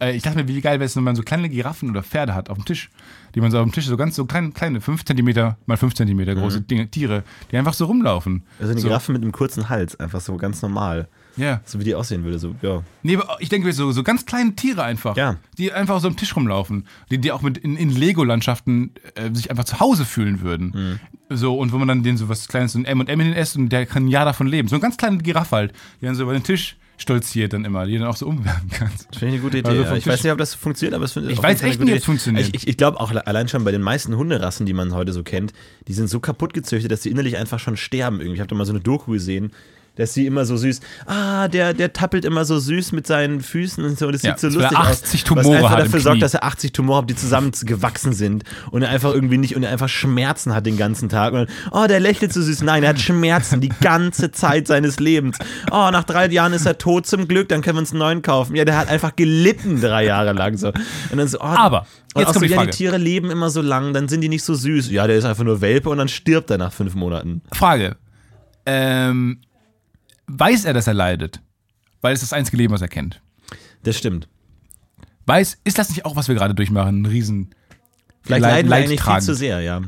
Äh, 0.00 0.14
ich 0.14 0.22
dachte 0.22 0.38
mir, 0.38 0.48
wie 0.48 0.60
geil 0.60 0.78
wäre 0.78 0.86
es, 0.86 0.96
wenn 0.96 1.04
man 1.04 1.16
so 1.16 1.22
kleine 1.22 1.48
Giraffen 1.48 1.90
oder 1.90 2.02
Pferde 2.02 2.34
hat 2.34 2.50
auf 2.50 2.58
dem 2.58 2.64
Tisch, 2.64 2.90
die 3.34 3.40
man 3.40 3.50
so 3.50 3.58
auf 3.58 3.64
dem 3.64 3.72
Tisch 3.72 3.86
so 3.86 3.96
ganz 3.96 4.16
so 4.16 4.24
klein, 4.24 4.52
kleine 4.54 4.80
5 4.80 5.04
cm 5.04 5.54
mal 5.66 5.76
5 5.76 5.94
cm 5.94 6.24
große 6.36 6.60
Dinge, 6.62 6.88
Tiere, 6.90 7.24
die 7.50 7.56
einfach 7.56 7.74
so 7.74 7.86
rumlaufen. 7.86 8.42
Also 8.58 8.72
eine 8.72 8.80
so, 8.80 8.88
Giraffe 8.88 9.12
mit 9.12 9.22
einem 9.22 9.32
kurzen 9.32 9.68
Hals, 9.68 9.98
einfach 9.98 10.20
so 10.20 10.36
ganz 10.36 10.62
normal. 10.62 11.08
Ja. 11.36 11.60
So 11.64 11.78
wie 11.78 11.84
die 11.84 11.94
aussehen 11.94 12.24
würde, 12.24 12.38
so, 12.38 12.54
ja. 12.60 12.82
Nee, 13.02 13.16
aber 13.16 13.36
ich 13.40 13.48
denke 13.48 13.72
so, 13.72 13.92
so 13.92 14.02
ganz 14.02 14.26
kleine 14.26 14.54
Tiere 14.56 14.82
einfach, 14.82 15.16
Ja. 15.16 15.36
die 15.58 15.72
einfach 15.72 15.94
auf 15.96 16.02
so 16.02 16.08
am 16.08 16.16
Tisch 16.16 16.34
rumlaufen, 16.34 16.86
die, 17.10 17.18
die 17.18 17.32
auch 17.32 17.42
mit 17.42 17.58
in, 17.58 17.76
in 17.76 17.90
Lego-Landschaften 17.90 18.92
äh, 19.14 19.32
sich 19.32 19.50
einfach 19.50 19.64
zu 19.64 19.80
Hause 19.80 20.04
fühlen 20.04 20.40
würden. 20.40 20.98
So, 21.28 21.56
und 21.56 21.72
wo 21.72 21.78
man 21.78 21.86
dann 21.88 22.02
denen 22.02 22.18
so 22.18 22.28
was 22.28 22.48
Kleines, 22.48 22.72
so 22.72 22.78
ein 22.80 22.84
M&M 22.84 23.20
hin 23.20 23.32
isst 23.32 23.56
und 23.56 23.68
der 23.68 23.86
kann 23.86 24.04
ein 24.06 24.08
Jahr 24.08 24.24
davon 24.24 24.48
leben. 24.48 24.68
So 24.68 24.74
eine 24.74 24.82
ganz 24.82 24.96
kleine 24.96 25.18
Giraffe 25.18 25.54
halt, 25.56 25.72
die 26.00 26.06
dann 26.06 26.16
so 26.16 26.24
über 26.24 26.32
den 26.32 26.42
Tisch 26.42 26.76
stolziert 27.00 27.52
dann 27.52 27.64
immer, 27.64 27.86
die 27.86 27.98
dann 27.98 28.06
auch 28.06 28.16
so 28.16 28.26
umwerfen 28.26 28.68
kannst. 28.70 29.08
Finde 29.16 29.34
ich 29.34 29.40
eine 29.40 29.40
gute 29.40 29.58
Idee. 29.58 29.80
Ja. 29.80 29.96
Ich 29.96 30.06
weiß 30.06 30.22
nicht, 30.22 30.32
ob 30.32 30.38
das 30.38 30.54
funktioniert, 30.54 30.94
aber 30.94 31.06
es 31.06 31.12
finde 31.12 31.32
Ich 31.32 31.42
weiß 31.42 31.62
echt 31.62 31.80
nicht, 31.80 31.92
ob 31.92 31.98
es 31.98 32.04
funktioniert. 32.04 32.48
Ich, 32.48 32.54
ich, 32.54 32.68
ich 32.68 32.76
glaube 32.76 33.00
auch 33.00 33.10
allein 33.10 33.48
schon 33.48 33.64
bei 33.64 33.72
den 33.72 33.82
meisten 33.82 34.16
Hunderassen, 34.16 34.66
die 34.66 34.74
man 34.74 34.94
heute 34.94 35.12
so 35.12 35.22
kennt, 35.22 35.52
die 35.88 35.94
sind 35.94 36.08
so 36.08 36.20
kaputt 36.20 36.52
gezüchtet, 36.52 36.92
dass 36.92 37.00
die 37.00 37.10
innerlich 37.10 37.38
einfach 37.38 37.58
schon 37.58 37.76
sterben 37.76 38.20
irgendwie. 38.20 38.34
Ich 38.34 38.40
habe 38.40 38.48
da 38.48 38.54
mal 38.54 38.66
so 38.66 38.72
eine 38.72 38.80
Doku 38.80 39.12
gesehen, 39.12 39.52
dass 40.00 40.14
sie 40.14 40.26
immer 40.26 40.44
so 40.44 40.56
süß, 40.56 40.80
ah, 41.06 41.48
der, 41.48 41.74
der 41.74 41.92
tappelt 41.92 42.24
immer 42.24 42.44
so 42.44 42.58
süß 42.58 42.92
mit 42.92 43.06
seinen 43.06 43.40
Füßen 43.40 43.84
und 43.84 43.98
so, 43.98 44.10
das 44.10 44.22
Ja, 44.22 44.36
sieht 44.36 44.52
so 44.52 44.58
er 44.60 44.70
lustig 44.70 44.78
80 44.78 45.20
aus. 45.20 45.24
Tumore 45.24 45.44
was 45.48 45.56
einfach 45.56 45.76
dafür 45.76 45.90
Knie. 45.90 46.00
sorgt, 46.00 46.22
dass 46.22 46.34
er 46.34 46.44
80 46.44 46.72
Tumore 46.72 47.02
hat, 47.02 47.10
die 47.10 47.14
zusammen 47.14 47.52
gewachsen 47.64 48.12
sind 48.12 48.44
und 48.70 48.82
er 48.82 48.88
einfach 48.88 49.12
irgendwie 49.14 49.38
nicht 49.38 49.56
und 49.56 49.62
er 49.62 49.70
einfach 49.70 49.88
Schmerzen 49.88 50.54
hat 50.54 50.66
den 50.66 50.76
ganzen 50.76 51.08
Tag 51.08 51.32
und 51.32 51.38
dann, 51.40 51.48
oh, 51.72 51.86
der 51.86 52.00
lächelt 52.00 52.32
so 52.32 52.42
süß. 52.42 52.62
Nein, 52.62 52.82
er 52.82 52.90
hat 52.90 53.00
Schmerzen 53.00 53.60
die 53.60 53.68
ganze 53.80 54.30
Zeit 54.32 54.66
seines 54.66 54.98
Lebens. 55.00 55.38
Oh, 55.70 55.90
nach 55.92 56.04
drei 56.04 56.28
Jahren 56.28 56.52
ist 56.52 56.66
er 56.66 56.78
tot 56.78 57.06
zum 57.06 57.28
Glück, 57.28 57.48
dann 57.48 57.62
können 57.62 57.76
wir 57.76 57.80
uns 57.80 57.90
einen 57.90 58.00
neuen 58.00 58.22
kaufen. 58.22 58.56
Ja, 58.56 58.64
der 58.64 58.76
hat 58.76 58.88
einfach 58.88 59.14
gelitten 59.16 59.80
drei 59.80 60.04
Jahre 60.06 60.32
lang 60.32 60.56
so. 60.56 60.68
Und 60.68 61.18
dann 61.18 61.28
so, 61.28 61.38
oh, 61.40 61.44
Aber, 61.44 61.86
und 62.14 62.20
jetzt 62.20 62.28
auch 62.28 62.34
so, 62.34 62.40
kommt 62.40 62.46
die 62.46 62.50
ja, 62.52 62.56
Frage. 62.56 62.70
die 62.70 62.76
Tiere 62.76 62.96
leben 62.96 63.30
immer 63.30 63.50
so 63.50 63.60
lang, 63.60 63.92
dann 63.92 64.08
sind 64.08 64.22
die 64.22 64.28
nicht 64.28 64.44
so 64.44 64.54
süß. 64.54 64.90
Ja, 64.90 65.06
der 65.06 65.16
ist 65.16 65.24
einfach 65.24 65.44
nur 65.44 65.60
Welpe 65.60 65.90
und 65.90 65.98
dann 65.98 66.08
stirbt 66.08 66.50
er 66.50 66.58
nach 66.58 66.72
fünf 66.72 66.94
Monaten. 66.94 67.42
Frage. 67.52 67.96
Ähm, 68.66 69.40
weiß 70.38 70.64
er, 70.64 70.72
dass 70.72 70.86
er 70.86 70.94
leidet? 70.94 71.40
Weil 72.00 72.14
es 72.14 72.22
ist 72.22 72.32
das 72.32 72.36
einzige 72.38 72.56
Leben, 72.56 72.72
was 72.72 72.82
er 72.82 72.88
kennt. 72.88 73.20
Das 73.82 73.96
stimmt. 73.96 74.28
Weiß, 75.26 75.58
ist 75.64 75.78
das 75.78 75.88
nicht 75.90 76.04
auch, 76.04 76.16
was 76.16 76.28
wir 76.28 76.34
gerade 76.34 76.54
durchmachen? 76.54 77.02
Ein 77.02 77.06
riesen 77.06 77.50
Vielleicht 78.22 78.42
Leid- 78.42 78.52
leiden 78.66 78.68
wir 78.70 78.76
eigentlich 78.76 79.02
viel 79.02 79.20
zu 79.20 79.34
sehr, 79.34 79.60
ja. 79.60 79.80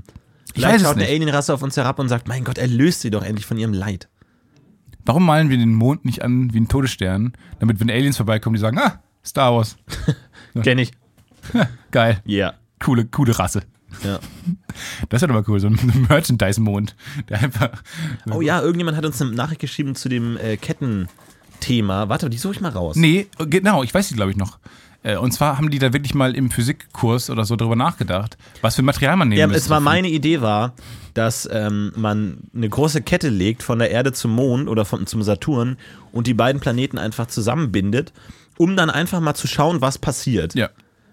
Vielleicht 0.54 0.80
schaut 0.84 0.94
eine 0.96 1.02
nicht. 1.04 1.10
Alienrasse 1.12 1.52
auf 1.54 1.62
uns 1.62 1.76
herab 1.76 1.98
und 1.98 2.08
sagt, 2.08 2.28
mein 2.28 2.44
Gott, 2.44 2.58
erlöst 2.58 3.00
sie 3.00 3.10
doch 3.10 3.22
endlich 3.22 3.46
von 3.46 3.58
ihrem 3.58 3.72
Leid. 3.72 4.08
Warum 5.04 5.24
malen 5.26 5.48
wir 5.50 5.56
den 5.56 5.74
Mond 5.74 6.04
nicht 6.04 6.22
an 6.22 6.52
wie 6.54 6.60
ein 6.60 6.68
Todesstern, 6.68 7.32
damit, 7.58 7.80
wenn 7.80 7.90
Aliens 7.90 8.16
vorbeikommen, 8.18 8.54
die 8.54 8.60
sagen, 8.60 8.78
ah, 8.78 9.02
Star 9.24 9.54
Wars. 9.54 9.76
Kenn 10.62 10.78
ich. 10.78 10.92
Geil. 11.90 12.20
Ja. 12.24 12.54
Coole, 12.78 13.06
coole 13.06 13.36
Rasse. 13.38 13.62
Ja. 14.04 14.18
Das 15.08 15.20
wäre 15.22 15.32
doch 15.32 15.40
mal 15.40 15.44
cool, 15.48 15.60
so 15.60 15.68
ein 15.68 15.78
Merchandise-Mond, 16.08 16.96
der 17.28 17.40
einfach. 17.42 17.70
Oh 18.30 18.40
ja, 18.40 18.60
irgendjemand 18.60 18.96
hat 18.96 19.04
uns 19.04 19.20
eine 19.20 19.32
Nachricht 19.32 19.60
geschrieben 19.60 19.94
zu 19.94 20.08
dem 20.08 20.36
äh, 20.36 20.56
Kettenthema. 20.56 22.08
Warte, 22.08 22.30
die 22.30 22.38
suche 22.38 22.54
ich 22.54 22.60
mal 22.60 22.70
raus. 22.70 22.96
Nee, 22.96 23.26
genau, 23.38 23.82
ich 23.82 23.92
weiß 23.94 24.08
die, 24.08 24.14
glaube 24.14 24.30
ich, 24.30 24.36
noch. 24.36 24.58
Äh, 25.02 25.16
Und 25.16 25.32
zwar 25.32 25.58
haben 25.58 25.70
die 25.70 25.78
da 25.78 25.92
wirklich 25.92 26.14
mal 26.14 26.34
im 26.36 26.50
Physikkurs 26.50 27.28
oder 27.30 27.44
so 27.44 27.56
drüber 27.56 27.76
nachgedacht, 27.76 28.36
was 28.60 28.76
für 28.76 28.82
Material 28.82 29.16
man 29.16 29.28
nehmen 29.28 29.38
Ja, 29.40 29.46
müsste. 29.46 29.62
es 29.62 29.70
war 29.70 29.80
meine 29.80 30.08
Idee 30.08 30.40
war, 30.40 30.74
dass 31.14 31.48
ähm, 31.52 31.92
man 31.96 32.38
eine 32.54 32.68
große 32.68 33.02
Kette 33.02 33.28
legt 33.28 33.62
von 33.62 33.78
der 33.80 33.90
Erde 33.90 34.12
zum 34.12 34.30
Mond 34.32 34.68
oder 34.68 34.84
von, 34.84 35.06
zum 35.06 35.22
Saturn 35.22 35.76
und 36.12 36.26
die 36.26 36.34
beiden 36.34 36.60
Planeten 36.60 36.98
einfach 36.98 37.26
zusammenbindet, 37.26 38.12
um 38.58 38.76
dann 38.76 38.90
einfach 38.90 39.20
mal 39.20 39.34
zu 39.34 39.46
schauen, 39.48 39.80
was 39.80 39.98
passiert. 39.98 40.54
Ja. 40.54 40.70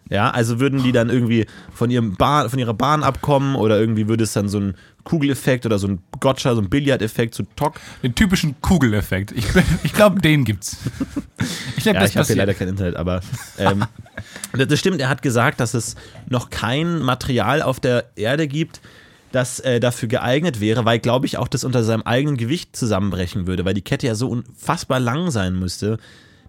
Ja, 0.10 0.32
also 0.32 0.60
würden 0.60 0.82
die 0.82 0.92
dann 0.92 1.10
irgendwie 1.10 1.46
von, 1.72 1.92
ihrem 1.92 2.16
Bahn, 2.16 2.50
von 2.50 2.58
ihrer 2.58 2.74
Bahn 2.74 3.04
abkommen 3.04 3.56
oder 3.56 3.80
irgendwie 3.80 4.08
würde 4.08 4.24
es 4.24 4.34
dann 4.34 4.50
so 4.50 4.60
ein 4.60 4.76
Kugeleffekt 5.04 5.66
oder 5.66 5.78
so 5.78 5.88
ein 5.88 6.00
Gotcha, 6.20 6.56
so 6.56 6.62
ein 6.62 6.70
Billardeffekt, 6.70 7.36
so 7.36 7.44
Tock. 7.56 7.80
Den 8.02 8.16
typischen 8.16 8.60
Kugeleffekt. 8.62 9.32
Ich, 9.32 9.46
ich 9.84 9.94
glaube, 9.94 10.20
den 10.20 10.46
gibt's. 10.46 10.78
Ich 11.78 11.84
glaube, 11.84 11.98
Ja, 11.98 12.02
das 12.02 12.12
ich 12.12 12.18
habe 12.18 12.28
hier 12.28 12.36
leider 12.36 12.54
kein 12.54 12.70
Internet, 12.70 12.96
aber 12.96 13.22
ähm, 13.58 13.86
das 14.54 14.68
das 14.68 14.80
stimmt. 14.80 15.00
Er 15.00 15.10
hat 15.10 15.22
gesagt, 15.22 15.60
dass 15.60 15.74
es 15.74 15.96
noch 16.28 16.50
kein 16.50 17.00
Material 17.00 17.62
auf 17.62 17.80
der 17.80 18.06
Erde 18.16 18.48
gibt, 18.48 18.82
das 19.32 19.60
äh, 19.60 19.80
dafür 19.80 20.10
geeignet 20.10 20.60
wäre, 20.60 20.86
weil, 20.86 21.00
glaube 21.00 21.28
ich, 21.28 21.38
auch 21.38 21.48
das 21.48 21.64
unter 21.64 21.84
seinem 21.84 22.02
eigenen 22.02 22.38
Gewicht 22.38 22.76
zusammenbrechen 22.76 23.48
würde, 23.48 23.64
weil 23.64 23.74
die 23.74 23.84
Kette 23.84 24.08
ja 24.08 24.16
so 24.16 24.28
unfassbar 24.30 25.00
lang 25.00 25.30
sein 25.30 25.58
müsste, 25.58 26.00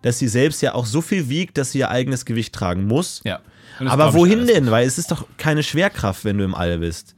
dass 0.02 0.18
sie 0.18 0.28
selbst 0.28 0.62
ja 0.62 0.74
auch 0.74 0.86
so 0.86 1.00
viel 1.00 1.28
wiegt, 1.28 1.58
dass 1.58 1.72
sie 1.72 1.78
ihr 1.78 1.90
eigenes 1.90 2.24
Gewicht 2.24 2.54
tragen 2.54 2.86
muss. 2.86 3.20
Ja. 3.24 3.40
Aber 3.78 4.14
wohin 4.14 4.46
denn? 4.46 4.70
Weil 4.70 4.86
es 4.86 4.98
ist 4.98 5.10
doch 5.10 5.26
keine 5.36 5.62
Schwerkraft, 5.62 6.24
wenn 6.24 6.38
du 6.38 6.44
im 6.44 6.54
All 6.54 6.78
bist. 6.78 7.14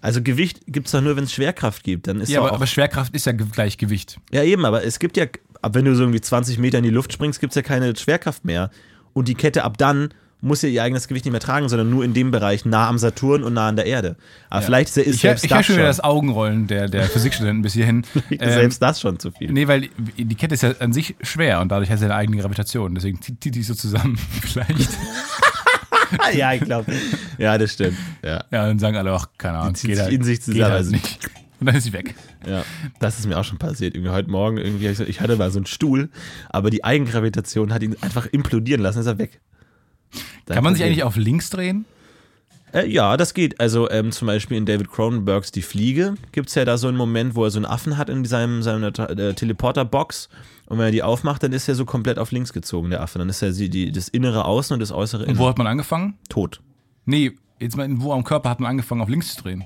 Also 0.00 0.22
Gewicht 0.22 0.60
gibt 0.66 0.86
es 0.86 0.92
doch 0.92 1.00
nur, 1.00 1.16
wenn 1.16 1.24
es 1.24 1.32
Schwerkraft 1.32 1.82
gibt. 1.82 2.06
Dann 2.06 2.20
ist 2.20 2.30
Ja, 2.30 2.40
aber, 2.40 2.52
aber 2.52 2.66
Schwerkraft 2.66 3.14
ist 3.14 3.26
ja 3.26 3.32
gleich 3.32 3.76
Gewicht. 3.76 4.18
ja, 4.30 4.42
eben, 4.42 4.64
aber 4.64 4.84
es 4.84 4.98
gibt 4.98 5.16
ja, 5.16 5.26
ab 5.62 5.74
wenn 5.74 5.84
du 5.84 5.94
so 5.94 6.02
irgendwie 6.02 6.20
20 6.20 6.58
Meter 6.58 6.78
in 6.78 6.84
die 6.84 6.90
Luft 6.90 7.12
springst, 7.12 7.40
gibt 7.40 7.52
es 7.52 7.56
ja 7.56 7.62
keine 7.62 7.94
Schwerkraft 7.96 8.44
mehr. 8.44 8.70
Und 9.12 9.28
die 9.28 9.34
Kette 9.34 9.64
ab 9.64 9.78
dann 9.78 10.10
muss 10.46 10.62
ja 10.62 10.68
ihr 10.68 10.82
eigenes 10.82 11.08
Gewicht 11.08 11.24
nicht 11.24 11.32
mehr 11.32 11.40
tragen, 11.40 11.68
sondern 11.68 11.90
nur 11.90 12.04
in 12.04 12.14
dem 12.14 12.30
Bereich 12.30 12.64
nah 12.64 12.88
am 12.88 12.98
Saturn 12.98 13.42
und 13.42 13.54
nah 13.54 13.68
an 13.68 13.76
der 13.76 13.86
Erde. 13.86 14.16
Aber 14.48 14.62
vielleicht 14.62 14.96
ist, 14.96 15.06
Ich, 15.06 15.20
selbst 15.20 15.44
ich 15.44 15.50
das 15.50 15.58
schon 15.58 15.74
schon, 15.74 15.76
wieder 15.76 15.88
das 15.88 16.02
Augenrollen 16.02 16.66
der, 16.66 16.88
der 16.88 17.02
Physikstudenten 17.08 17.62
bis 17.62 17.74
hierhin. 17.74 18.04
Ähm, 18.30 18.38
selbst 18.50 18.80
das 18.80 19.00
schon 19.00 19.18
zu 19.18 19.30
viel. 19.30 19.52
Nee, 19.52 19.68
weil 19.68 19.88
die 20.16 20.34
Kette 20.34 20.54
ist 20.54 20.62
ja 20.62 20.72
an 20.78 20.92
sich 20.92 21.16
schwer 21.20 21.60
und 21.60 21.70
dadurch 21.70 21.90
hat 21.90 21.98
sie 21.98 22.04
eine 22.04 22.14
eigene 22.14 22.40
Gravitation. 22.40 22.94
Deswegen 22.94 23.20
zieht 23.20 23.54
die 23.54 23.62
so 23.62 23.74
zusammen. 23.74 24.16
Vielleicht. 24.42 24.88
ja, 26.34 26.52
ich 26.52 26.62
glaube. 26.62 26.92
Ja, 27.38 27.58
das 27.58 27.72
stimmt. 27.72 27.96
Ja. 28.22 28.44
Ja, 28.50 28.66
dann 28.66 28.78
sagen 28.78 28.96
alle 28.96 29.12
auch, 29.12 29.26
keine 29.38 29.58
Ahnung. 29.58 29.74
Die 29.74 29.80
zieht 29.80 29.96
sich 29.96 30.12
in 30.12 30.22
sich 30.22 30.38
geht 30.38 30.44
zusammen. 30.44 30.72
Halt 30.72 30.90
nicht. 30.90 31.30
Und 31.58 31.66
dann 31.66 31.76
ist 31.76 31.84
sie 31.84 31.92
weg. 31.92 32.14
Ja, 32.46 32.64
das 33.00 33.18
ist 33.18 33.26
mir 33.26 33.38
auch 33.38 33.44
schon 33.44 33.58
passiert. 33.58 33.94
Irgendwie 33.94 34.12
heute 34.12 34.30
Morgen, 34.30 34.58
irgendwie, 34.58 34.88
ich 34.88 35.00
ich 35.00 35.20
hatte 35.20 35.36
mal 35.36 35.50
so 35.50 35.58
einen 35.58 35.66
Stuhl, 35.66 36.10
aber 36.50 36.70
die 36.70 36.84
Eigengravitation 36.84 37.72
hat 37.72 37.82
ihn 37.82 37.96
einfach 38.02 38.26
implodieren 38.26 38.82
lassen, 38.82 39.00
ist 39.00 39.06
er 39.06 39.18
weg. 39.18 39.40
Kann 40.46 40.64
man 40.64 40.74
sich 40.74 40.84
eigentlich 40.84 41.02
auf 41.02 41.16
links 41.16 41.50
drehen? 41.50 41.84
Äh, 42.72 42.88
ja, 42.88 43.16
das 43.16 43.32
geht. 43.34 43.60
Also 43.60 43.88
ähm, 43.90 44.12
zum 44.12 44.26
Beispiel 44.26 44.56
in 44.56 44.66
David 44.66 44.90
Cronenbergs 44.90 45.50
Die 45.52 45.62
Fliege 45.62 46.14
gibt 46.32 46.48
es 46.48 46.54
ja 46.56 46.64
da 46.64 46.76
so 46.78 46.88
einen 46.88 46.96
Moment, 46.96 47.34
wo 47.34 47.44
er 47.44 47.50
so 47.50 47.58
einen 47.58 47.64
Affen 47.66 47.96
hat 47.96 48.08
in 48.10 48.24
seinem, 48.24 48.62
seiner 48.62 48.88
äh, 48.98 49.34
Teleporter-Box. 49.34 50.28
Und 50.66 50.78
wenn 50.78 50.86
er 50.86 50.90
die 50.90 51.02
aufmacht, 51.02 51.42
dann 51.42 51.52
ist 51.52 51.68
er 51.68 51.74
so 51.76 51.84
komplett 51.84 52.18
auf 52.18 52.32
links 52.32 52.52
gezogen, 52.52 52.90
der 52.90 53.02
Affe. 53.02 53.18
Dann 53.18 53.28
ist 53.28 53.40
er 53.42 53.52
sie- 53.52 53.70
die, 53.70 53.92
das 53.92 54.08
innere 54.08 54.44
Außen 54.44 54.74
und 54.74 54.80
das 54.80 54.90
äußere 54.92 55.22
Und 55.22 55.28
Innen. 55.30 55.38
wo 55.38 55.48
hat 55.48 55.58
man 55.58 55.66
angefangen? 55.68 56.14
Tot. 56.28 56.60
Nee, 57.04 57.32
jetzt 57.60 57.76
mal, 57.76 57.88
wo 58.00 58.12
am 58.12 58.24
Körper 58.24 58.50
hat 58.50 58.58
man 58.60 58.70
angefangen, 58.70 59.00
auf 59.00 59.08
links 59.08 59.34
zu 59.36 59.42
drehen? 59.42 59.64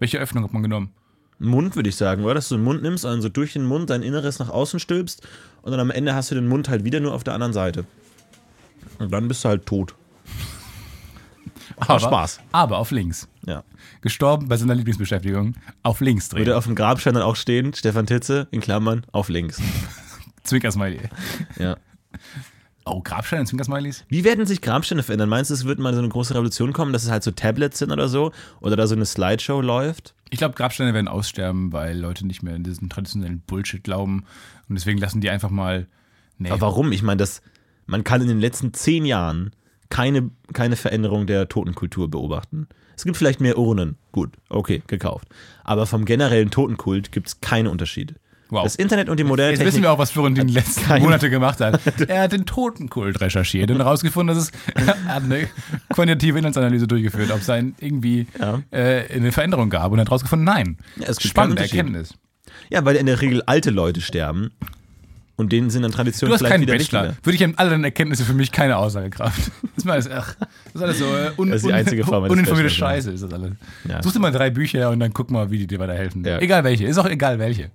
Welche 0.00 0.18
Öffnung 0.18 0.42
hat 0.44 0.52
man 0.52 0.62
genommen? 0.62 0.90
Mund, 1.38 1.76
würde 1.76 1.88
ich 1.88 1.96
sagen, 1.96 2.24
oder? 2.24 2.34
Dass 2.34 2.48
du 2.48 2.56
den 2.56 2.64
Mund 2.64 2.82
nimmst, 2.82 3.06
also 3.06 3.28
durch 3.28 3.52
den 3.52 3.64
Mund 3.64 3.90
dein 3.90 4.02
Inneres 4.02 4.38
nach 4.38 4.50
außen 4.50 4.80
stülpst 4.80 5.26
und 5.62 5.70
dann 5.70 5.80
am 5.80 5.90
Ende 5.90 6.14
hast 6.14 6.30
du 6.30 6.34
den 6.34 6.48
Mund 6.48 6.68
halt 6.68 6.84
wieder 6.84 7.00
nur 7.00 7.14
auf 7.14 7.24
der 7.24 7.34
anderen 7.34 7.52
Seite. 7.52 7.84
Und 8.98 9.12
dann 9.12 9.28
bist 9.28 9.44
du 9.44 9.48
halt 9.48 9.66
tot. 9.66 9.94
Aber, 11.76 12.00
Spaß. 12.00 12.40
Aber 12.52 12.78
auf 12.78 12.90
links. 12.90 13.28
Ja. 13.46 13.64
Gestorben 14.00 14.48
bei 14.48 14.56
seiner 14.56 14.74
Lieblingsbeschäftigung. 14.74 15.54
Auf 15.82 16.00
links 16.00 16.28
drehen. 16.28 16.40
Würde 16.40 16.56
auf 16.56 16.64
dem 16.64 16.74
Grabstein 16.74 17.14
dann 17.14 17.22
auch 17.22 17.36
stehen, 17.36 17.74
Stefan 17.74 18.06
Titze, 18.06 18.48
in 18.50 18.60
Klammern, 18.60 19.06
auf 19.12 19.28
links. 19.28 19.60
Zwinker-Smiley. 20.44 21.00
Ja. 21.58 21.76
Oh, 22.86 23.00
Grabsteine 23.02 23.40
und 23.40 23.46
Zwinker-Smileys? 23.46 24.04
Wie 24.08 24.24
werden 24.24 24.44
sich 24.44 24.60
Grabsteine 24.60 25.02
verändern? 25.02 25.30
Meinst 25.30 25.50
du, 25.50 25.54
es 25.54 25.64
wird 25.64 25.78
mal 25.78 25.94
so 25.94 26.00
eine 26.00 26.08
große 26.10 26.34
Revolution 26.34 26.74
kommen, 26.74 26.92
dass 26.92 27.04
es 27.04 27.10
halt 27.10 27.22
so 27.22 27.30
Tablets 27.30 27.78
sind 27.78 27.90
oder 27.90 28.08
so? 28.08 28.30
Oder 28.60 28.76
da 28.76 28.86
so 28.86 28.94
eine 28.94 29.06
Slideshow 29.06 29.62
läuft? 29.62 30.14
Ich 30.28 30.38
glaube, 30.38 30.54
Grabsteine 30.54 30.92
werden 30.92 31.08
aussterben, 31.08 31.72
weil 31.72 31.98
Leute 31.98 32.26
nicht 32.26 32.42
mehr 32.42 32.54
in 32.54 32.62
diesen 32.62 32.90
traditionellen 32.90 33.40
Bullshit 33.40 33.82
glauben. 33.82 34.24
Und 34.68 34.74
deswegen 34.74 34.98
lassen 34.98 35.22
die 35.22 35.30
einfach 35.30 35.50
mal. 35.50 35.86
Nee, 36.36 36.50
Aber 36.50 36.60
warum? 36.62 36.92
Ich 36.92 37.02
meine, 37.02 37.18
das, 37.18 37.40
man 37.86 38.04
kann 38.04 38.20
in 38.20 38.28
den 38.28 38.40
letzten 38.40 38.74
zehn 38.74 39.06
Jahren 39.06 39.52
keine, 39.90 40.30
keine 40.52 40.76
Veränderung 40.76 41.26
der 41.26 41.48
Totenkultur 41.48 42.10
beobachten. 42.10 42.68
Es 42.96 43.04
gibt 43.04 43.16
vielleicht 43.16 43.40
mehr 43.40 43.58
Urnen. 43.58 43.96
Gut, 44.12 44.30
okay, 44.48 44.82
gekauft. 44.86 45.28
Aber 45.64 45.86
vom 45.86 46.04
generellen 46.04 46.50
Totenkult 46.50 47.10
gibt 47.12 47.26
es 47.28 47.40
keine 47.40 47.70
Unterschiede. 47.70 48.14
wow. 48.50 48.62
Das 48.62 48.76
Internet 48.76 49.08
und 49.08 49.18
die 49.18 49.24
moderne 49.24 49.52
Jetzt 49.52 49.64
wissen 49.64 49.82
wir 49.82 49.90
auch, 49.90 49.98
was 49.98 50.10
Florentin 50.12 50.46
die 50.46 50.54
letzten 50.54 50.82
kein- 50.82 51.02
Monate 51.02 51.28
gemacht 51.30 51.60
hat. 51.60 51.80
Er 52.08 52.22
hat 52.22 52.32
den 52.32 52.46
Totenkult 52.46 53.20
recherchiert 53.20 53.70
und 53.70 53.78
herausgefunden, 53.78 54.34
dass 54.36 54.44
es 54.44 54.52
er 54.74 54.86
hat 55.14 55.24
eine 55.24 55.48
quantitative 55.90 56.38
Inhaltsanalyse 56.38 56.86
durchgeführt, 56.86 57.30
ob 57.32 57.40
es 57.40 57.50
ein 57.50 57.74
irgendwie 57.80 58.26
Ja. 58.38 58.62
äh, 58.70 59.12
eine 59.12 59.32
Veränderung 59.32 59.70
gab 59.70 59.90
und 59.92 59.98
hat 60.00 60.08
herausgefunden, 60.08 60.44
nein. 60.44 60.78
Ja, 60.96 61.08
es 61.08 61.20
Spannende. 61.22 61.62
Erkenntnis. 61.62 62.14
Ja, 62.70 62.84
weil 62.84 62.94
in 62.96 63.06
der 63.06 63.20
Regel 63.20 63.42
alte 63.46 63.70
Leute 63.70 64.00
sterben. 64.00 64.52
Und 65.36 65.50
denen 65.50 65.68
sind 65.68 65.82
dann 65.82 65.90
Traditionen 65.90 66.30
Du 66.30 66.34
hast 66.34 66.40
vielleicht 66.40 66.52
keinen 66.52 66.62
wieder 66.62 66.76
Bachelor. 66.76 67.16
Würde 67.22 67.36
ich 67.36 67.44
an 67.44 67.54
all 67.56 67.68
deinen 67.68 67.82
Erkenntnisse 67.82 68.24
für 68.24 68.34
mich 68.34 68.52
keine 68.52 68.76
Aussagekraft. 68.76 69.50
Das 69.76 69.84
ist, 69.84 69.90
alles, 69.90 70.10
ach, 70.10 70.36
das 70.72 70.74
ist 70.74 70.82
alles 70.82 70.98
so 70.98 71.04
äh, 71.04 71.30
un, 71.36 71.48
Das 71.48 71.56
ist 71.56 71.66
die 71.66 71.72
einzige 71.72 72.04
Form 72.04 72.24
eines 72.24 72.32
uninformierte 72.32 72.70
Scheiße. 72.70 73.10
Ist 73.10 73.24
das 73.24 73.32
alles. 73.32 73.52
Ja. 73.86 74.02
Such 74.02 74.12
dir 74.12 74.20
mal 74.20 74.30
drei 74.30 74.48
Bücher 74.48 74.88
und 74.90 75.00
dann 75.00 75.12
guck 75.12 75.30
mal, 75.30 75.50
wie 75.50 75.58
die 75.58 75.66
dir 75.66 75.78
weiterhelfen. 75.78 76.24
Ja. 76.24 76.38
Egal 76.38 76.62
welche. 76.64 76.86
Ist 76.86 76.96
auch 76.96 77.06
egal 77.06 77.38
welche. 77.38 77.70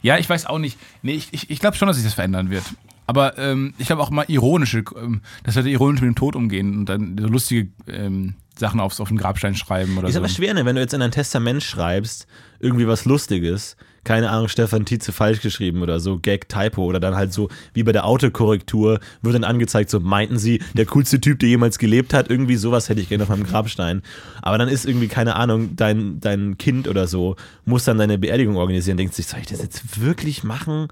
Ja, 0.00 0.18
ich 0.18 0.28
weiß 0.28 0.46
auch 0.46 0.58
nicht. 0.58 0.78
Nee, 1.02 1.12
ich, 1.12 1.28
ich, 1.32 1.50
ich 1.50 1.60
glaube 1.60 1.76
schon, 1.76 1.86
dass 1.86 1.96
sich 1.96 2.04
das 2.04 2.14
verändern 2.14 2.50
wird. 2.50 2.64
Aber 3.06 3.36
ähm, 3.38 3.74
ich 3.78 3.86
glaube 3.86 4.02
auch 4.02 4.10
mal 4.10 4.24
ironische, 4.28 4.84
ähm, 4.96 5.20
dass 5.44 5.54
wir 5.54 5.64
ironisch 5.66 6.00
mit 6.00 6.08
dem 6.08 6.14
Tod 6.14 6.34
umgehen 6.34 6.78
und 6.78 6.86
dann 6.86 7.16
so 7.20 7.28
lustige 7.28 7.70
ähm, 7.86 8.34
Sachen 8.58 8.80
aufs, 8.80 9.00
auf 9.00 9.08
den 9.08 9.16
Grabstein 9.16 9.54
schreiben 9.54 9.96
oder 9.98 10.08
Ist 10.08 10.14
so. 10.14 10.20
aber 10.20 10.28
schwer, 10.28 10.54
ne? 10.54 10.64
wenn 10.64 10.76
du 10.76 10.82
jetzt 10.82 10.94
in 10.94 11.00
dein 11.00 11.10
Testament 11.10 11.62
schreibst, 11.62 12.26
irgendwie 12.60 12.86
was 12.86 13.04
Lustiges, 13.04 13.76
keine 14.04 14.30
Ahnung, 14.30 14.48
Stefan 14.48 14.84
Tietze 14.84 15.12
falsch 15.12 15.40
geschrieben 15.40 15.82
oder 15.82 16.00
so, 16.00 16.18
Gag, 16.18 16.48
Typo 16.48 16.84
oder 16.84 16.98
dann 17.00 17.14
halt 17.14 17.32
so, 17.32 17.48
wie 17.72 17.82
bei 17.82 17.92
der 17.92 18.04
Autokorrektur, 18.04 19.00
wird 19.22 19.34
dann 19.34 19.44
angezeigt, 19.44 19.90
so 19.90 20.00
meinten 20.00 20.38
sie, 20.38 20.60
der 20.74 20.86
coolste 20.86 21.20
Typ, 21.20 21.38
der 21.38 21.48
jemals 21.48 21.78
gelebt 21.78 22.12
hat, 22.12 22.28
irgendwie 22.28 22.56
sowas 22.56 22.88
hätte 22.88 23.00
ich 23.00 23.08
gerne 23.08 23.24
auf 23.24 23.30
meinem 23.30 23.44
Grabstein. 23.44 24.02
Aber 24.42 24.58
dann 24.58 24.68
ist 24.68 24.86
irgendwie, 24.86 25.08
keine 25.08 25.36
Ahnung, 25.36 25.76
dein, 25.76 26.20
dein 26.20 26.58
Kind 26.58 26.88
oder 26.88 27.06
so, 27.06 27.36
muss 27.64 27.84
dann 27.84 27.98
deine 27.98 28.18
Beerdigung 28.18 28.56
organisieren, 28.56 28.96
denkt 28.96 29.14
sich, 29.14 29.26
soll 29.26 29.40
ich 29.40 29.46
das 29.46 29.62
jetzt 29.62 30.00
wirklich 30.00 30.42
machen? 30.42 30.88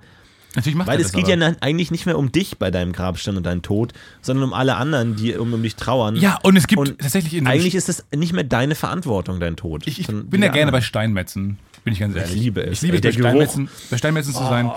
Natürlich 0.56 0.76
macht 0.76 0.88
Weil 0.88 0.98
es 0.98 1.08
das 1.08 1.12
geht 1.12 1.32
aber. 1.32 1.50
ja 1.50 1.56
eigentlich 1.60 1.90
nicht 1.90 2.06
mehr 2.06 2.18
um 2.18 2.32
dich 2.32 2.58
bei 2.58 2.70
deinem 2.70 2.92
Grabstein 2.92 3.36
und 3.36 3.44
deinem 3.44 3.62
Tod, 3.62 3.92
sondern 4.20 4.44
um 4.44 4.52
alle 4.52 4.76
anderen, 4.76 5.14
die 5.14 5.34
um, 5.36 5.52
um 5.52 5.62
dich 5.62 5.76
trauern. 5.76 6.16
Ja, 6.16 6.38
und 6.42 6.56
es 6.56 6.66
gibt 6.66 6.80
Und 6.80 6.98
tatsächlich 6.98 7.34
in 7.34 7.46
Eigentlich 7.46 7.74
ist 7.74 7.88
es 7.88 8.04
nicht 8.14 8.32
mehr 8.32 8.44
deine 8.44 8.74
Verantwortung, 8.74 9.38
dein 9.38 9.56
Tod. 9.56 9.86
Ich, 9.86 10.00
ich 10.00 10.08
bin 10.08 10.42
ja 10.42 10.48
gerne 10.48 10.72
bei. 10.72 10.80
Steinmetzen, 10.80 11.58
bin 11.84 11.92
ich 11.92 12.00
ganz 12.00 12.16
ehrlich. 12.16 12.34
liebe 12.34 12.62
es. 12.62 12.82
Ich 12.82 12.90
liebe 12.90 12.96
es, 12.96 13.02
bei. 13.02 13.12
Steinmetzen, 13.12 13.68
bei 13.90 13.96
Steinmetzen 13.96 14.34
zu 14.34 14.42
sein. 14.42 14.70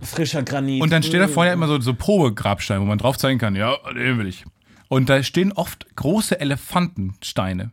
Frischer 0.00 0.42
Granit. 0.42 0.80
Und 0.80 0.92
dann 0.92 1.02
steht 1.02 1.20
da 1.20 1.28
vorne 1.28 1.52
immer 1.52 1.66
so, 1.66 1.80
so 1.80 1.92
Probegrabsteine, 1.92 2.80
wo 2.80 2.84
man 2.84 2.98
drauf 2.98 3.18
zeigen 3.18 3.38
kann, 3.38 3.56
ja, 3.56 3.76
den 3.94 4.18
will 4.18 4.26
ich. 4.26 4.44
Und 4.88 5.10
da 5.10 5.22
stehen 5.22 5.52
oft 5.52 5.86
große 5.96 6.40
Elefantensteine. 6.40 7.72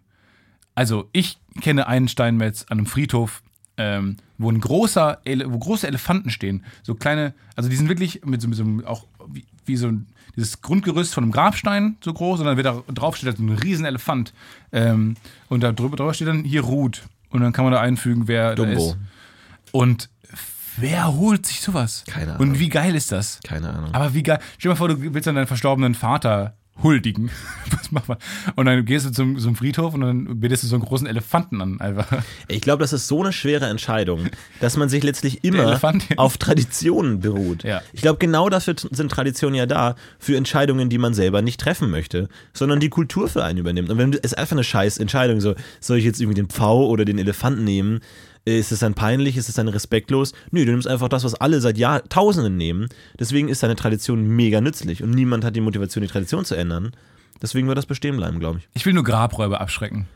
Also 0.73 1.07
ich 1.13 1.37
kenne 1.61 1.87
einen 1.87 2.09
Steinmetz 2.09 2.65
an 2.69 2.79
einem 2.79 2.87
Friedhof, 2.87 3.41
ähm, 3.77 4.17
wo 4.37 4.49
ein 4.49 4.59
großer, 4.59 5.19
Ele 5.25 5.51
wo 5.51 5.57
große 5.57 5.87
Elefanten 5.87 6.29
stehen. 6.29 6.63
So 6.83 6.95
kleine, 6.95 7.33
also 7.55 7.69
die 7.69 7.75
sind 7.75 7.89
wirklich 7.89 8.25
mit 8.25 8.41
so, 8.41 8.47
mit 8.47 8.57
so 8.57 8.63
einem, 8.63 8.85
auch 8.85 9.05
wie, 9.27 9.45
wie 9.65 9.75
so 9.75 9.87
ein, 9.87 10.07
dieses 10.35 10.61
Grundgerüst 10.61 11.13
von 11.13 11.23
einem 11.23 11.31
Grabstein 11.31 11.97
so 12.03 12.13
groß 12.13 12.41
und 12.41 12.45
dann 12.45 12.57
wird 12.57 12.65
da 12.65 12.83
drauf 12.93 13.15
steht 13.15 13.33
da 13.33 13.35
so 13.35 13.43
ein 13.43 13.49
riesen 13.49 13.85
Elefant. 13.85 14.33
Ähm, 14.71 15.15
und 15.49 15.61
da 15.61 15.71
drüber, 15.71 15.95
drüber 15.95 16.13
steht 16.13 16.27
dann 16.27 16.43
hier 16.43 16.61
ruht. 16.61 17.03
Und 17.29 17.41
dann 17.41 17.53
kann 17.53 17.65
man 17.65 17.73
da 17.73 17.81
einfügen, 17.81 18.27
wer 18.27 18.55
da 18.55 18.63
Dumbo. 18.63 18.89
ist. 18.91 18.97
Und 19.71 20.09
wer 20.77 21.13
holt 21.13 21.45
sich 21.45 21.61
sowas? 21.61 22.03
Keine 22.07 22.35
Ahnung. 22.35 22.49
Und 22.49 22.59
wie 22.59 22.69
geil 22.69 22.95
ist 22.95 23.11
das? 23.11 23.39
Keine 23.43 23.69
Ahnung. 23.69 23.93
Aber 23.93 24.13
wie 24.13 24.23
geil. 24.23 24.39
Stell 24.57 24.69
dir 24.69 24.73
mal 24.73 24.75
vor, 24.75 24.87
du 24.89 25.13
willst 25.13 25.27
dann 25.27 25.35
deinen 25.35 25.47
verstorbenen 25.47 25.95
Vater 25.95 26.55
huldigen. 26.83 27.31
Was 27.71 27.91
macht 27.91 28.07
man? 28.07 28.17
Und 28.55 28.65
dann 28.65 28.85
gehst 28.85 29.05
du 29.05 29.11
zum, 29.11 29.37
zum 29.37 29.55
Friedhof 29.55 29.93
und 29.93 30.01
dann 30.01 30.39
betest 30.39 30.63
du 30.63 30.67
so 30.67 30.75
einen 30.75 30.85
großen 30.85 31.07
Elefanten 31.07 31.61
an, 31.61 31.79
einfach. 31.79 32.07
Ich 32.47 32.61
glaube, 32.61 32.81
das 32.81 32.93
ist 32.93 33.07
so 33.07 33.21
eine 33.21 33.31
schwere 33.33 33.67
Entscheidung, 33.67 34.27
dass 34.59 34.77
man 34.77 34.89
sich 34.89 35.03
letztlich 35.03 35.43
immer 35.43 35.79
auf 36.17 36.37
Traditionen 36.37 37.19
beruht. 37.19 37.63
Ja. 37.63 37.81
Ich 37.93 38.01
glaube, 38.01 38.19
genau 38.19 38.49
dafür 38.49 38.75
sind 38.77 39.11
Traditionen 39.11 39.55
ja 39.55 39.65
da, 39.65 39.95
für 40.19 40.35
Entscheidungen, 40.35 40.89
die 40.89 40.97
man 40.97 41.13
selber 41.13 41.41
nicht 41.41 41.59
treffen 41.59 41.89
möchte, 41.89 42.29
sondern 42.53 42.79
die 42.79 42.89
Kultur 42.89 43.27
für 43.27 43.43
einen 43.43 43.59
übernimmt. 43.59 43.89
Und 43.89 43.97
wenn 43.97 44.11
du, 44.11 44.19
es 44.21 44.33
einfach 44.33 44.55
eine 44.55 44.63
scheiß 44.63 44.97
Entscheidung, 44.97 45.41
so, 45.41 45.55
soll 45.79 45.97
ich 45.97 46.05
jetzt 46.05 46.19
irgendwie 46.19 46.35
den 46.35 46.49
Pfau 46.49 46.87
oder 46.87 47.05
den 47.05 47.17
Elefanten 47.17 47.63
nehmen? 47.63 48.01
Ist 48.45 48.71
es 48.71 48.79
dann 48.79 48.93
peinlich? 48.93 49.37
Ist 49.37 49.49
es 49.49 49.55
dann 49.55 49.67
respektlos? 49.67 50.33
Nö, 50.51 50.65
du 50.65 50.71
nimmst 50.71 50.87
einfach 50.87 51.09
das, 51.09 51.23
was 51.23 51.33
alle 51.33 51.61
seit 51.61 51.79
Jahrtausenden 51.79 52.55
nehmen. 52.57 52.87
Deswegen 53.19 53.49
ist 53.49 53.63
deine 53.63 53.75
Tradition 53.75 54.27
mega 54.27 54.61
nützlich 54.61 55.01
und 55.01 55.09
niemand 55.09 55.43
hat 55.43 55.55
die 55.55 55.61
Motivation, 55.61 56.03
die 56.03 56.07
Tradition 56.07 56.45
zu 56.45 56.55
ändern. 56.55 56.91
Deswegen 57.41 57.67
wird 57.67 57.77
das 57.77 57.87
bestehen 57.87 58.17
bleiben, 58.17 58.39
glaube 58.39 58.59
ich. 58.59 58.69
Ich 58.75 58.85
will 58.85 58.93
nur 58.93 59.03
Grabräuber 59.03 59.61
abschrecken, 59.61 60.07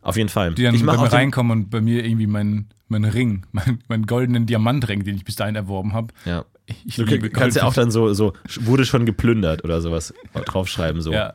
Auf 0.00 0.16
jeden 0.16 0.30
Fall. 0.30 0.54
die 0.54 0.62
dann 0.62 0.74
ich 0.74 0.84
bei 0.84 0.96
mir 0.96 1.12
reinkommen 1.12 1.52
und 1.52 1.70
bei 1.70 1.80
mir 1.82 2.04
irgendwie 2.04 2.26
meinen 2.26 2.68
mein 2.88 3.04
Ring, 3.04 3.44
meinen 3.52 3.82
mein 3.88 4.06
goldenen 4.06 4.46
Diamantring, 4.46 5.04
den 5.04 5.16
ich 5.16 5.24
bis 5.24 5.36
dahin 5.36 5.54
erworben 5.54 5.92
habe. 5.92 6.14
ja. 6.24 6.44
Ich 6.84 6.96
Du 6.96 7.30
kannst 7.30 7.56
ja 7.56 7.62
auch 7.62 7.74
dann 7.74 7.92
so, 7.92 8.12
so, 8.12 8.32
wurde 8.62 8.84
schon 8.84 9.06
geplündert 9.06 9.62
oder 9.62 9.80
sowas 9.80 10.12
draufschreiben. 10.32 11.00
So. 11.00 11.12
Ja, 11.12 11.34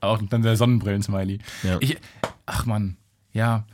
auch 0.00 0.22
dann 0.30 0.40
der 0.40 0.56
Sonnenbrillen-Smiley. 0.56 1.38
Ja. 1.62 1.76
Ich, 1.80 1.98
ach 2.46 2.64
man, 2.64 2.96
ja. 3.34 3.66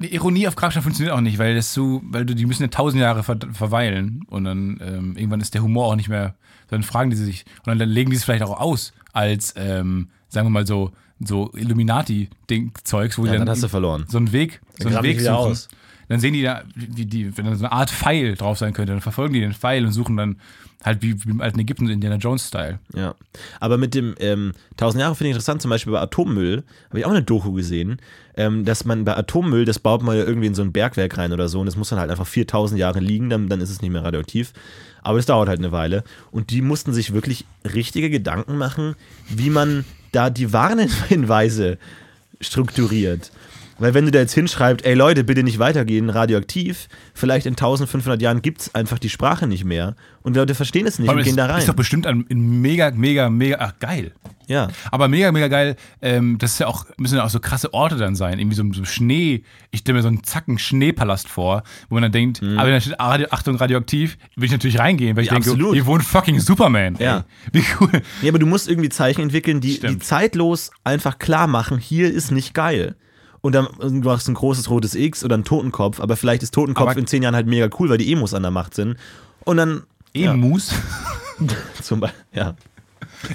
Eine 0.00 0.08
Ironie 0.10 0.46
auf 0.46 0.54
Grabstein 0.56 0.82
funktioniert 0.82 1.14
auch 1.16 1.20
nicht, 1.20 1.38
weil 1.38 1.54
das 1.56 1.74
so, 1.74 2.00
weil 2.04 2.24
du, 2.24 2.34
die 2.34 2.46
müssen 2.46 2.62
ja 2.62 2.68
tausend 2.68 3.00
Jahre 3.02 3.22
ver 3.24 3.36
verweilen 3.52 4.22
und 4.28 4.44
dann 4.44 4.80
ähm, 4.80 5.16
irgendwann 5.16 5.40
ist 5.40 5.54
der 5.54 5.62
Humor 5.62 5.86
auch 5.86 5.96
nicht 5.96 6.08
mehr, 6.08 6.34
dann 6.68 6.82
fragen 6.84 7.10
die 7.10 7.16
sich 7.16 7.44
und 7.66 7.78
dann 7.78 7.88
legen 7.88 8.10
die 8.10 8.16
es 8.16 8.24
vielleicht 8.24 8.42
auch 8.44 8.60
aus 8.60 8.92
als, 9.12 9.54
ähm, 9.56 10.08
sagen 10.28 10.46
wir 10.46 10.50
mal 10.50 10.66
so, 10.66 10.92
so 11.20 11.50
Illuminati-Ding-Zeugs, 11.54 13.18
wo 13.18 13.26
Ja, 13.26 13.32
die 13.32 13.38
dann 13.38 13.46
dann 13.46 13.54
hast 13.56 13.62
du 13.62 13.68
verloren. 13.68 14.04
so 14.08 14.18
einen 14.18 14.32
Weg, 14.32 14.60
so 14.78 14.88
einen 14.88 14.98
die 14.98 15.02
Weg 15.02 15.20
suchen. 15.20 15.32
aus. 15.34 15.68
Dann 16.08 16.20
sehen 16.20 16.32
die 16.32 16.42
da, 16.42 16.62
wie 16.74 17.06
die, 17.06 17.36
wenn 17.36 17.44
da 17.44 17.54
so 17.54 17.64
eine 17.64 17.72
Art 17.72 17.90
Pfeil 17.90 18.34
drauf 18.34 18.58
sein 18.58 18.72
könnte, 18.72 18.92
dann 18.92 19.00
verfolgen 19.02 19.34
die 19.34 19.40
den 19.40 19.52
Pfeil 19.52 19.84
und 19.84 19.92
suchen 19.92 20.16
dann 20.16 20.36
halt 20.84 21.02
wie, 21.02 21.24
wie 21.24 21.30
im 21.30 21.40
alten 21.40 21.58
Ägypten, 21.58 21.88
Indiana 21.88 22.16
Jones-Style. 22.16 22.78
Ja. 22.94 23.14
Aber 23.60 23.78
mit 23.78 23.94
dem 23.94 24.14
ähm, 24.20 24.52
1000 24.72 25.02
Jahre 25.02 25.14
finde 25.14 25.30
ich 25.30 25.34
interessant, 25.34 25.60
zum 25.60 25.70
Beispiel 25.70 25.92
bei 25.92 26.00
Atommüll, 26.00 26.62
habe 26.88 26.98
ich 26.98 27.04
auch 27.04 27.10
eine 27.10 27.22
Doku 27.22 27.52
gesehen, 27.52 28.00
ähm, 28.36 28.64
dass 28.64 28.84
man 28.84 29.04
bei 29.04 29.16
Atommüll, 29.16 29.64
das 29.64 29.80
baut 29.80 30.02
man 30.02 30.16
ja 30.16 30.24
irgendwie 30.24 30.46
in 30.46 30.54
so 30.54 30.62
ein 30.62 30.72
Bergwerk 30.72 31.18
rein 31.18 31.32
oder 31.32 31.48
so 31.48 31.60
und 31.60 31.66
das 31.66 31.76
muss 31.76 31.88
dann 31.88 31.98
halt 31.98 32.10
einfach 32.10 32.26
4000 32.26 32.78
Jahre 32.78 33.00
liegen, 33.00 33.28
dann, 33.28 33.48
dann 33.48 33.60
ist 33.60 33.70
es 33.70 33.82
nicht 33.82 33.90
mehr 33.90 34.04
radioaktiv. 34.04 34.52
Aber 35.02 35.18
das 35.18 35.26
dauert 35.26 35.48
halt 35.48 35.58
eine 35.58 35.72
Weile. 35.72 36.04
Und 36.30 36.50
die 36.50 36.62
mussten 36.62 36.92
sich 36.92 37.12
wirklich 37.12 37.44
richtige 37.64 38.10
Gedanken 38.10 38.56
machen, 38.56 38.94
wie 39.28 39.50
man 39.50 39.84
da 40.12 40.30
die 40.30 40.52
Warnhinweise 40.52 41.78
strukturiert. 42.40 43.32
Weil 43.78 43.94
wenn 43.94 44.04
du 44.04 44.10
da 44.10 44.18
jetzt 44.18 44.34
hinschreibst, 44.34 44.84
ey 44.84 44.94
Leute, 44.94 45.22
bitte 45.24 45.42
nicht 45.42 45.58
weitergehen, 45.58 46.10
radioaktiv, 46.10 46.88
vielleicht 47.14 47.46
in 47.46 47.52
1500 47.52 48.20
Jahren 48.20 48.42
gibt 48.42 48.60
es 48.62 48.74
einfach 48.74 48.98
die 48.98 49.08
Sprache 49.08 49.46
nicht 49.46 49.64
mehr 49.64 49.94
und 50.22 50.36
Leute 50.36 50.54
verstehen 50.54 50.86
es 50.86 50.98
nicht 50.98 51.08
und 51.08 51.22
gehen 51.22 51.36
da 51.36 51.46
rein. 51.46 51.60
Ist 51.60 51.68
doch 51.68 51.74
bestimmt 51.74 52.06
ein, 52.06 52.26
ein 52.30 52.60
mega, 52.60 52.90
mega, 52.90 53.30
mega, 53.30 53.56
ach 53.60 53.78
geil. 53.78 54.12
ja. 54.48 54.68
Aber 54.90 55.06
mega, 55.08 55.30
mega 55.30 55.46
geil, 55.48 55.76
ähm, 56.02 56.38
das 56.38 56.52
ist 56.52 56.58
ja 56.58 56.66
auch, 56.66 56.86
müssen 56.96 57.16
ja 57.16 57.24
auch 57.24 57.30
so 57.30 57.38
krasse 57.40 57.72
Orte 57.72 57.96
dann 57.96 58.16
sein. 58.16 58.38
Irgendwie 58.38 58.56
so, 58.56 58.64
so 58.72 58.84
Schnee, 58.84 59.44
ich 59.70 59.80
stelle 59.80 59.96
mir 59.98 60.02
so 60.02 60.08
einen 60.08 60.24
Zacken 60.24 60.58
Schneepalast 60.58 61.28
vor, 61.28 61.62
wo 61.88 61.94
man 61.94 62.02
dann 62.02 62.12
denkt, 62.12 62.42
aber 62.42 62.66
wenn 62.66 62.72
da 62.72 62.80
steht 62.80 62.98
Radio, 62.98 63.28
Achtung, 63.30 63.56
radioaktiv, 63.56 64.18
will 64.36 64.46
ich 64.46 64.52
natürlich 64.52 64.78
reingehen, 64.80 65.16
weil 65.16 65.22
ich 65.22 65.28
Ja, 65.30 65.34
denke, 65.34 65.50
absolut. 65.50 65.74
hier 65.74 65.86
wohnt 65.86 66.02
fucking 66.04 66.40
Superman. 66.40 66.96
Ja. 66.98 67.24
Ey, 67.52 67.60
wie 67.60 67.64
cool. 67.80 68.02
Ja, 68.22 68.30
aber 68.30 68.38
du 68.40 68.46
musst 68.46 68.68
irgendwie 68.68 68.88
Zeichen 68.88 69.22
entwickeln, 69.22 69.60
die, 69.60 69.78
die 69.78 69.98
zeitlos 70.00 70.70
einfach 70.84 71.18
klar 71.18 71.46
machen, 71.46 71.78
hier 71.78 72.12
ist 72.12 72.32
nicht 72.32 72.54
geil. 72.54 72.96
Und 73.40 73.54
dann 73.54 73.68
du 73.80 73.90
machst 74.08 74.28
ein 74.28 74.34
großes 74.34 74.68
rotes 74.70 74.94
X 74.94 75.24
oder 75.24 75.34
einen 75.34 75.44
Totenkopf, 75.44 76.00
aber 76.00 76.16
vielleicht 76.16 76.42
ist 76.42 76.52
Totenkopf 76.54 76.90
Aber- 76.90 76.98
in 77.00 77.06
zehn 77.06 77.22
Jahren 77.22 77.34
halt 77.36 77.46
mega 77.46 77.68
cool, 77.78 77.88
weil 77.88 77.98
die 77.98 78.12
Emos 78.12 78.34
an 78.34 78.42
der 78.42 78.50
Macht 78.50 78.74
sind. 78.74 78.96
Und 79.44 79.56
dann 79.58 79.82
Emus. 80.14 80.72
zum 81.82 82.00
Beispiel, 82.00 82.18
ja, 82.32 82.54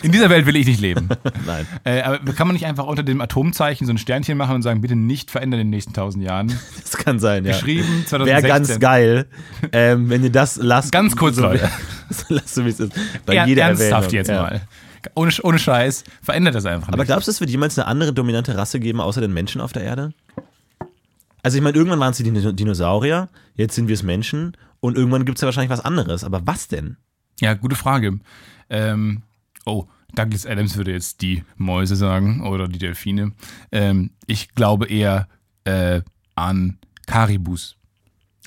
In 0.02 0.12
dieser 0.12 0.30
Welt 0.30 0.46
will 0.46 0.56
ich 0.56 0.66
nicht 0.68 0.82
leben. 0.82 1.08
nein. 1.46 1.66
äh, 1.86 2.02
aber 2.02 2.34
kann 2.34 2.48
man 2.48 2.54
nicht 2.54 2.66
einfach 2.66 2.86
unter 2.86 3.04
dem 3.04 3.22
Atomzeichen 3.22 3.86
so 3.86 3.94
ein 3.94 3.98
Sternchen 3.98 4.38
machen 4.38 4.56
und 4.56 4.62
sagen, 4.62 4.82
bitte 4.82 4.96
nicht 4.96 5.32
verändern 5.32 5.62
in 5.62 5.68
den 5.68 5.72
nächsten 5.72 5.94
tausend 5.94 6.24
Jahren? 6.24 6.48
Das 6.84 6.98
kann 6.98 7.20
sein, 7.20 7.44
ja. 7.46 7.54
Geschrieben 7.54 7.88
Wäre 7.88 8.06
2016. 8.42 8.48
ganz 8.50 8.80
geil, 8.80 9.26
ähm, 9.72 10.10
wenn 10.10 10.24
ihr 10.24 10.32
das 10.32 10.58
lasst. 10.58 10.92
Ganz 10.92 11.16
kurz, 11.16 11.38
so, 11.38 11.42
Leute. 11.44 11.70
so 12.10 12.26
lasst 12.30 12.54
so 12.56 12.66
wie 12.66 12.70
es 12.70 12.80
ist. 12.80 12.94
Bei 13.26 13.36
Er, 13.36 13.48
jeder 13.48 13.64
ernsthaft 13.64 13.92
Erwähnung. 14.14 14.14
jetzt 14.14 14.28
ja. 14.30 14.42
mal. 14.42 14.62
Ohne, 15.16 15.32
ohne 15.44 15.60
Scheiß, 15.60 16.04
verändert 16.22 16.56
das 16.56 16.66
einfach 16.66 16.88
nicht. 16.88 16.94
Aber 16.94 17.06
glaubst 17.06 17.28
du, 17.28 17.32
es 17.32 17.40
wird 17.40 17.50
jemals 17.50 17.78
eine 17.78 17.88
andere 17.88 18.14
dominante 18.14 18.56
Rasse 18.58 18.80
geben, 18.80 19.02
außer 19.02 19.22
den 19.22 19.34
Menschen 19.34 19.62
auf 19.62 19.74
der 19.74 19.84
Erde? 19.84 20.14
Also 21.42 21.58
ich 21.58 21.64
meine, 21.64 21.76
irgendwann 21.76 22.00
waren 22.00 22.12
es 22.12 22.18
die 22.18 22.24
Dino- 22.24 22.54
Dinosaurier, 22.54 23.30
jetzt 23.56 23.76
sind 23.76 23.88
wir 23.88 23.96
es 23.96 24.04
Menschen 24.04 24.56
und 24.80 24.98
irgendwann 24.98 25.26
gibt 25.26 25.38
es 25.38 25.42
ja 25.42 25.46
wahrscheinlich 25.48 25.72
was 25.72 25.84
anderes. 25.84 26.24
Aber 26.24 26.46
was 26.48 26.68
denn? 26.68 26.98
Ja, 27.40 27.54
gute 27.54 27.76
Frage. 27.76 28.20
Ähm, 28.70 29.24
oh, 29.66 29.88
Douglas 30.16 30.46
Adams 30.46 30.78
würde 30.78 30.92
jetzt 30.92 31.22
die 31.22 31.44
Mäuse 31.58 31.96
sagen 31.96 32.46
oder 32.48 32.68
die 32.68 32.80
Delfine. 32.80 33.34
Ähm, 33.72 34.12
ich 34.28 34.54
glaube 34.56 34.88
eher 34.88 35.28
äh, 35.66 36.02
an 36.36 36.78
Karibus. 37.08 37.76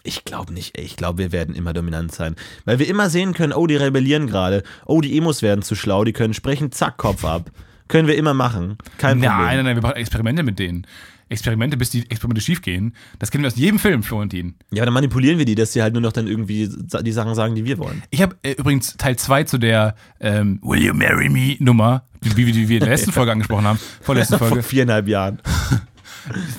Ich 0.06 0.24
glaube 0.24 0.52
nicht, 0.52 0.78
ey. 0.78 0.84
Ich 0.84 0.96
glaube, 0.96 1.18
wir 1.18 1.32
werden 1.32 1.54
immer 1.54 1.72
dominant 1.72 2.12
sein. 2.12 2.36
Weil 2.64 2.78
wir 2.78 2.88
immer 2.88 3.10
sehen 3.10 3.34
können, 3.34 3.52
oh, 3.52 3.66
die 3.66 3.76
rebellieren 3.76 4.26
gerade. 4.28 4.62
Oh, 4.86 5.00
die 5.00 5.16
Emos 5.18 5.42
werden 5.42 5.62
zu 5.62 5.74
schlau, 5.74 6.04
die 6.04 6.12
können 6.12 6.32
sprechen, 6.32 6.70
zack, 6.70 6.96
Kopf 6.96 7.24
ab. 7.24 7.50
Können 7.88 8.08
wir 8.08 8.16
immer 8.16 8.34
machen. 8.34 8.78
Kein 8.98 9.20
Problem. 9.20 9.30
Nein, 9.30 9.56
nein, 9.56 9.64
nein, 9.64 9.76
wir 9.76 9.82
brauchen 9.82 9.96
Experimente 9.96 10.42
mit 10.42 10.58
denen. 10.58 10.86
Experimente, 11.28 11.76
bis 11.76 11.90
die 11.90 12.08
Experimente 12.08 12.40
schiefgehen. 12.40 12.94
Das 13.18 13.32
kennen 13.32 13.42
wir 13.42 13.48
aus 13.48 13.56
jedem 13.56 13.80
Film, 13.80 14.04
Florentin. 14.04 14.54
Ja, 14.70 14.84
dann 14.84 14.94
manipulieren 14.94 15.38
wir 15.38 15.44
die, 15.44 15.56
dass 15.56 15.72
sie 15.72 15.82
halt 15.82 15.92
nur 15.92 16.02
noch 16.02 16.12
dann 16.12 16.28
irgendwie 16.28 16.68
die 16.68 17.12
Sachen 17.12 17.34
sagen, 17.34 17.56
die 17.56 17.64
wir 17.64 17.78
wollen. 17.78 18.02
Ich 18.10 18.22
habe 18.22 18.36
äh, 18.42 18.52
übrigens 18.52 18.96
Teil 18.96 19.16
2 19.16 19.42
zu 19.44 19.58
der 19.58 19.96
ähm, 20.20 20.60
Will 20.62 20.84
You 20.84 20.94
Marry 20.94 21.28
Me 21.28 21.56
Nummer, 21.58 22.04
die, 22.22 22.36
wie, 22.36 22.52
die 22.52 22.68
wir 22.68 22.76
in 22.76 22.84
der 22.84 22.90
letzten 22.90 23.10
Folge 23.12 23.32
angesprochen 23.32 23.64
haben, 23.64 23.80
vorletzten 24.02 24.38
Vor 24.38 24.48
Folge. 24.48 24.62
viereinhalb 24.62 25.08
Jahren. 25.08 25.40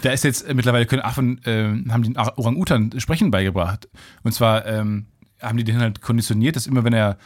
Da 0.01 0.11
ist 0.11 0.23
jetzt 0.23 0.47
äh, 0.47 0.53
mittlerweile 0.53 0.85
können 0.85 1.01
Affen, 1.01 1.41
ähm, 1.45 1.91
haben 1.91 2.03
den 2.03 2.17
Orang-Utan 2.17 2.99
Sprechen 2.99 3.31
beigebracht. 3.31 3.87
Und 4.23 4.33
zwar 4.33 4.65
ähm, 4.65 5.05
haben 5.41 5.57
die 5.57 5.63
den 5.63 5.79
halt 5.79 6.01
konditioniert, 6.01 6.55
dass 6.55 6.67
immer 6.67 6.83
wenn 6.83 6.93
er 6.93 7.17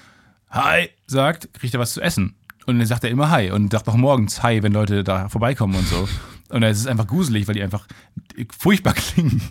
Hi 0.49 0.89
sagt, 1.07 1.53
kriegt 1.53 1.73
er 1.73 1.79
was 1.79 1.93
zu 1.93 2.01
essen. 2.01 2.35
Und 2.65 2.77
dann 2.77 2.85
sagt 2.85 3.03
er 3.03 3.09
immer 3.09 3.29
Hi 3.31 3.51
und 3.51 3.71
sagt 3.71 3.87
auch 3.87 3.95
morgens 3.95 4.43
Hi, 4.43 4.61
wenn 4.63 4.73
Leute 4.73 5.03
da 5.03 5.29
vorbeikommen 5.29 5.75
und 5.75 5.87
so. 5.87 6.07
Und 6.51 6.63
es 6.63 6.79
ist 6.79 6.87
einfach 6.87 7.07
gruselig, 7.07 7.47
weil 7.47 7.55
die 7.55 7.63
einfach 7.63 7.85
furchtbar 8.57 8.93
klingen. 8.95 9.41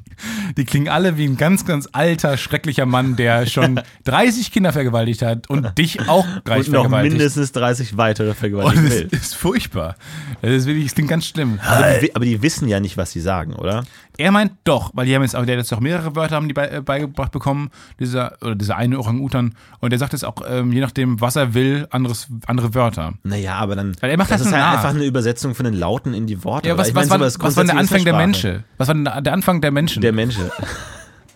Die 0.56 0.64
klingen 0.64 0.88
alle 0.88 1.16
wie 1.16 1.24
ein 1.24 1.36
ganz, 1.36 1.64
ganz 1.64 1.88
alter, 1.92 2.36
schrecklicher 2.36 2.86
Mann, 2.86 3.16
der 3.16 3.46
schon 3.46 3.80
30 4.04 4.52
Kinder 4.52 4.72
vergewaltigt 4.72 5.22
hat 5.22 5.48
und 5.50 5.76
dich 5.78 6.08
auch 6.08 6.26
gleich 6.44 6.66
Und 6.66 6.72
noch 6.74 6.80
vergewaltigt. 6.82 7.14
mindestens 7.16 7.52
30 7.52 7.96
weitere 7.96 8.30
und 8.30 8.36
vergewaltigen 8.36 8.86
es 8.86 8.94
will. 8.94 9.08
ist 9.12 9.34
furchtbar. 9.34 9.96
Das 10.42 10.50
ist 10.52 10.66
wirklich, 10.66 10.86
es 10.86 10.94
klingt 10.94 11.10
ganz 11.10 11.26
schlimm. 11.26 11.58
Aber 11.66 11.98
die, 11.98 12.14
aber 12.14 12.24
die 12.24 12.42
wissen 12.42 12.68
ja 12.68 12.80
nicht, 12.80 12.96
was 12.96 13.12
sie 13.12 13.20
sagen, 13.20 13.54
oder? 13.54 13.84
Er 14.20 14.32
meint 14.32 14.52
doch, 14.64 14.90
weil 14.92 15.06
die 15.06 15.14
haben 15.14 15.22
jetzt 15.22 15.34
auch, 15.34 15.46
der 15.46 15.56
hat 15.56 15.64
jetzt 15.64 15.72
auch 15.72 15.80
mehrere 15.80 16.14
Wörter 16.14 16.36
haben 16.36 16.46
die 16.46 16.52
bei, 16.52 16.68
äh, 16.68 16.82
beigebracht 16.82 17.32
bekommen, 17.32 17.70
dieser, 17.98 18.36
oder 18.42 18.54
dieser 18.54 18.76
eine 18.76 18.98
Orang-Utan. 18.98 19.54
Und 19.80 19.90
der 19.90 19.98
sagt 19.98 20.12
jetzt 20.12 20.26
auch, 20.26 20.42
ähm, 20.46 20.72
je 20.72 20.80
nachdem, 20.80 21.22
was 21.22 21.36
er 21.36 21.54
will, 21.54 21.86
anderes, 21.90 22.28
andere 22.44 22.74
Wörter. 22.74 23.14
Naja, 23.22 23.54
aber 23.54 23.76
dann. 23.76 23.96
Weil 24.00 24.10
er 24.10 24.18
macht 24.18 24.30
das 24.30 24.40
das 24.40 24.48
ist 24.48 24.52
halt 24.52 24.62
nach. 24.62 24.74
einfach 24.74 24.90
eine 24.90 25.06
Übersetzung 25.06 25.54
von 25.54 25.64
den 25.64 25.72
Lauten 25.72 26.12
in 26.12 26.26
die 26.26 26.44
Worte. 26.44 26.68
Ja, 26.68 26.76
was, 26.76 26.94
was, 26.94 27.08
meine, 27.08 27.22
war, 27.22 27.32
was 27.38 27.56
war 27.56 27.64
der 27.64 27.78
Anfang 27.78 28.04
der. 28.04 28.14
Menschen? 28.14 28.64
Was 28.76 28.88
war 28.88 28.94
denn 28.94 29.04
der 29.04 29.32
Anfang 29.32 29.62
der 29.62 29.70
Menschen? 29.70 30.02
Der 30.02 30.12
Menschen. 30.12 30.50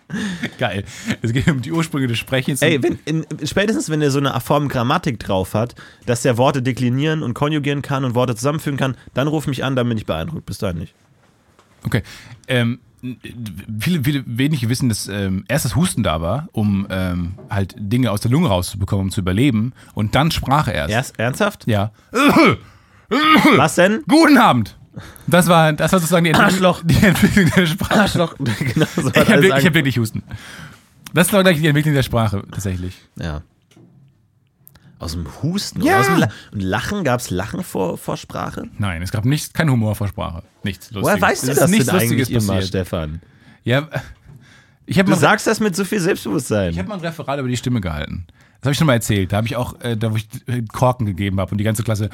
Geil. 0.59 0.85
Es 1.23 1.33
geht 1.33 1.49
um 1.49 1.63
die 1.63 1.73
Ursprünge 1.73 2.07
des 2.07 2.19
Sprechens. 2.19 2.61
Ey, 2.61 2.83
wenn, 2.83 2.99
in, 3.07 3.25
spätestens 3.45 3.89
wenn 3.89 4.03
er 4.03 4.11
so 4.11 4.19
eine 4.19 4.39
Form 4.41 4.69
Grammatik 4.69 5.19
drauf 5.21 5.55
hat, 5.55 5.75
dass 6.05 6.21
der 6.21 6.37
Worte 6.37 6.61
deklinieren 6.61 7.23
und 7.23 7.33
konjugieren 7.33 7.81
kann 7.81 8.05
und 8.05 8.15
Worte 8.15 8.35
zusammenfügen 8.35 8.79
kann, 8.79 8.95
dann 9.15 9.27
ruf 9.27 9.47
mich 9.47 9.65
an, 9.65 9.75
dann 9.75 9.89
bin 9.89 9.97
ich 9.97 10.05
beeindruckt. 10.05 10.45
Bis 10.45 10.59
dahin 10.59 10.79
nicht. 10.79 10.95
Okay. 11.85 12.03
Ähm, 12.49 12.81
viele, 13.79 14.03
viele 14.05 14.25
wenige 14.27 14.69
wissen, 14.69 14.89
dass 14.89 15.09
ähm, 15.09 15.45
erst 15.49 15.65
das 15.65 15.77
Husten 15.77 16.03
da 16.03 16.21
war, 16.21 16.49
um 16.53 16.87
ähm, 16.91 17.35
halt 17.51 17.75
Dinge 17.79 18.11
aus 18.11 18.21
der 18.21 18.31
Lunge 18.31 18.49
rauszubekommen, 18.49 19.07
um 19.07 19.11
zu 19.11 19.21
überleben. 19.21 19.73
Und 19.95 20.15
dann 20.15 20.31
Sprache 20.31 20.73
erst. 20.73 20.91
Erst, 20.91 21.19
ernsthaft? 21.19 21.67
Ja. 21.67 21.93
Was 23.57 23.75
denn? 23.75 24.03
Guten 24.09 24.39
Abend. 24.39 24.77
Das 25.27 25.49
war, 25.49 25.73
das 25.73 25.93
war 25.93 25.99
sozusagen 25.99 26.25
die 26.25 26.31
Entwicklung, 26.31 26.77
die 26.85 27.05
Entwicklung 27.05 27.51
der 27.57 27.67
Sprache. 27.67 28.01
Arschloch. 28.01 28.35
genau 28.39 28.87
so 28.97 29.11
Ich 29.11 29.17
habe 29.17 29.43
wirklich, 29.43 29.55
ich 29.57 29.67
hab 29.67 29.75
wirklich 29.75 29.99
Husten. 29.99 30.23
Das 31.13 31.33
war 31.33 31.43
gleich 31.43 31.59
die 31.59 31.67
Entwicklung 31.67 31.95
der 31.95 32.03
Sprache, 32.03 32.43
tatsächlich. 32.51 32.97
Ja. 33.17 33.43
Aus 35.05 35.13
dem 35.13 35.27
Husten? 35.43 35.83
Ja. 35.83 36.01
Aus 36.01 36.07
dem 36.07 36.17
La 36.17 36.29
und 36.53 36.63
Lachen? 36.63 37.05
Gab 37.05 37.21
es 37.21 37.31
Lachen 37.31 37.63
vor, 37.63 37.99
vor 37.99 38.17
Sprache? 38.17 38.65
Nein, 38.79 39.03
es 39.03 39.13
gab 39.13 39.25
nichts, 39.25 39.53
kein 39.53 39.71
Humor 39.71 39.95
vor 39.95 40.09
Sprache. 40.09 40.43
Nichts 40.63 40.91
Lustiges. 40.91 41.05
Woher 41.05 41.21
weißt 41.21 41.43
du 41.47 41.51
ist 41.53 41.61
das 41.61 41.71
nichts 41.71 41.87
denn 41.87 41.95
Lustiges 41.97 42.29
eigentlich 42.29 42.45
immer. 42.49 42.63
Stefan? 42.63 43.21
Ja, 43.65 43.89
ich 44.87 44.99
habe 44.99 45.11
Du 45.11 45.17
sagst 45.17 45.47
das 45.47 45.61
mit 45.61 45.77
so 45.77 45.85
viel 45.85 46.01
Selbstbewusstsein. 46.01 46.71
ich 46.73 46.79
hab 46.79 46.89
mal 46.89 46.95
ein 46.95 47.01
Referat 47.01 47.39
über 47.39 47.49
die 47.49 47.57
Stimme 47.57 47.81
gehalten. 47.81 48.27
Das 48.61 48.69
habe 48.69 48.73
ich 48.73 48.79
schon 48.79 48.87
mal 48.87 48.95
erzählt. 48.95 49.31
Da 49.33 49.37
habe 49.39 49.47
ich 49.47 49.57
auch, 49.57 49.79
äh, 49.83 49.95
da 49.97 50.11
wo 50.11 50.17
ich 50.17 50.27
äh, 50.47 50.63
Korken 50.63 51.05
gegeben 51.07 51.39
habe 51.39 51.51
und 51.53 51.59
die 51.59 51.65
ganze 51.65 51.83
Klasse 51.83 52.09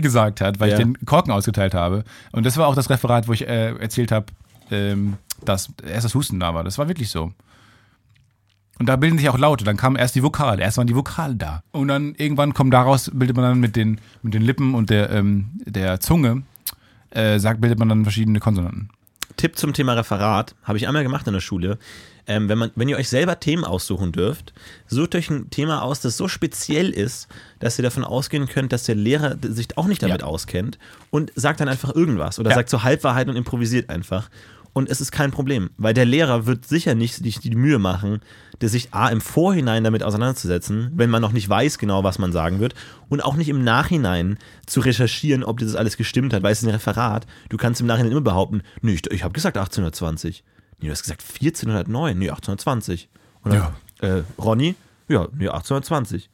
gesagt 0.00 0.40
hat, 0.42 0.60
weil 0.60 0.68
Ja. 0.70 0.76
ich 0.76 0.82
den 0.82 0.98
Korken 1.06 1.32
ausgeteilt 1.32 1.72
habe. 1.74 2.04
Und 2.32 2.44
das 2.44 2.56
war 2.58 2.66
auch 2.68 2.74
das 2.74 2.90
Referat, 2.90 3.28
wo 3.28 3.32
ich 3.32 3.46
äh, 3.48 3.74
erzählt 3.78 4.12
habe, 4.12 4.26
ähm, 4.70 5.14
dass 5.44 5.70
erst 5.86 6.04
das 6.04 6.14
Husten 6.14 6.38
da 6.38 6.54
war. 6.54 6.64
Das 6.64 6.76
war 6.78 6.88
wirklich 6.88 7.08
so. 7.10 7.32
Und 8.82 8.86
da 8.86 8.96
bilden 8.96 9.16
sich 9.16 9.28
auch 9.28 9.38
Laute. 9.38 9.62
Dann 9.64 9.76
kamen 9.76 9.94
erst 9.94 10.16
die 10.16 10.24
Vokale. 10.24 10.60
Erst 10.60 10.76
waren 10.76 10.88
die 10.88 10.96
Vokale 10.96 11.36
da. 11.36 11.62
Und 11.70 11.86
dann 11.86 12.16
irgendwann 12.16 12.52
kommen 12.52 12.72
daraus, 12.72 13.12
bildet 13.14 13.36
man 13.36 13.44
dann 13.44 13.60
mit 13.60 13.76
den, 13.76 14.00
mit 14.22 14.34
den 14.34 14.42
Lippen 14.42 14.74
und 14.74 14.90
der, 14.90 15.08
ähm, 15.10 15.50
der 15.64 16.00
Zunge, 16.00 16.42
äh, 17.10 17.38
sagt, 17.38 17.60
bildet 17.60 17.78
man 17.78 17.88
dann 17.88 18.02
verschiedene 18.02 18.40
Konsonanten. 18.40 18.88
Tipp 19.36 19.56
zum 19.56 19.72
Thema 19.72 19.92
Referat, 19.92 20.56
habe 20.64 20.78
ich 20.78 20.88
einmal 20.88 21.04
gemacht 21.04 21.28
in 21.28 21.32
der 21.32 21.40
Schule. 21.40 21.78
Ähm, 22.26 22.48
wenn, 22.48 22.58
man, 22.58 22.72
wenn 22.74 22.88
ihr 22.88 22.96
euch 22.96 23.08
selber 23.08 23.38
Themen 23.38 23.64
aussuchen 23.64 24.10
dürft, 24.10 24.52
sucht 24.88 25.14
euch 25.14 25.30
ein 25.30 25.48
Thema 25.50 25.82
aus, 25.82 26.00
das 26.00 26.16
so 26.16 26.26
speziell 26.26 26.90
ist, 26.90 27.28
dass 27.60 27.78
ihr 27.78 27.84
davon 27.84 28.02
ausgehen 28.02 28.48
könnt, 28.48 28.72
dass 28.72 28.82
der 28.82 28.96
Lehrer 28.96 29.36
sich 29.42 29.78
auch 29.78 29.86
nicht 29.86 30.02
damit 30.02 30.22
Ja. 30.22 30.26
auskennt 30.26 30.80
und 31.10 31.30
sagt 31.36 31.60
dann 31.60 31.68
einfach 31.68 31.94
irgendwas 31.94 32.40
oder 32.40 32.50
Ja. 32.50 32.56
sagt 32.56 32.68
so 32.68 32.82
Halbwahrheit 32.82 33.28
und 33.28 33.36
improvisiert 33.36 33.90
einfach. 33.90 34.28
Und 34.74 34.88
es 34.88 35.00
ist 35.02 35.12
kein 35.12 35.30
Problem, 35.30 35.70
weil 35.76 35.92
der 35.92 36.06
Lehrer 36.06 36.46
wird 36.46 36.66
sicher 36.66 36.94
nicht 36.94 37.16
sich 37.16 37.40
die 37.40 37.54
Mühe 37.54 37.78
machen, 37.78 38.20
der 38.62 38.70
sich 38.70 38.94
A 38.94 39.08
im 39.08 39.20
Vorhinein 39.20 39.84
damit 39.84 40.02
auseinanderzusetzen, 40.02 40.92
wenn 40.94 41.10
man 41.10 41.20
noch 41.20 41.32
nicht 41.32 41.48
weiß 41.48 41.78
genau, 41.78 42.04
was 42.04 42.18
man 42.18 42.32
sagen 42.32 42.58
wird, 42.58 42.74
und 43.10 43.22
auch 43.22 43.36
nicht 43.36 43.50
im 43.50 43.64
Nachhinein 43.64 44.38
zu 44.66 44.80
recherchieren, 44.80 45.44
ob 45.44 45.58
das 45.58 45.74
alles 45.74 45.98
gestimmt 45.98 46.32
hat, 46.32 46.42
weil 46.42 46.52
es 46.52 46.62
ist 46.62 46.68
ein 46.68 46.74
Referat. 46.74 47.26
Du 47.50 47.58
kannst 47.58 47.82
im 47.82 47.86
Nachhinein 47.86 48.12
immer 48.12 48.22
behaupten, 48.22 48.62
nee, 48.80 48.94
ich, 48.94 49.10
ich 49.10 49.24
habe 49.24 49.34
gesagt 49.34 49.58
1820. 49.58 50.42
Nee, 50.80 50.86
du 50.86 50.92
hast 50.92 51.02
gesagt 51.02 51.22
1409, 51.22 52.18
nee, 52.18 52.30
1820. 52.30 53.08
Und 53.42 53.52
dann, 53.54 53.72
äh, 54.00 54.22
Ronny, 54.38 54.74
ja, 55.08 55.28
nee, 55.32 55.48
1820. 55.48 56.30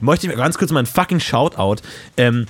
Möchte 0.00 0.26
ich 0.26 0.32
mir 0.32 0.38
ganz 0.38 0.58
kurz 0.58 0.72
mal 0.72 0.80
ein 0.80 0.86
fucking 0.86 1.20
Shoutout. 1.20 1.82
Ähm, 2.16 2.46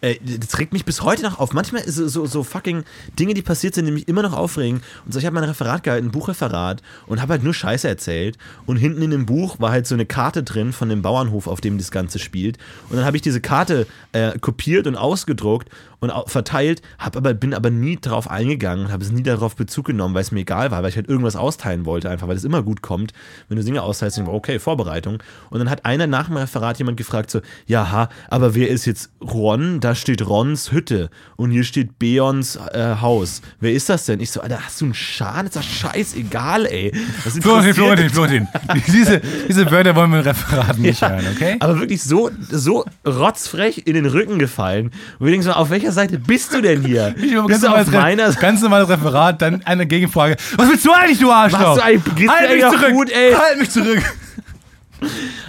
äh, 0.00 0.16
das 0.22 0.58
regt 0.58 0.72
mich 0.72 0.84
bis 0.84 1.02
heute 1.02 1.22
noch 1.22 1.38
auf. 1.38 1.52
Manchmal 1.52 1.82
ist 1.82 1.96
so, 1.96 2.26
so, 2.26 2.42
fucking 2.42 2.84
Dinge, 3.18 3.34
die 3.34 3.42
passiert 3.42 3.74
sind, 3.74 3.86
die 3.86 3.92
mich 3.92 4.08
immer 4.08 4.22
noch 4.22 4.34
aufregen. 4.34 4.82
Und 5.04 5.12
so, 5.12 5.18
ich 5.18 5.26
habe 5.26 5.34
mein 5.34 5.44
Referat 5.44 5.82
gehalten, 5.82 6.08
ein 6.08 6.12
Buchreferat 6.12 6.82
und 7.06 7.20
habe 7.22 7.32
halt 7.32 7.42
nur 7.42 7.54
Scheiße 7.54 7.88
erzählt. 7.88 8.36
Und 8.66 8.76
hinten 8.76 9.02
in 9.02 9.10
dem 9.10 9.26
Buch 9.26 9.58
war 9.58 9.70
halt 9.70 9.86
so 9.86 9.94
eine 9.94 10.06
Karte 10.06 10.42
drin 10.42 10.72
von 10.72 10.88
dem 10.88 11.02
Bauernhof, 11.02 11.46
auf 11.46 11.60
dem 11.60 11.78
das 11.78 11.90
Ganze 11.90 12.18
spielt. 12.18 12.58
Und 12.90 12.96
dann 12.96 13.04
habe 13.04 13.16
ich 13.16 13.22
diese 13.22 13.40
Karte 13.40 13.86
äh, 14.12 14.38
kopiert 14.38 14.86
und 14.86 14.96
ausgedruckt 14.96 15.70
und 16.00 16.12
verteilt, 16.26 16.82
hab 16.98 17.16
aber, 17.16 17.34
bin 17.34 17.54
aber 17.54 17.70
nie 17.70 17.96
darauf 17.96 18.30
eingegangen, 18.30 18.90
habe 18.90 19.04
es 19.04 19.10
nie 19.10 19.22
darauf 19.22 19.56
Bezug 19.56 19.86
genommen, 19.86 20.14
weil 20.14 20.22
es 20.22 20.32
mir 20.32 20.40
egal 20.40 20.70
war, 20.70 20.82
weil 20.82 20.90
ich 20.90 20.96
halt 20.96 21.08
irgendwas 21.08 21.36
austeilen 21.36 21.86
wollte, 21.86 22.10
einfach 22.10 22.28
weil 22.28 22.36
es 22.36 22.44
immer 22.44 22.62
gut 22.62 22.82
kommt, 22.82 23.12
wenn 23.48 23.56
du 23.56 23.64
Dinge 23.64 23.82
austeilst, 23.82 24.16
denkst 24.16 24.30
du, 24.30 24.36
okay, 24.36 24.58
Vorbereitung. 24.58 25.22
Und 25.50 25.58
dann 25.58 25.70
hat 25.70 25.84
einer 25.84 26.06
nach 26.06 26.26
dem 26.26 26.36
Referat 26.36 26.78
jemand 26.78 26.96
gefragt, 26.96 27.30
so, 27.30 27.40
ja, 27.66 27.90
ha, 27.90 28.08
aber 28.28 28.54
wer 28.54 28.68
ist 28.68 28.84
jetzt 28.84 29.10
Ron? 29.20 29.80
da 29.80 29.94
steht 29.94 30.26
Rons 30.26 30.72
Hütte 30.72 31.10
und 31.36 31.50
hier 31.50 31.64
steht 31.64 31.98
Beons 31.98 32.56
äh, 32.56 32.96
Haus. 33.00 33.42
Wer 33.60 33.72
ist 33.72 33.88
das 33.88 34.06
denn? 34.06 34.20
Ich 34.20 34.30
so, 34.30 34.40
Alter, 34.40 34.64
hast 34.64 34.80
du 34.80 34.86
einen 34.86 34.94
Schaden? 34.94 35.46
Ist 35.46 35.56
doch 35.56 35.62
scheißegal, 35.62 36.66
ey. 36.66 36.92
Was 37.24 37.34
Florentin, 37.40 37.74
Florentin, 37.74 38.10
Florentin. 38.10 38.48
diese, 38.88 39.20
diese 39.48 39.70
Wörter 39.70 39.94
wollen 39.94 40.10
wir 40.10 40.18
in 40.20 40.24
Referaten 40.24 40.82
nicht 40.82 41.00
Ja, 41.00 41.10
hören, 41.10 41.26
okay? 41.34 41.56
Aber 41.60 41.78
wirklich 41.78 42.02
so, 42.02 42.30
so 42.50 42.84
rotzfrech 43.06 43.82
in 43.86 43.94
den 43.94 44.06
Rücken 44.06 44.38
gefallen. 44.38 44.86
Und 45.18 45.26
wir 45.26 45.30
denken 45.30 45.44
so, 45.44 45.52
auf 45.52 45.70
welcher 45.70 45.85
Seite 45.92 46.18
bist 46.18 46.52
du 46.52 46.60
denn 46.60 46.82
hier? 46.84 47.14
Bist 47.16 47.48
ganz, 47.48 47.60
du 47.62 47.68
auf 47.68 47.86
meiner 47.90 48.32
ganz 48.32 48.60
normales 48.62 48.88
Referat, 48.88 49.40
dann 49.42 49.62
eine 49.64 49.86
Gegenfrage. 49.86 50.36
Was 50.56 50.68
willst 50.68 50.84
du 50.84 50.92
eigentlich, 50.92 51.18
du 51.18 51.30
Arschloch? 51.30 51.76
Du 51.76 51.82
eigentlich- 51.82 52.28
halt 52.28 52.52
mich 52.52 52.62
zurück! 52.62 52.92
gut, 52.92 53.10
ey? 53.10 53.32
Halt 53.34 53.58
mich 53.58 53.70
zurück! 53.70 54.02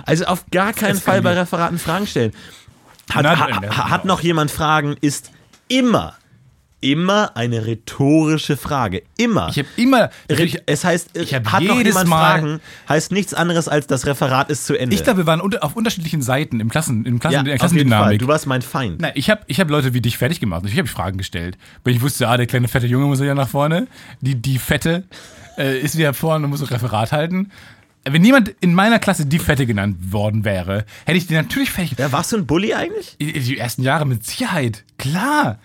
Also 0.05 0.25
auf 0.25 0.43
gar 0.51 0.73
keinen 0.73 0.99
Fall 0.99 1.21
bei. 1.21 1.33
Referaten 1.33 1.79
Fragen 1.79 2.07
stellen. 2.07 2.33
Hat, 3.11 3.25
ha, 3.25 3.89
hat 3.89 4.05
noch 4.05 4.21
jemand 4.21 4.51
Fragen, 4.51 4.95
ist 5.01 5.31
immer, 5.69 6.15
immer 6.79 7.35
eine 7.35 7.65
rhetorische 7.65 8.55
Frage. 8.57 9.01
Immer. 9.17 9.49
Ich 9.49 9.57
habe 9.57 9.67
immer. 9.77 10.09
Re- 10.29 10.61
es 10.65 10.83
heißt, 10.83 11.17
ich 11.17 11.33
hab 11.33 11.51
hat 11.51 11.63
noch 11.63 11.75
jedes 11.77 11.93
jemand 11.93 12.09
Mal- 12.09 12.39
Fragen, 12.39 12.59
heißt 12.87 13.11
nichts 13.11 13.33
anderes 13.33 13.67
als 13.67 13.87
das 13.87 14.05
Referat 14.05 14.49
ist 14.49 14.65
zu 14.65 14.77
Ende. 14.77 14.95
Ich 14.95 15.03
glaube, 15.03 15.17
wir 15.19 15.25
waren 15.25 15.41
unter, 15.41 15.63
auf 15.63 15.75
unterschiedlichen 15.75 16.21
Seiten 16.21 16.59
im 16.59 16.69
Klassen, 16.69 17.05
im 17.05 17.19
Klassen, 17.19 17.33
ja, 17.33 17.39
in 17.39 17.45
der. 17.45 17.57
Klassendynamik. 17.57 18.19
Du 18.19 18.27
warst 18.27 18.45
mein 18.45 18.61
Feind. 18.61 19.01
Nein, 19.01 19.13
ich 19.15 19.29
habe 19.29 19.41
ich 19.47 19.59
hab 19.59 19.69
Leute 19.69 19.93
wie 19.93 20.01
dich 20.01 20.17
fertig 20.17 20.39
gemacht. 20.39 20.63
Ich 20.67 20.77
habe 20.77 20.87
Fragen 20.87 21.17
gestellt. 21.17 21.57
Weil 21.83 21.95
ich 21.95 22.01
wusste, 22.01 22.27
ah, 22.27 22.37
der 22.37 22.45
kleine 22.47 22.67
fette 22.67 22.87
Junge 22.87 23.05
muss 23.05 23.19
ja 23.19 23.33
nach 23.33 23.49
vorne. 23.49 23.87
Die, 24.21 24.35
die 24.35 24.59
Fette 24.59 25.05
äh, 25.57 25.79
ist 25.79 25.97
wieder 25.97 26.13
vorne 26.13 26.45
und 26.45 26.51
muss 26.51 26.61
ein 26.61 26.67
Referat 26.67 27.11
halten. 27.11 27.51
Wenn 28.09 28.23
jemand 28.23 28.49
in 28.61 28.73
meiner 28.73 28.99
Klasse 28.99 29.25
die 29.25 29.39
Fette 29.39 29.65
genannt 29.65 29.97
worden 30.13 30.45
wäre, 30.45 30.85
hätte 31.05 31.17
ich 31.17 31.27
den 31.27 31.35
natürlich 31.35 31.71
fertig 31.71 31.97
Ja, 31.97 32.09
warst 32.13 32.31
du 32.31 32.37
ein 32.37 32.45
Bully 32.45 32.73
eigentlich? 32.73 33.17
Die 33.19 33.57
ersten 33.57 33.81
Jahre 33.81 34.05
mit 34.05 34.23
Sicherheit. 34.25 34.85
Klar. 34.97 35.59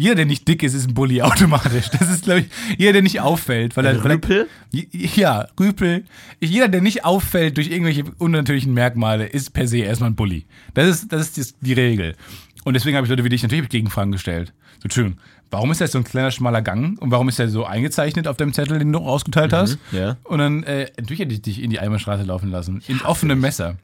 Jeder, 0.00 0.14
der 0.14 0.26
nicht 0.26 0.46
dick 0.46 0.62
ist, 0.62 0.74
ist 0.74 0.86
ein 0.88 0.94
Bully 0.94 1.20
automatisch. 1.22 1.90
Das 1.90 2.08
ist, 2.08 2.22
glaube 2.24 2.40
ich, 2.40 2.46
jeder, 2.78 2.92
der 2.94 3.02
nicht 3.02 3.20
auffällt. 3.20 3.76
Weil 3.76 3.84
er, 3.84 3.96
weil 4.04 4.12
er- 4.12 4.14
Rüpel? 4.16 4.48
Ja, 4.70 5.48
Rüpel. 5.58 6.04
Jeder, 6.40 6.68
der 6.68 6.80
nicht 6.80 7.04
auffällt 7.04 7.56
durch 7.56 7.68
irgendwelche 7.68 8.04
unnatürlichen 8.18 8.72
Merkmale, 8.72 9.26
ist 9.26 9.50
per 9.52 9.66
se 9.66 9.78
erstmal 9.78 10.10
ein 10.10 10.14
Bully. 10.14 10.46
Das 10.74 10.86
ist, 10.88 11.12
das 11.12 11.36
ist 11.36 11.56
die 11.60 11.72
Regel. 11.72 12.14
Und 12.64 12.74
deswegen 12.74 12.96
habe 12.96 13.06
ich 13.06 13.10
Leute 13.10 13.24
wie 13.24 13.28
dich 13.28 13.42
natürlich 13.42 13.68
Gegenfragen 13.68 14.12
gestellt. 14.12 14.52
So, 14.78 14.84
Entschuldigung, 14.84 15.18
warum 15.50 15.72
ist 15.72 15.80
das 15.80 15.90
so 15.90 15.98
ein 15.98 16.04
kleiner, 16.04 16.30
schmaler 16.30 16.62
Gang? 16.62 16.96
Und 17.02 17.10
warum 17.10 17.28
ist 17.28 17.40
der 17.40 17.48
so 17.48 17.64
eingezeichnet 17.64 18.28
auf 18.28 18.36
deinem 18.36 18.52
Zettel, 18.52 18.78
den 18.78 18.92
du 18.92 19.00
ausgeteilt 19.00 19.52
hast? 19.52 19.78
ja. 19.90 20.16
Und 20.22 20.38
dann, 20.38 20.62
äh, 20.62 20.90
natürlich 20.96 21.18
hätte 21.20 21.34
ich 21.34 21.42
dich 21.42 21.60
in 21.60 21.70
die 21.70 21.80
Eimerstraße 21.80 22.22
laufen 22.22 22.50
lassen. 22.52 22.82
In 22.86 23.00
offenem 23.02 23.40
Messer. 23.40 23.76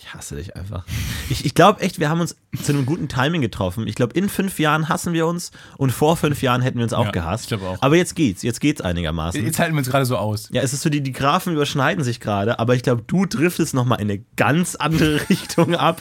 Ich 0.00 0.14
hasse 0.14 0.36
dich 0.36 0.54
einfach. 0.56 0.84
Ich, 1.28 1.44
ich 1.44 1.54
glaube 1.54 1.80
echt, 1.80 1.98
wir 1.98 2.08
haben 2.08 2.20
uns 2.20 2.36
zu 2.62 2.72
einem 2.72 2.86
guten 2.86 3.08
Timing 3.08 3.40
getroffen. 3.42 3.86
Ich 3.88 3.94
glaube, 3.96 4.14
in 4.14 4.28
fünf 4.28 4.58
Jahren 4.60 4.88
hassen 4.88 5.12
wir 5.12 5.26
uns 5.26 5.50
und 5.76 5.90
vor 5.90 6.16
fünf 6.16 6.40
Jahren 6.40 6.62
hätten 6.62 6.78
wir 6.78 6.84
uns 6.84 6.92
auch 6.92 7.06
Ja, 7.06 7.10
gehasst. 7.10 7.44
ich 7.44 7.48
glaub 7.48 7.62
auch. 7.62 7.82
Aber 7.82 7.96
jetzt 7.96 8.14
geht's, 8.14 8.42
jetzt 8.42 8.60
geht's 8.60 8.80
einigermaßen. 8.80 9.44
Jetzt 9.44 9.58
halten 9.58 9.74
wir 9.74 9.78
uns 9.80 9.90
gerade 9.90 10.06
so 10.06 10.16
aus. 10.16 10.48
Ja, 10.52 10.62
es 10.62 10.72
ist 10.72 10.82
so, 10.82 10.88
die, 10.88 11.00
die 11.02 11.12
Graphen 11.12 11.52
überschneiden 11.52 12.04
sich 12.04 12.20
gerade, 12.20 12.58
aber 12.60 12.74
ich 12.76 12.82
glaube, 12.82 13.02
du 13.06 13.26
driftest 13.26 13.74
nochmal 13.74 14.00
in 14.00 14.08
eine 14.10 14.22
ganz 14.36 14.76
andere 14.76 15.20
Richtung 15.30 15.74
ab. 15.74 16.00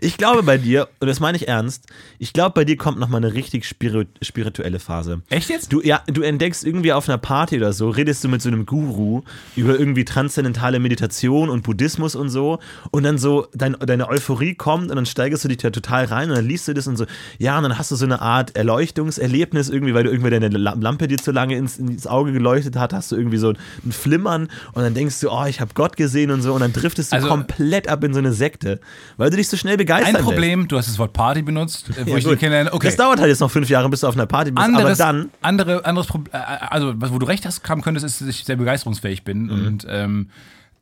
Ich 0.00 0.16
glaube 0.18 0.42
bei 0.42 0.58
dir, 0.58 0.88
und 0.98 1.06
das 1.06 1.20
meine 1.20 1.36
ich 1.36 1.46
ernst, 1.46 1.86
ich 2.18 2.32
glaube, 2.32 2.52
bei 2.54 2.64
dir 2.64 2.76
kommt 2.76 2.98
nochmal 2.98 3.24
eine 3.24 3.32
richtig 3.32 3.64
spiri 3.64 4.06
spirituelle 4.22 4.80
Phase. 4.80 5.22
Echt 5.30 5.48
jetzt? 5.50 5.72
Du, 5.72 5.80
ja, 5.82 6.02
du 6.06 6.22
entdeckst 6.22 6.64
irgendwie 6.64 6.92
auf 6.92 7.08
einer 7.08 7.18
Party 7.18 7.56
oder 7.58 7.72
so, 7.72 7.90
redest 7.90 8.24
du 8.24 8.28
mit 8.28 8.42
so 8.42 8.48
einem 8.48 8.66
Guru 8.66 9.22
über 9.54 9.78
irgendwie 9.78 10.04
transzendentale 10.04 10.78
Meditation 10.80 11.48
und 11.48 11.62
Buddhismus 11.62 12.14
und 12.16 12.28
so 12.28 12.58
und 12.90 13.04
dann 13.04 13.18
so 13.18 13.35
dein, 13.54 13.74
deine 13.78 14.08
Euphorie 14.08 14.54
kommt 14.54 14.90
und 14.90 14.96
dann 14.96 15.06
steigerst 15.06 15.44
du 15.44 15.48
dich 15.48 15.58
da 15.58 15.70
total 15.70 16.04
rein 16.06 16.30
und 16.30 16.36
dann 16.36 16.46
liest 16.46 16.66
du 16.68 16.74
das 16.74 16.86
und 16.86 16.96
so, 16.96 17.06
ja, 17.38 17.56
und 17.56 17.62
dann 17.64 17.78
hast 17.78 17.90
du 17.90 17.96
so 17.96 18.04
eine 18.04 18.20
Art 18.20 18.56
Erleuchtungserlebnis 18.56 19.68
irgendwie, 19.68 19.94
weil 19.94 20.04
du 20.04 20.10
irgendwie 20.10 20.30
deine 20.30 20.48
La- 20.48 20.74
Lampe 20.78 21.08
dir 21.08 21.18
zu 21.18 21.32
lange 21.32 21.56
ins, 21.56 21.78
ins 21.78 22.06
Auge 22.06 22.32
geleuchtet 22.32 22.76
hat, 22.76 22.92
hast 22.92 23.12
du 23.12 23.16
irgendwie 23.16 23.36
so 23.38 23.50
ein 23.84 23.92
Flimmern 23.92 24.48
und 24.72 24.82
dann 24.82 24.94
denkst 24.94 25.20
du, 25.20 25.30
oh, 25.30 25.44
ich 25.46 25.60
habe 25.60 25.70
Gott 25.74 25.96
gesehen 25.96 26.30
und 26.30 26.42
so 26.42 26.54
und 26.54 26.60
dann 26.60 26.72
driftest 26.72 27.12
du 27.12 27.16
Also- 27.16 27.28
komplett 27.28 27.88
ab 27.88 28.02
in 28.04 28.12
so 28.12 28.18
eine 28.18 28.32
Sekte, 28.32 28.80
weil 29.16 29.30
du 29.30 29.36
dich 29.36 29.48
so 29.48 29.56
schnell 29.56 29.76
begeistern 29.76 30.16
Ein 30.16 30.22
Problem, 30.22 30.68
du 30.68 30.76
hast 30.76 30.88
das 30.88 30.98
Wort 30.98 31.12
Party 31.12 31.42
benutzt, 31.42 31.90
äh, 31.90 32.06
wo 32.06 32.10
Ja, 32.12 32.16
ich 32.18 32.24
gut. 32.24 32.38
kennenlerne. 32.38 32.72
Okay. 32.72 32.86
Das 32.86 32.96
dauert 32.96 33.18
halt 33.20 33.28
jetzt 33.28 33.40
noch 33.40 33.50
fünf 33.50 33.68
Jahre, 33.68 33.88
bis 33.88 34.00
du 34.00 34.06
auf 34.06 34.14
einer 34.14 34.26
Party 34.26 34.50
bist, 34.50 34.64
anderes, 34.64 35.00
aber 35.00 35.12
dann 35.12 35.30
andere, 35.42 35.84
anderes 35.84 36.06
Problem, 36.06 36.32
also 36.32 36.94
was, 36.96 37.12
wo 37.12 37.18
du 37.18 37.26
recht 37.26 37.44
hast, 37.46 37.66
haben 37.68 37.82
könntest, 37.82 38.06
ist, 38.06 38.20
dass 38.20 38.28
ich 38.28 38.44
sehr 38.44 38.56
begeisterungsfähig 38.56 39.24
bin. 39.24 39.44
Mhm. 39.44 39.66
Und, 39.66 39.86
ähm, 39.88 40.28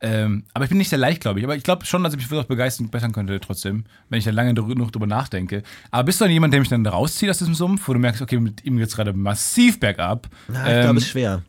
ähm, 0.01 0.43
aber 0.53 0.65
ich 0.65 0.69
bin 0.69 0.77
nicht 0.77 0.89
sehr 0.89 0.99
leicht, 0.99 1.21
glaube 1.21 1.39
ich. 1.39 1.45
Aber 1.45 1.55
ich 1.55 1.63
glaube 1.63 1.85
schon, 1.85 2.03
dass 2.03 2.13
ich 2.13 2.17
mich 2.17 2.27
vielleicht 2.27 2.45
auch 2.45 2.49
begeistern 2.49 2.89
bessern 2.89 3.11
könnte 3.11 3.39
trotzdem, 3.39 3.85
wenn 4.09 4.19
ich 4.19 4.25
da 4.25 4.31
lange 4.31 4.53
noch 4.53 4.91
drüber 4.91 5.07
nachdenke. 5.07 5.63
Aber 5.91 6.03
bist 6.03 6.19
du 6.19 6.25
dann 6.25 6.31
jemand, 6.31 6.53
der 6.53 6.59
mich 6.59 6.69
dann 6.69 6.85
rauszieht 6.85 7.29
aus 7.29 7.37
diesem 7.37 7.55
Sumpf, 7.55 7.87
wo 7.87 7.93
du 7.93 7.99
merkst, 7.99 8.21
okay, 8.21 8.39
mit 8.39 8.63
ihm 8.65 8.77
geht's 8.77 8.95
gerade 8.95 9.13
massiv 9.13 9.79
bergab? 9.79 10.27
Ja, 10.51 10.65
ich 10.65 10.81
glaube, 10.83 10.97
es 10.97 11.03
ist 11.05 11.09
schwer. 11.09 11.43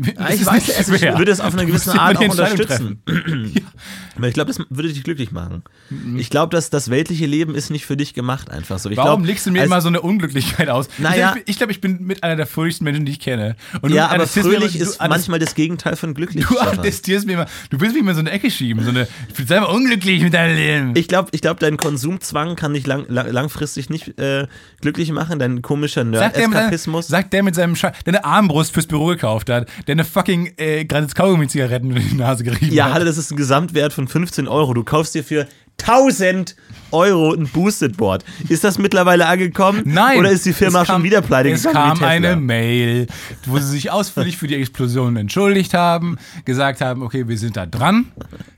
Ich 0.00 0.40
es 0.40 0.46
weiß, 0.46 0.68
ich 0.68 0.98
schwer. 0.98 1.18
würde 1.18 1.32
es 1.32 1.40
auf 1.40 1.52
eine 1.54 1.66
gewisse 1.66 1.98
Art 1.98 2.16
auch 2.16 2.28
unterstützen. 2.28 3.02
Aber 4.16 4.28
ich 4.28 4.34
glaube, 4.34 4.48
das 4.52 4.60
würde 4.70 4.92
dich 4.92 5.04
glücklich 5.04 5.32
machen. 5.32 5.62
Ich 6.16 6.30
glaube, 6.30 6.54
dass 6.54 6.70
das 6.70 6.90
weltliche 6.90 7.26
Leben 7.26 7.54
ist 7.54 7.70
nicht 7.70 7.86
für 7.86 7.96
dich 7.96 8.14
gemacht 8.14 8.50
einfach 8.50 8.78
so. 8.78 8.90
Ich 8.90 8.96
Warum 8.96 9.22
glaub, 9.22 9.26
legst 9.26 9.46
du 9.46 9.50
mir 9.50 9.64
immer 9.64 9.80
so 9.80 9.88
eine 9.88 10.00
Unglücklichkeit 10.00 10.68
aus? 10.68 10.88
Naja. 10.98 11.34
ich 11.46 11.56
glaube, 11.56 11.72
ich, 11.72 11.80
bin 11.80 12.02
mit 12.04 12.22
einer 12.22 12.36
der 12.36 12.46
fröhlichsten 12.46 12.84
Menschen, 12.84 13.04
die 13.04 13.12
ich 13.12 13.20
kenne. 13.20 13.56
Und 13.80 13.92
Ja, 13.92 14.08
aber 14.08 14.18
mir 14.18 14.26
fröhlich 14.26 14.74
du 14.74 14.78
ist 14.78 15.00
manchmal 15.00 15.38
das 15.38 15.54
Gegenteil 15.54 15.96
von 15.96 16.14
glücklich. 16.14 16.46
Du 16.46 16.58
attestierst 16.58 17.26
mir 17.26 17.34
immer, 17.34 17.46
du 17.70 17.80
willst 17.80 17.94
mich 17.94 18.02
immer 18.02 18.10
in 18.10 18.16
so 18.16 18.20
eine 18.20 18.30
Ecke 18.30 18.50
schieben, 18.50 18.84
so 18.84 18.90
eine, 18.90 19.08
sei 19.46 19.60
mal 19.60 19.66
unglücklich 19.66 20.22
mit 20.22 20.34
deinem 20.34 20.56
Leben. 20.56 20.92
Ich 20.94 21.08
glaube, 21.08 21.30
ich 21.32 21.40
glaub, 21.40 21.58
dein 21.60 21.76
Konsumzwang 21.76 22.56
kann 22.56 22.74
dich 22.74 22.86
lang, 22.86 23.06
lang, 23.08 23.30
langfristig 23.30 23.90
nicht 23.90 24.18
äh, 24.18 24.46
glücklich 24.80 25.10
machen. 25.12 25.38
Dein 25.38 25.62
komischer 25.62 26.04
Nerd-Eskapismus. 26.04 27.08
sagt 27.08 27.32
der 27.32 27.42
mit 27.42 27.54
seinem 27.54 27.76
Scheiß, 27.76 27.92
der 28.04 28.14
eine 28.14 28.24
Armbrust 28.24 28.74
fürs 28.74 28.86
Büro 28.86 29.06
gekauft 29.06 29.50
hat, 29.50 29.68
der 29.86 29.94
eine 29.94 30.04
fucking 30.04 30.52
äh, 30.56 30.84
gratis 30.84 31.14
Kaugummi-Zigaretten 31.14 31.94
in 31.96 32.08
die 32.10 32.14
Nase 32.16 32.44
gerieben 32.44 32.72
Ja, 32.72 32.86
hat. 32.86 32.94
Halle, 32.94 33.04
das 33.04 33.18
ist 33.18 33.30
ein 33.30 33.36
Gesamtwert 33.36 33.92
von 33.92 34.08
15 34.08 34.48
Euro. 34.48 34.74
Du 34.74 34.84
kaufst 34.84 35.14
dir 35.14 35.24
für 35.24 35.46
1000 35.80 36.54
Euro 36.92 37.32
ein 37.32 37.48
Boosted 37.48 37.96
Board. 37.96 38.24
Ist 38.48 38.62
das 38.62 38.78
mittlerweile 38.78 39.26
angekommen? 39.26 39.80
Nein. 39.86 40.18
Oder 40.18 40.30
ist 40.30 40.44
die 40.44 40.52
Firma 40.52 40.82
es 40.82 40.86
kam, 40.86 40.96
schon 40.96 41.04
wieder 41.04 41.22
pleite 41.22 41.48
Es 41.50 41.62
gegangen? 41.64 41.94
wie 41.96 41.98
kam 42.00 42.08
eine 42.08 42.36
Mail, 42.36 43.06
wo 43.46 43.58
sie 43.58 43.66
sich 43.66 43.90
ausführlich 43.90 44.36
für 44.36 44.46
die 44.46 44.56
Explosion 44.56 45.16
entschuldigt 45.16 45.72
haben, 45.74 46.18
gesagt 46.44 46.82
haben, 46.82 47.02
okay, 47.02 47.26
wir 47.26 47.38
sind 47.38 47.56
da 47.56 47.64
dran, 47.66 48.06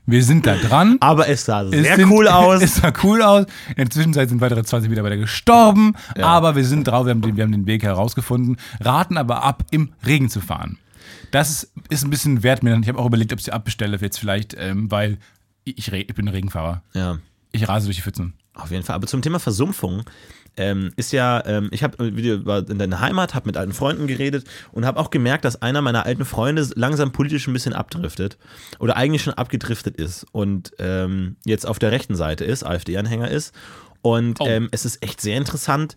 wir 0.05 0.21
sind 0.23 0.45
da 0.45 0.55
dran. 0.57 0.97
Aber 0.99 1.29
es 1.29 1.45
sah 1.45 1.63
Es 1.63 1.71
sehr 1.71 1.95
sind- 1.95 2.09
cool 2.11 2.27
aus. 2.27 2.61
Es 2.61 2.75
sah 2.75 2.91
cool 3.03 3.21
aus. 3.21 3.45
In 3.69 3.75
der 3.77 3.89
Zwischenzeit 3.89 4.27
sind 4.29 4.41
weitere 4.41 4.63
20 4.63 4.89
Mitarbeiter 4.89 5.17
gestorben, 5.17 5.93
aber 6.21 6.55
wir 6.57 6.65
sind 6.65 6.83
drauf, 6.85 7.05
wir 7.05 7.11
haben, 7.11 7.21
den, 7.21 7.37
wir 7.37 7.43
haben 7.45 7.53
den 7.53 7.65
Weg 7.65 7.83
herausgefunden, 7.83 8.57
raten 8.81 9.17
aber 9.17 9.43
ab, 9.43 9.63
im 9.71 9.93
Regen 10.05 10.29
zu 10.29 10.41
fahren. 10.41 10.77
Das 11.31 11.69
ist, 11.89 12.03
ein 12.03 12.09
bisschen 12.09 12.43
wert 12.43 12.63
mir. 12.63 12.77
Ich 12.81 12.87
habe 12.87 12.99
auch 12.99 13.05
überlegt, 13.05 13.33
ob 13.33 13.39
ich 13.39 13.45
sie 13.45 13.51
abbestelle 13.51 13.97
jetzt 13.99 14.19
vielleicht, 14.19 14.55
ähm, 14.57 14.89
weil 14.91 15.17
ich, 15.63 15.91
ich 15.91 16.07
bin 16.15 16.27
Regenfahrer. 16.27 16.81
ja. 16.93 17.19
Ich 17.51 17.67
rase 17.69 17.85
durch 17.85 17.95
die 17.95 18.01
Pfützen. 18.01 18.33
Auf 18.53 18.71
jeden 18.71 18.83
Fall. 18.83 18.95
Aber 18.97 19.07
zum 19.07 19.21
Thema 19.21 19.39
Versumpfung 19.39 20.03
ähm, 20.57 20.91
ist 20.97 21.13
ja, 21.13 21.41
ähm, 21.45 21.69
ich 21.71 21.83
habe 21.83 22.17
wieder 22.17 22.45
war 22.45 22.69
in 22.69 22.77
deiner 22.77 22.99
Heimat, 22.99 23.33
habe 23.33 23.47
mit 23.47 23.55
alten 23.55 23.71
Freunden 23.71 24.07
geredet 24.07 24.45
und 24.73 24.85
habe 24.85 24.99
auch 24.99 25.09
gemerkt, 25.09 25.45
dass 25.45 25.61
einer 25.61 25.81
meiner 25.81 26.05
alten 26.05 26.25
Freunde 26.25 26.67
langsam 26.75 27.13
politisch 27.13 27.47
ein 27.47 27.53
bisschen 27.53 27.71
abdriftet 27.71 28.37
oder 28.79 28.97
eigentlich 28.97 29.23
schon 29.23 29.35
abgedriftet 29.35 29.95
ist 29.95 30.25
und 30.33 30.73
ähm, 30.79 31.37
jetzt 31.45 31.65
auf 31.65 31.79
der 31.79 31.91
rechten 31.91 32.15
Seite 32.15 32.43
ist, 32.43 32.63
AfD-Anhänger 32.65 33.29
ist. 33.31 33.53
Und 34.01 34.41
Oh. 34.41 34.47
ähm, 34.47 34.67
es 34.71 34.83
ist 34.83 35.01
echt 35.01 35.21
sehr 35.21 35.37
interessant, 35.37 35.95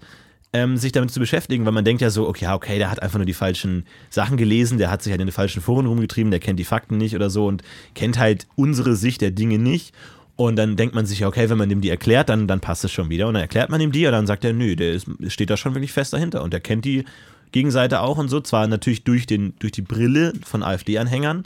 ähm, 0.52 0.76
sich 0.76 0.92
damit 0.92 1.10
zu 1.10 1.20
beschäftigen, 1.20 1.66
weil 1.66 1.72
man 1.72 1.84
denkt 1.84 2.00
ja 2.00 2.10
so, 2.10 2.26
okay, 2.26 2.48
okay, 2.48 2.78
der 2.78 2.90
hat 2.90 3.02
einfach 3.02 3.18
nur 3.18 3.26
die 3.26 3.34
falschen 3.34 3.84
Sachen 4.08 4.36
gelesen, 4.36 4.78
der 4.78 4.90
hat 4.90 5.02
sich 5.02 5.10
halt 5.10 5.20
in 5.20 5.26
den 5.26 5.32
falschen 5.32 5.60
Foren 5.60 5.86
rumgetrieben, 5.86 6.30
der 6.30 6.40
kennt 6.40 6.58
die 6.58 6.64
Fakten 6.64 6.96
nicht 6.96 7.14
oder 7.14 7.30
so 7.30 7.46
und 7.46 7.62
kennt 7.94 8.18
halt 8.18 8.46
unsere 8.56 8.96
Sicht 8.96 9.20
der 9.20 9.30
Dinge 9.30 9.58
nicht. 9.58 9.94
Und 10.36 10.54
dann 10.54 10.76
denkt 10.76 10.94
man 10.94 11.04
sich, 11.04 11.18
ja, 11.18 11.26
okay, 11.26 11.50
wenn 11.50 11.58
man 11.58 11.68
dem 11.68 11.80
die 11.80 11.90
erklärt, 11.90 12.28
dann, 12.28 12.46
dann 12.46 12.60
passt 12.60 12.84
es 12.84 12.92
schon 12.92 13.10
wieder. 13.10 13.26
Und 13.26 13.34
dann 13.34 13.42
erklärt 13.42 13.70
man 13.70 13.80
ihm 13.80 13.90
die 13.90 14.06
und 14.06 14.12
dann 14.12 14.28
sagt 14.28 14.44
er, 14.44 14.52
nö, 14.52 14.76
der 14.76 14.92
ist, 14.92 15.08
steht 15.26 15.50
da 15.50 15.56
schon 15.56 15.74
wirklich 15.74 15.90
fest 15.90 16.12
dahinter. 16.12 16.44
Und 16.44 16.52
der 16.52 16.60
kennt 16.60 16.84
die 16.84 17.04
Gegenseite 17.50 18.00
auch 18.02 18.18
und 18.18 18.28
so. 18.28 18.40
Zwar 18.40 18.68
natürlich 18.68 19.02
durch, 19.02 19.26
den, 19.26 19.54
durch 19.58 19.72
die 19.72 19.82
Brille 19.82 20.32
von 20.44 20.62
AfD-Anhängern, 20.62 21.44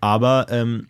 aber 0.00 0.46
ähm, 0.48 0.86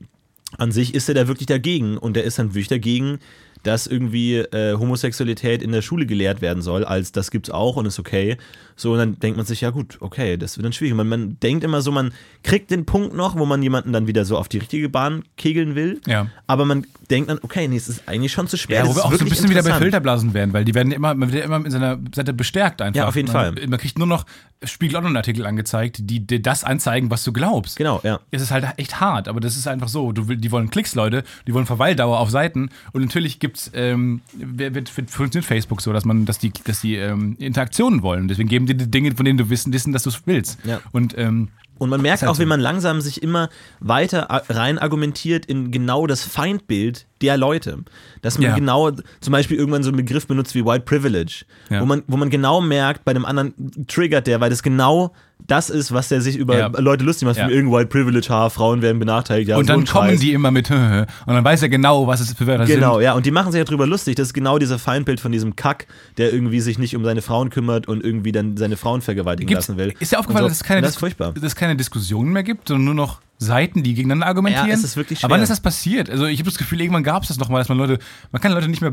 an 0.57 0.70
sich 0.70 0.94
ist 0.94 1.09
er 1.09 1.16
da 1.16 1.26
wirklich 1.26 1.46
dagegen. 1.46 1.98
Und 1.98 2.16
er 2.16 2.22
ist 2.22 2.38
dann 2.38 2.50
wirklich 2.50 2.68
dagegen, 2.68 3.18
dass 3.62 3.86
irgendwie 3.86 4.36
äh, 4.36 4.76
Homosexualität 4.76 5.62
in 5.62 5.72
der 5.72 5.82
Schule 5.82 6.06
gelehrt 6.06 6.40
werden 6.40 6.62
soll, 6.62 6.84
als 6.84 7.12
das 7.12 7.30
gibt's 7.30 7.50
auch 7.50 7.76
und 7.76 7.86
ist 7.86 7.98
okay, 7.98 8.36
So, 8.82 8.92
und 8.92 8.98
dann 8.98 9.18
denkt 9.20 9.36
man 9.36 9.46
sich, 9.46 9.60
ja 9.60 9.70
gut, 9.70 9.96
okay, 10.00 10.36
das 10.36 10.56
wird 10.58 10.64
dann 10.64 10.72
schwierig. 10.72 10.94
Man, 10.94 11.08
man 11.08 11.38
denkt 11.40 11.64
immer 11.64 11.80
so, 11.80 11.92
man 11.92 12.12
kriegt 12.42 12.70
den 12.70 12.84
Punkt 12.84 13.14
noch, 13.14 13.38
wo 13.38 13.46
man 13.46 13.62
jemanden 13.62 13.92
dann 13.92 14.06
wieder 14.08 14.24
so 14.24 14.36
auf 14.36 14.48
die 14.48 14.58
richtige 14.58 14.88
Bahn 14.88 15.22
kegeln 15.36 15.74
will. 15.74 16.00
Ja. 16.06 16.26
Aber 16.46 16.64
man 16.64 16.84
denkt 17.10 17.30
dann, 17.30 17.38
okay, 17.42 17.68
nee, 17.68 17.76
es 17.76 17.88
ist 17.88 18.08
eigentlich 18.08 18.32
schon 18.32 18.48
zu 18.48 18.56
schwer. 18.56 18.80
Ja, 18.80 18.88
wo 18.88 18.96
wir 18.96 19.04
auch 19.04 19.12
so 19.12 19.24
ein 19.24 19.28
bisschen 19.28 19.48
wieder 19.48 19.62
bei. 19.62 19.72
Filterblasen 19.72 20.34
werden, 20.34 20.52
weil 20.52 20.64
die 20.64 20.74
werden 20.74 20.92
immer, 20.92 21.14
man 21.14 21.32
wird 21.32 21.40
ja 21.40 21.44
immer 21.44 21.64
in 21.64 21.70
seiner 21.70 21.98
Seite 22.14 22.32
bestärkt 22.32 22.82
einfach. 22.82 22.96
Ja, 22.96 23.08
auf 23.08 23.16
jeden 23.16 23.32
man, 23.32 23.54
Fall. 23.54 23.66
Man 23.66 23.78
kriegt 23.78 23.98
nur 23.98 24.06
noch 24.06 24.24
Spiegel 24.64 24.96
Online-Artikel 24.96 25.46
angezeigt, 25.46 25.98
die 26.00 26.26
dir 26.26 26.40
das 26.40 26.64
anzeigen, 26.64 27.10
was 27.10 27.24
du 27.24 27.32
glaubst. 27.32 27.76
Genau, 27.76 28.00
ja. 28.04 28.20
Es 28.30 28.42
ist 28.42 28.50
halt 28.50 28.66
echt 28.76 29.00
hart, 29.00 29.28
aber 29.28 29.40
das 29.40 29.56
ist 29.56 29.66
einfach 29.66 29.88
so. 29.88 30.12
Du 30.12 30.24
die 30.24 30.50
wollen 30.50 30.70
Klicks, 30.70 30.94
Leute, 30.94 31.24
die 31.46 31.54
wollen 31.54 31.66
Verweildauer 31.66 32.18
auf 32.18 32.30
Seiten 32.30 32.70
und 32.92 33.02
natürlich 33.02 33.38
gibt's, 33.38 33.70
ähm, 33.74 34.22
wird, 34.34 34.96
wird, 34.96 35.10
funktioniert 35.10 35.44
Facebook 35.44 35.80
so, 35.80 35.92
dass 35.92 36.04
man, 36.04 36.24
dass 36.24 36.38
die, 36.38 36.52
dass 36.64 36.80
die 36.80 36.96
ähm, 36.96 37.36
Interaktionen 37.38 38.02
wollen. 38.02 38.28
Deswegen 38.28 38.48
geben 38.48 38.66
die 38.66 38.71
die 38.74 38.90
Dinge, 38.90 39.14
von 39.14 39.24
denen 39.24 39.38
du 39.38 39.50
wissen, 39.50 39.72
wissen, 39.72 39.92
dass 39.92 40.04
du 40.04 40.10
es 40.10 40.26
willst. 40.26 40.58
Ja. 40.64 40.80
Und 40.92 41.16
ähm, 41.18 41.48
Und 41.78 41.90
man 41.90 42.00
merkt 42.00 42.22
halt 42.22 42.30
auch, 42.30 42.38
wie 42.38 42.46
man 42.46 42.60
langsam 42.60 43.00
sich 43.00 43.22
immer 43.22 43.48
weiter 43.80 44.28
rein 44.48 44.78
argumentiert 44.78 45.46
in 45.46 45.70
genau 45.70 46.06
das 46.06 46.22
Feindbild 46.24 47.06
der 47.22 47.36
Leute. 47.36 47.78
Dass 48.20 48.38
man 48.38 48.48
Ja. 48.50 48.54
genau 48.54 48.90
zum 49.20 49.32
Beispiel 49.32 49.56
irgendwann 49.56 49.82
so 49.82 49.88
einen 49.90 49.96
Begriff 49.96 50.26
benutzt 50.26 50.54
wie 50.54 50.64
White 50.64 50.84
Privilege, 50.84 51.44
Ja. 51.70 51.80
wo, 51.80 51.86
man, 51.86 52.02
wo 52.06 52.16
man 52.16 52.30
genau 52.30 52.60
merkt, 52.60 53.04
bei 53.04 53.12
dem 53.14 53.24
anderen 53.24 53.54
triggert 53.86 54.26
der, 54.26 54.40
weil 54.40 54.50
das 54.50 54.62
genau 54.62 55.12
das 55.44 55.70
ist, 55.70 55.90
was 55.92 56.08
der 56.08 56.20
sich 56.20 56.36
über 56.36 56.56
Ja. 56.56 56.66
Leute 56.78 57.04
lustig 57.04 57.26
macht, 57.26 57.36
Ja. 57.36 57.48
irgendein 57.48 57.80
White 57.80 57.86
Privilege, 57.88 58.28
ha, 58.28 58.48
Frauen 58.48 58.80
werden 58.80 59.00
benachteiligt, 59.00 59.48
ja, 59.48 59.56
und 59.56 59.66
so 59.66 59.72
dann 59.72 59.84
kommen 59.84 60.10
Scheiß. 60.10 60.20
die 60.20 60.32
immer 60.32 60.52
mit 60.52 60.70
und 61.26 61.34
dann 61.34 61.44
weiß 61.44 61.62
er 61.62 61.68
genau, 61.68 62.06
was 62.06 62.20
es 62.20 62.32
für 62.34 62.46
Wörter 62.46 62.64
Genau, 62.66 62.94
sind. 62.94 63.02
ja, 63.04 63.14
und 63.14 63.26
die 63.26 63.32
machen 63.32 63.50
sich 63.50 63.58
ja 63.58 63.64
drüber 63.64 63.86
lustig. 63.86 64.14
Das 64.14 64.28
ist 64.28 64.34
genau 64.34 64.58
dieser 64.58 64.78
Feindbild 64.78 65.18
von 65.18 65.32
diesem 65.32 65.56
Kack, 65.56 65.88
der 66.16 66.32
irgendwie 66.32 66.60
sich 66.60 66.78
nicht 66.78 66.94
um 66.94 67.04
seine 67.04 67.22
Frauen 67.22 67.50
kümmert 67.50 67.88
und 67.88 68.04
irgendwie 68.04 68.30
dann 68.30 68.56
seine 68.56 68.76
Frauen 68.76 69.00
vergewaltigen 69.00 69.48
Gibt's, 69.48 69.66
lassen 69.66 69.78
will. 69.78 69.94
ist 69.98 70.12
dir 70.12 70.20
aufgefallen, 70.20 70.44
Und 70.44 70.50
dass, 70.50 70.58
es 70.58 70.64
keine 70.64 70.80
das 70.82 70.96
es 71.42 71.56
keine 71.56 71.74
Diskussionen 71.76 72.32
mehr 72.32 72.44
gibt, 72.44 72.68
sondern 72.68 72.84
nur 72.84 72.94
noch 72.94 73.20
Seiten, 73.43 73.82
die 73.82 73.95
gegeneinander 73.95 74.26
argumentieren? 74.26 74.68
Ja, 74.68 74.74
es 74.74 74.84
ist 74.84 74.97
wirklich 74.97 75.24
Aber 75.24 75.32
wann 75.32 75.38
schwer. 75.38 75.45
ist 75.45 75.51
das 75.51 75.61
passiert? 75.61 76.09
Also 76.09 76.26
ich 76.26 76.38
habe 76.38 76.49
das 76.49 76.59
Gefühl, 76.59 76.80
irgendwann 76.80 77.03
gab 77.03 77.22
es 77.22 77.28
das 77.28 77.38
nochmal, 77.38 77.61
dass 77.61 77.68
man 77.68 77.78
Leute, 77.78 77.99
man 78.30 78.40
kann 78.40 78.53
Leute 78.53 78.68
nicht 78.68 78.80
mehr, 78.80 78.93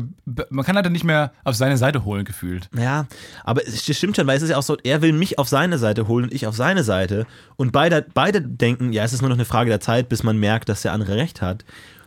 man 0.50 0.64
kann 0.64 0.74
Leute 0.74 0.90
nicht 0.90 1.04
mehr 1.04 1.32
auf 1.44 1.54
seine 1.54 1.76
Seite 1.76 2.04
holen, 2.04 2.24
gefühlt. 2.24 2.68
Ja, 2.76 3.06
aber 3.44 3.66
es 3.66 3.84
stimmt 3.84 4.16
schon, 4.16 4.26
weil 4.26 4.36
es 4.36 4.42
ist 4.42 4.50
ja 4.50 4.56
auch 4.56 4.62
so, 4.62 4.76
er 4.82 5.02
will 5.02 5.12
mich 5.12 5.38
auf 5.38 5.48
seine 5.48 5.78
Seite 5.78 6.08
holen 6.08 6.24
und 6.24 6.34
ich 6.34 6.46
auf 6.46 6.56
seine 6.56 6.84
Seite. 6.84 7.26
Und 7.56 7.72
beide, 7.72 8.04
beide 8.12 8.42
denken, 8.42 8.92
ja, 8.92 9.04
es 9.04 9.12
ist 9.12 9.20
nur 9.20 9.30
noch 9.30 9.36
eine 9.36 9.44
Frage 9.44 9.70
der 9.70 9.80
Zeit, 9.80 10.08
bis 10.08 10.22
man 10.22 10.38
merkt, 10.38 10.68
dass 10.68 10.82
der 10.82 10.92
andere 10.92 11.16
recht 11.16 11.40
hat. 11.42 11.64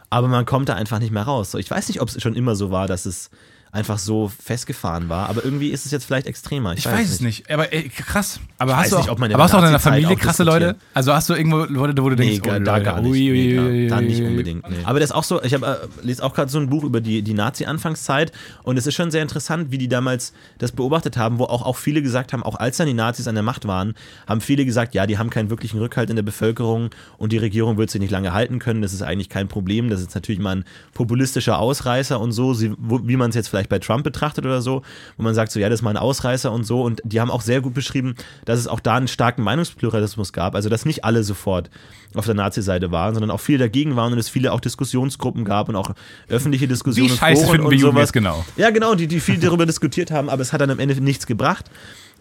Aber 0.10 0.28
man 0.28 0.46
kommt 0.46 0.70
da 0.70 0.76
einfach 0.76 1.00
nicht 1.00 1.12
mehr 1.12 1.24
raus. 1.24 1.52
So, 1.52 1.58
ich 1.58 1.72
weiß 1.72 1.88
nicht, 1.88 2.02
ob 2.02 2.10
es 2.10 2.22
schon 2.22 2.36
immer 2.36 2.56
so 2.56 2.70
war, 2.70 2.88
dass 2.88 3.06
es 3.06 3.32
einfach 3.74 3.98
so 3.98 4.32
festgefahren 4.42 5.10
war, 5.10 5.30
aber 5.30 5.44
irgendwie 5.44 5.70
ist 5.70 5.86
es 5.88 5.92
jetzt 5.92 6.06
vielleicht 6.06 6.28
extremer. 6.28 6.74
Ich, 6.74 6.80
Ich 6.80 6.86
weiß 6.86 7.10
es 7.10 7.22
nicht. 7.22 7.50
Aber 7.50 7.74
ey, 7.74 7.90
krass. 7.90 8.40
Aber 8.60 8.78
hast 8.78 8.84
weiß 8.84 8.90
du 8.92 8.96
auch, 8.98 9.00
nicht, 9.02 9.10
ob 9.10 9.18
man 9.20 9.34
aber 9.34 9.44
hast 9.44 9.52
du 9.52 9.58
auch 9.58 9.62
in 9.62 9.66
deiner 9.66 9.80
Familie 9.80 10.16
krasse. 10.16 10.44
Leute? 10.44 10.76
Also 10.94 11.12
hast 11.12 11.28
du 11.28 11.34
irgendwo 11.34 11.64
Leute, 11.66 12.00
wo 12.04 12.10
du 12.10 12.16
Nee, 12.16 12.38
denkst, 12.38 12.42
gar, 12.48 12.58
oh, 12.58 12.64
da 12.64 12.78
gar 12.78 13.02
nicht. 13.02 13.10
ui, 13.12 13.20
nee, 13.32 13.60
ui, 13.60 13.88
da, 13.88 13.96
da 13.96 14.02
nicht 14.02 14.22
unbedingt. 14.22 14.70
Nee. 14.70 14.76
Aber 14.84 15.00
das 15.00 15.10
ist 15.10 15.16
auch 15.16 15.24
so, 15.24 15.42
ich 15.42 15.56
hab, 15.56 15.64
äh, 15.64 15.76
lese 16.04 16.24
auch 16.24 16.36
gerade 16.36 16.52
so 16.52 16.60
ein 16.60 16.70
Buch 16.70 16.84
über 16.84 17.02
die, 17.02 17.24
die 17.24 17.34
Nazi-Anfangszeit 17.34 18.32
und 18.62 18.78
es 18.78 18.86
ist 18.86 18.94
schon 18.94 19.10
sehr 19.10 19.24
interessant, 19.24 19.72
wie 19.72 19.80
die 19.80 19.88
damals 19.88 20.34
das 20.60 20.72
beobachtet 20.72 21.18
haben, 21.18 21.40
wo 21.40 21.46
auch, 21.46 21.64
auch 21.64 21.78
viele 21.78 22.04
gesagt 22.04 22.32
haben, 22.32 22.44
auch 22.44 22.56
als 22.56 22.78
dann 22.78 22.86
die 22.86 22.94
Nazis 22.94 23.28
an 23.28 23.34
der 23.34 23.44
Macht 23.44 23.68
waren, 23.68 23.96
haben 24.28 24.42
viele 24.42 24.66
gesagt, 24.66 24.94
ja, 24.94 25.08
die 25.08 25.18
haben 25.18 25.32
keinen 25.32 25.50
wirklichen 25.50 25.80
Rückhalt 25.80 26.12
in 26.12 26.16
der 26.16 26.24
Bevölkerung 26.24 26.92
und 27.18 27.32
die 27.32 27.40
Regierung 27.40 27.78
wird 27.78 27.90
sich 27.90 28.00
nicht 28.02 28.12
lange 28.12 28.34
halten 28.34 28.60
können, 28.60 28.84
das 28.84 28.94
ist 28.94 29.02
eigentlich 29.02 29.30
kein 29.30 29.48
Problem, 29.48 29.90
das 29.90 30.00
ist 30.02 30.14
natürlich 30.14 30.40
mal 30.40 30.58
ein 30.58 30.66
populistischer 30.94 31.58
Ausreißer 31.58 32.20
und 32.20 32.34
so, 32.34 32.54
sie, 32.54 32.72
wie 32.78 33.18
man 33.18 33.32
es 33.32 33.36
jetzt 33.36 33.48
vielleicht 33.48 33.63
bei 33.70 33.80
Trump 33.80 34.04
betrachtet 34.04 34.46
oder 34.46 34.62
so, 34.62 34.82
wo 35.18 35.24
man 35.24 35.34
sagt 35.34 35.52
so, 35.52 35.60
ja, 35.60 35.70
das 35.70 35.80
ist 35.80 35.84
mal 35.84 35.92
ein 35.92 35.98
Ausreißer 35.98 36.52
und 36.52 36.64
so 36.64 36.82
und 36.84 37.02
die 37.04 37.20
haben 37.20 37.32
auch 37.32 37.42
sehr 37.42 37.62
gut 37.62 37.74
beschrieben, 37.74 38.16
dass 38.46 38.60
es 38.60 38.68
auch 38.68 38.80
da 38.80 38.96
einen 38.96 39.08
starken 39.08 39.44
Meinungspluralismus 39.44 40.34
gab, 40.34 40.56
also 40.56 40.70
dass 40.70 40.86
nicht 40.86 41.04
alle 41.06 41.24
sofort 41.24 41.70
auf 42.16 42.26
der 42.26 42.36
Nazi-Seite 42.36 42.92
waren, 42.92 43.14
sondern 43.14 43.32
auch 43.32 43.40
viele 43.40 43.60
dagegen 43.60 43.96
waren 43.96 44.14
und 44.14 44.20
es 44.20 44.30
viele 44.30 44.52
auch 44.52 44.60
Diskussionsgruppen 44.60 45.46
gab 45.46 45.70
und 45.70 45.76
auch 45.76 45.94
öffentliche 46.30 46.68
Diskussionen 46.68 47.10
Wie 47.10 47.14
und 47.14 47.20
scheiße 47.20 47.46
Foren 47.46 47.56
finden 47.58 47.72
wir 47.72 47.80
sowas. 47.80 48.02
jetzt 48.02 48.14
genau? 48.14 48.46
Ja, 48.56 48.70
genau, 48.70 48.96
die, 48.96 49.08
die 49.08 49.20
viel 49.20 49.38
darüber 49.40 49.66
diskutiert 49.66 50.12
haben, 50.12 50.30
aber 50.30 50.42
es 50.42 50.54
hat 50.54 50.62
dann 50.62 50.70
am 50.70 50.80
Ende 50.80 51.00
nichts 51.02 51.26
gebracht, 51.26 51.70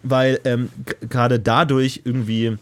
weil 0.01 0.39
ähm, 0.45 0.69
gerade 1.09 1.39
dadurch 1.39 2.01
irgendwie 2.05 2.57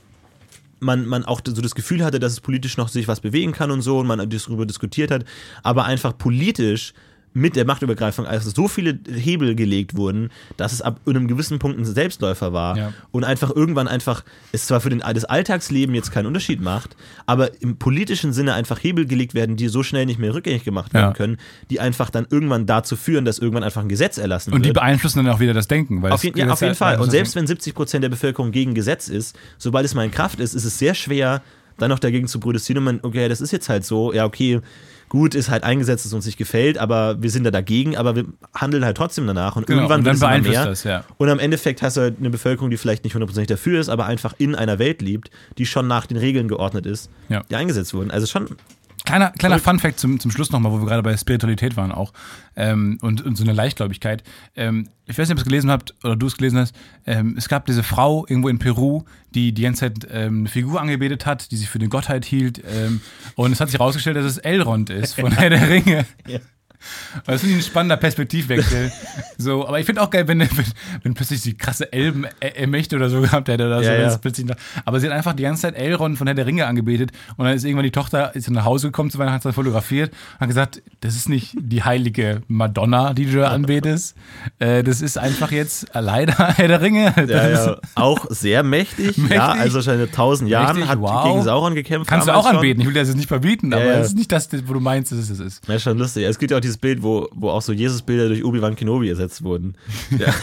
man, 0.82 1.06
man 1.06 1.24
auch 1.24 1.42
so 1.46 1.62
das 1.62 1.76
Gefühl 1.76 2.04
hatte, 2.04 2.20
dass 2.20 2.34
es 2.34 2.42
politisch 2.42 2.76
noch 2.76 2.90
sich 2.90 3.08
was 3.08 3.22
bewegen 3.22 3.54
kann 3.54 3.72
und 3.72 3.82
so 3.82 4.00
und 4.00 4.08
man 4.08 4.18
darüber 4.18 4.66
diskutiert 4.66 5.12
hat, 5.12 5.26
aber 5.64 5.86
einfach 5.86 6.18
politisch 6.18 6.94
mit 7.34 7.56
der 7.56 7.64
Machtübergreifung 7.66 8.26
also 8.26 8.50
so 8.50 8.68
viele 8.68 9.00
Hebel 9.10 9.56
gelegt 9.56 9.96
wurden, 9.96 10.32
dass 10.58 10.74
es 10.74 10.82
ab 10.82 11.00
einem 11.06 11.28
gewissen 11.30 11.60
Punkt 11.60 11.80
ein 11.80 11.86
Selbstläufer 11.86 12.52
war 12.52 12.78
Ja. 12.78 12.94
und 13.12 13.24
einfach 13.24 13.50
irgendwann 13.56 13.88
einfach 13.88 14.24
es 14.52 14.66
zwar 14.66 14.82
für 14.82 14.90
den, 14.90 15.00
das 15.00 15.24
Alltagsleben 15.24 15.96
jetzt 15.96 16.12
keinen 16.12 16.26
Unterschied 16.26 16.60
macht, 16.62 16.98
aber 17.26 17.62
im 17.62 17.78
politischen 17.78 18.34
Sinne 18.34 18.54
einfach 18.54 18.84
Hebel 18.84 19.06
gelegt 19.06 19.34
werden, 19.34 19.56
die 19.56 19.70
so 19.70 19.82
schnell 19.82 20.06
nicht 20.06 20.20
mehr 20.20 20.34
rückgängig 20.34 20.66
gemacht 20.66 20.94
werden 20.94 21.08
Ja. 21.12 21.14
können, 21.14 21.38
die 21.70 21.80
einfach 21.80 22.10
dann 22.10 22.28
irgendwann 22.30 22.66
dazu 22.66 22.98
führen, 22.98 23.24
dass 23.24 23.40
irgendwann 23.40 23.64
einfach 23.64 23.82
ein 23.82 23.90
Gesetz 23.90 24.18
erlassen 24.18 24.52
Und 24.54 24.64
die 24.64 24.70
wird. 24.70 24.76
beeinflussen 24.76 25.24
dann 25.24 25.34
auch 25.34 25.40
wieder 25.40 25.54
das 25.54 25.68
Denken. 25.70 26.02
Weil 26.02 26.12
Auf, 26.12 26.24
jeden, 26.26 26.38
ja, 26.38 26.50
auf 26.50 26.62
jeden 26.62 26.76
Fall. 26.76 27.00
Und 27.00 27.12
selbst 27.12 27.36
wenn 27.36 27.48
70 27.48 27.74
Prozent 27.74 28.04
der 28.04 28.10
Bevölkerung 28.10 28.52
gegen 28.52 28.74
Gesetz 28.74 29.08
ist, 29.08 29.38
sobald 29.58 29.86
es 29.86 29.94
mal 29.96 30.04
in 30.04 30.12
Kraft 30.12 30.40
ist, 30.42 30.54
ist 30.54 30.66
es 30.66 30.78
sehr 30.78 30.96
schwer, 30.96 31.42
dann 31.78 31.90
noch 31.90 32.00
dagegen 32.00 32.28
zu 32.28 32.40
protestieren 32.40 32.80
und 32.80 32.84
man, 32.84 33.00
okay, 33.04 33.28
das 33.30 33.40
ist 33.42 33.52
jetzt 33.52 33.70
halt 33.70 33.86
so, 33.86 34.12
ja, 34.14 34.26
okay, 34.26 34.60
gut, 35.12 35.36
ist 35.36 35.50
halt 35.50 35.66
eingesetzt, 35.66 36.06
das 36.06 36.14
uns 36.14 36.26
nicht 36.26 36.38
gefällt, 36.38 36.78
aber 36.78 37.22
wir 37.22 37.30
sind 37.30 37.44
da 37.44 37.52
dagegen, 37.52 37.98
aber 37.98 38.16
wir 38.16 38.24
handeln 38.56 38.86
halt 38.86 38.96
trotzdem 38.96 39.28
danach 39.28 39.58
und 39.58 39.68
Genau, 39.68 39.82
irgendwann 39.82 40.00
und 40.00 40.06
wird 40.06 40.14
dann 40.14 40.16
es 40.16 40.22
immer 40.22 40.30
beeinflusst 40.62 40.86
mehr. 40.86 41.00
das, 41.00 41.08
ja. 41.10 41.16
Und 41.18 41.28
am 41.30 41.38
Endeffekt 41.38 41.82
hast 41.82 41.98
du 41.98 42.02
halt 42.02 42.16
eine 42.20 42.30
Bevölkerung, 42.30 42.70
die 42.72 42.78
vielleicht 42.78 43.04
nicht 43.04 43.14
hundertprozentig 43.14 43.50
dafür 43.50 43.82
ist, 43.82 43.90
aber 43.90 44.06
einfach 44.06 44.34
in 44.38 44.56
einer 44.56 44.80
Welt 44.80 45.02
lebt, 45.02 45.30
die 45.58 45.66
schon 45.66 45.88
nach 45.88 46.06
den 46.06 46.16
Regeln 46.16 46.48
geordnet 46.48 46.86
ist, 46.86 47.10
Ja. 47.28 47.44
die 47.52 47.56
eingesetzt 47.58 47.94
wurden. 47.94 48.10
Also 48.10 48.26
schon, 48.26 48.48
Kleiner, 49.12 49.32
kleiner. 49.32 49.60
Fun-Fact 49.60 50.00
zum, 50.00 50.20
zum 50.20 50.32
Schluss 50.32 50.52
nochmal, 50.52 50.72
wo 50.72 50.80
wir 50.80 50.86
gerade 50.86 51.04
bei 51.04 51.16
Spiritualität 51.16 51.78
waren 51.78 51.92
auch 51.92 52.14
ähm, 52.56 52.98
und, 53.02 53.22
und 53.22 53.36
so 53.36 53.44
eine 53.44 53.54
Leichtgläubigkeit. 53.54 54.24
Ähm, 54.56 54.88
ich 55.06 55.18
weiß 55.18 55.28
nicht, 55.28 55.34
ob 55.34 55.40
ihr 55.40 55.42
es 55.42 55.48
gelesen 55.48 55.70
habt 55.70 55.94
oder 56.04 56.16
du 56.16 56.28
es 56.28 56.38
gelesen 56.38 56.60
hast. 56.60 56.76
Ähm, 57.06 57.36
es 57.38 57.50
gab 57.50 57.66
diese 57.66 57.84
Frau 57.84 58.26
irgendwo 58.28 58.50
in 58.50 58.60
Peru, 58.60 59.04
die 59.36 59.54
die 59.54 59.64
ganze 59.64 59.82
Zeit 59.82 60.08
ähm, 60.12 60.40
eine 60.40 60.50
Figur 60.50 60.80
angebetet 60.80 61.26
hat, 61.26 61.52
die 61.52 61.58
sich 61.58 61.70
für 61.70 61.80
eine 61.80 61.90
Gottheit 61.90 62.26
hielt. 62.26 62.62
Ähm, 62.66 63.02
und 63.36 63.52
es 63.52 63.60
hat 63.60 63.70
sich 63.70 63.80
herausgestellt, 63.80 64.16
dass 64.16 64.26
es 64.26 64.38
Elrond 64.38 64.90
ist 64.90 65.16
von 65.20 65.32
Herr 65.38 65.50
der 65.50 65.70
Ringe. 65.70 66.06
Ja. 66.28 66.40
Das 67.26 67.44
ich 67.44 67.54
ein 67.54 67.62
spannender 67.62 67.98
Perspektivwechsel. 67.98 68.92
so, 69.38 69.68
aber 69.68 69.80
ich 69.80 69.86
finde 69.86 70.02
auch 70.02 70.10
geil, 70.10 70.28
wenn, 70.28 70.40
wenn, 70.40 70.50
wenn 71.04 71.14
plötzlich 71.14 71.42
die 71.42 71.58
krasse 71.58 71.92
Elben-Mächte 71.92 72.96
oder 72.96 73.10
so 73.10 73.22
gehabt 73.22 73.48
hätte 73.48 73.66
oder 73.66 73.84
so. 73.84 73.90
Ja, 73.90 74.10
ja. 74.10 74.56
aber 74.86 75.00
sie 75.00 75.08
hat 75.08 75.14
einfach 75.14 75.34
die 75.34 75.44
ganze 75.44 75.64
Zeit 75.64 75.76
Elrond 75.76 76.18
von 76.18 76.28
Herr 76.28 76.36
der 76.36 76.46
Ringe 76.46 76.66
angebetet 76.66 77.12
und 77.38 77.46
dann 77.46 77.56
ist 77.56 77.64
irgendwann 77.64 77.84
die 77.84 77.92
Tochter 77.92 78.36
ist 78.36 78.50
nach 78.50 78.66
Hause 78.66 78.88
gekommen 78.88 79.10
zu 79.10 79.18
Weihnachten, 79.18 79.36
hat 79.36 79.44
sie 79.44 79.54
fotografiert 79.54 80.12
und 80.36 80.42
hat 80.42 80.48
gesagt, 80.48 80.82
das 81.02 81.16
ist 81.16 81.30
nicht 81.30 81.56
die 81.60 81.84
heilige 81.84 82.42
Madonna, 82.48 83.14
die 83.14 83.26
du 83.26 83.40
da 83.40 83.50
anbetest. 83.50 84.16
Äh, 84.60 84.84
das 84.84 85.02
ist 85.02 85.18
einfach 85.18 85.52
jetzt 85.52 85.88
leider 85.94 86.34
Herr 86.56 86.68
der 86.68 86.82
Ringe. 86.82 87.14
Ja, 87.16 87.42
ist, 87.48 87.66
ja, 87.66 87.78
auch 87.96 88.26
sehr 88.30 88.64
mächtig, 88.64 89.18
ja, 89.18 89.24
Mächtig. 89.24 89.40
also 89.40 89.82
schon 89.82 90.00
in 90.00 90.12
tausend 90.12 90.50
Jahren 90.50 90.76
Mächtig, 90.76 90.92
hat 90.92 91.00
wow. 91.00 91.26
gegen 91.26 91.44
Sauron 91.44 91.76
gekämpft. 91.76 92.10
Kannst 92.10 92.28
du 92.28 92.32
auch 92.32 92.46
schon. 92.46 92.58
anbeten. 92.58 92.82
Ich 92.82 92.88
will 92.88 92.94
dir 92.94 93.00
das 93.00 93.10
jetzt 93.10 93.18
nicht 93.18 93.28
verbieten, 93.28 93.72
Ja, 93.72 93.78
aber 93.78 93.86
ja. 93.86 94.00
es 94.00 94.08
ist 94.08 94.18
nicht 94.18 94.32
das, 94.32 94.50
wo 94.66 94.74
du 94.74 94.80
meinst, 94.80 95.12
dass 95.12 95.20
es 95.20 95.30
das 95.30 95.40
ist. 95.40 95.68
Ja, 95.68 95.80
schon 95.80 95.98
lustig. 95.98 96.26
Es 96.26 96.38
gibt 96.38 96.52
ja 96.52 96.58
auch 96.58 96.62
dieses 96.72 96.78
Bild, 96.78 97.04
wo, 97.04 97.28
wo 97.34 97.50
auch 97.50 97.62
so 97.62 97.74
Jesus-Bilder 97.74 98.30
durch 98.30 98.44
Obi-Wan 98.44 98.76
Kenobi 98.76 99.10
ersetzt 99.10 99.44
wurden. 99.44 99.76
Ja, 100.18 100.34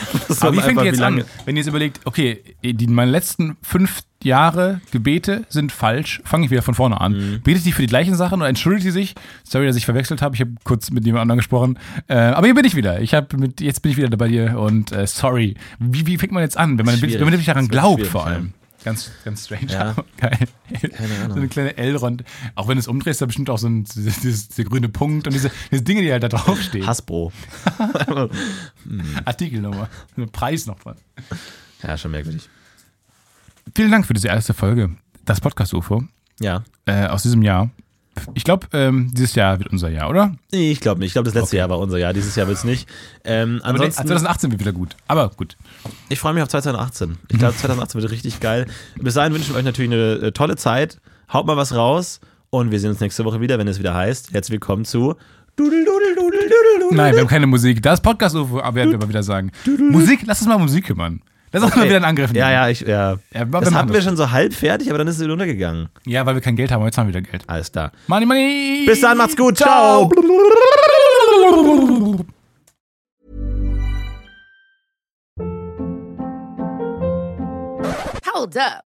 Aber 0.41 0.57
wie 0.57 0.61
fängt 0.61 0.79
ihr 0.81 0.87
jetzt 0.87 1.03
an, 1.03 1.25
wenn 1.45 1.57
ihr 1.57 1.61
jetzt 1.61 1.69
überlegt, 1.69 2.01
okay, 2.05 2.43
die, 2.65 2.87
meine 2.87 3.11
letzten 3.11 3.57
fünf 3.63 4.03
Jahre 4.25 4.81
Gebete 4.91 5.45
sind 5.49 5.71
falsch, 5.71 6.21
fange 6.25 6.47
ich 6.47 6.51
wieder 6.51 6.63
von 6.63 6.75
vorne 6.75 7.01
an. 7.01 7.13
Mhm. 7.13 7.41
Betet 7.43 7.63
sie 7.63 7.73
für 7.73 7.83
die 7.83 7.89
gleichen 7.89 8.17
Sachen 8.17 8.41
oder 8.41 8.49
entschuldigt 8.49 8.83
sie 8.83 8.91
sich? 8.91 9.15
Sorry, 9.45 9.67
dass 9.67 9.77
ich 9.77 9.85
verwechselt 9.85 10.23
habe, 10.23 10.35
ich 10.35 10.41
habe 10.41 10.53
kurz 10.65 10.91
mit 10.91 11.05
jemand 11.07 11.23
anderem 11.23 11.39
gesprochen. 11.39 11.79
Äh, 12.09 12.17
aber 12.17 12.47
hier 12.47 12.55
bin 12.55 12.65
ich 12.65 12.75
wieder. 12.75 13.01
Ich 13.01 13.15
habe 13.15 13.37
mit, 13.37 13.61
jetzt 13.61 13.83
bin 13.83 13.93
ich 13.93 13.99
wieder 13.99 14.17
bei 14.17 14.29
dir 14.29 14.59
und 14.59 14.91
äh, 14.91 15.07
sorry. 15.07 15.55
Wie, 15.79 16.07
wie 16.07 16.19
fängt 16.19 16.33
man 16.33 16.43
jetzt 16.43 16.57
an, 16.57 16.79
wenn 16.79 16.87
man, 16.87 17.01
wenn 17.01 17.21
man 17.21 17.31
wirklich 17.31 17.47
daran 17.47 17.69
glaubt 17.69 18.07
vor 18.07 18.27
allem? 18.27 18.55
Ganz, 18.85 19.11
ganz 19.25 19.45
strange. 19.47 19.73
Ja. 19.73 19.97
Geil. 20.19 20.39
Keine 20.93 21.15
Ahnung. 21.17 21.31
So 21.31 21.37
eine 21.37 21.49
kleine 21.49 21.77
Elrond. 21.77 22.25
Auch 22.55 22.69
wenn 22.69 22.77
du 22.77 22.81
es 22.81 22.87
umdrehst, 22.89 23.21
da 23.21 23.27
bestimmt 23.27 23.51
auch 23.51 23.59
so 23.59 23.67
ein 23.69 23.85
dieses, 23.85 24.49
dieser 24.49 24.65
grüne 24.69 24.89
Punkt 24.89 25.27
und 25.27 25.33
diese, 25.33 25.51
diese 25.71 25.83
Dinge, 25.83 26.03
die 26.03 26.13
halt 26.13 26.23
da 26.23 26.29
draufstehen. 26.29 26.87
Hasbro. 26.87 27.33
Artikelnummer. 29.25 29.89
Preis 30.33 30.67
noch 30.67 30.79
von. 30.79 30.95
Ja, 31.83 31.97
schon 31.97 32.11
merkwürdig. 32.13 32.49
Vielen 33.75 33.91
Dank 33.91 34.07
für 34.07 34.15
diese 34.15 34.29
erste 34.29 34.55
Folge, 34.55 34.91
das 35.25 35.41
Podcast-UFO 35.41 36.05
Ja. 36.41 36.65
äh, 36.87 37.07
aus 37.07 37.23
diesem 37.23 37.43
Jahr. 37.43 37.71
Ich 38.35 38.45
glaube, 38.45 38.67
ähm, 38.73 39.11
dieses 39.13 39.35
Jahr 39.35 39.59
wird 39.59 39.71
unser 39.71 39.89
Jahr, 39.89 40.09
oder? 40.11 40.35
Nee, 40.53 40.71
ich 40.71 40.81
glaube 40.81 41.01
nicht. 41.01 41.09
Ich 41.09 41.13
glaube, 41.15 41.25
das 41.27 41.35
letzte 41.35 41.49
Okay. 41.49 41.57
Jahr 41.59 41.71
war 41.71 41.79
unser 41.79 41.99
Jahr. 41.99 42.13
Dieses 42.13 42.35
Jahr 42.37 42.47
wird 42.47 42.59
es 42.59 42.65
nicht. 42.65 42.89
Ähm, 43.25 43.61
ansonsten, 43.63 44.07
2018 44.07 44.51
wird 44.51 44.61
wieder 44.61 44.73
gut. 44.73 44.97
Aber 45.07 45.29
gut. 45.31 45.57
ich 46.09 46.19
freue 46.19 46.35
mich 46.35 46.43
auf 46.43 46.49
2018. 46.49 47.17
Ich 47.29 47.39
glaube, 47.39 47.55
2018 47.57 48.01
wird 48.01 48.11
richtig 48.13 48.41
geil. 48.41 48.67
Bis 48.97 49.15
dahin 49.15 49.33
wünschen 49.35 49.55
wir 49.55 49.59
euch 49.59 49.65
natürlich 49.65 49.93
eine 49.93 50.27
äh, 50.29 50.33
tolle 50.33 50.57
Zeit. 50.57 51.01
Haut 51.33 51.47
mal 51.47 51.57
was 51.57 51.75
raus. 51.75 52.21
Und 52.51 52.71
wir 52.71 52.81
sehen 52.81 52.91
uns 52.91 53.01
nächste 53.01 53.25
Woche 53.25 53.41
wieder, 53.41 53.59
wenn 53.59 53.69
es 53.69 53.79
wieder 53.79 53.95
heißt. 53.95 54.33
Herzlich 54.33 54.53
willkommen 54.53 54.85
zu. 54.85 55.15
Nein, 56.91 57.15
wir 57.15 57.21
haben 57.21 57.27
keine 57.29 57.47
Musik. 57.47 57.83
Das 57.83 58.01
Podcast-UFO, 58.01 58.61
aber 58.61 58.77
werden 58.77 58.93
wir 58.93 58.99
mal 58.99 59.09
wieder 59.09 59.23
sagen. 59.23 59.51
Musik, 59.91 60.21
lass 60.25 60.41
uns 60.41 60.49
mal 60.49 60.55
um 60.55 60.63
Musik 60.63 60.87
kümmern. 60.87 61.21
Das 61.51 61.63
ist 61.63 61.71
auch 61.73 61.77
mal 61.77 61.87
wieder 61.87 61.97
ein 61.97 62.05
Angriff. 62.05 62.33
Ja, 62.35 62.51
ja, 62.51 62.69
ich, 62.69 62.81
ja. 62.81 63.17
Ja, 63.33 63.45
Das 63.45 63.73
hatten 63.73 63.93
wir 63.93 64.03
schon 64.03 64.17
so 64.17 64.31
halb 64.31 64.53
fertig, 64.53 64.89
aber 64.91 64.99
dann 64.99 65.09
ist 65.09 65.17
es 65.17 65.23
wieder 65.23 65.33
untergegangen. 65.33 65.89
Ja, 66.07 66.27
weil 66.27 66.35
wir 66.35 66.43
kein 66.43 66.57
Geld 66.57 66.71
haben, 66.71 66.81
aber 66.81 66.87
jetzt 66.87 66.99
haben 66.99 67.07
wir 67.13 67.15
wieder 67.15 67.31
Geld. 67.31 67.45
Alles 67.47 67.73
klar. 67.73 67.93
Money, 68.07 68.27
money! 68.27 68.85
Bis 68.87 69.01
dann, 69.01 69.17
macht's 69.17 69.37
gut. 69.37 69.57
Ciao. 69.57 70.11
Hold 78.35 78.57
up. 78.57 78.88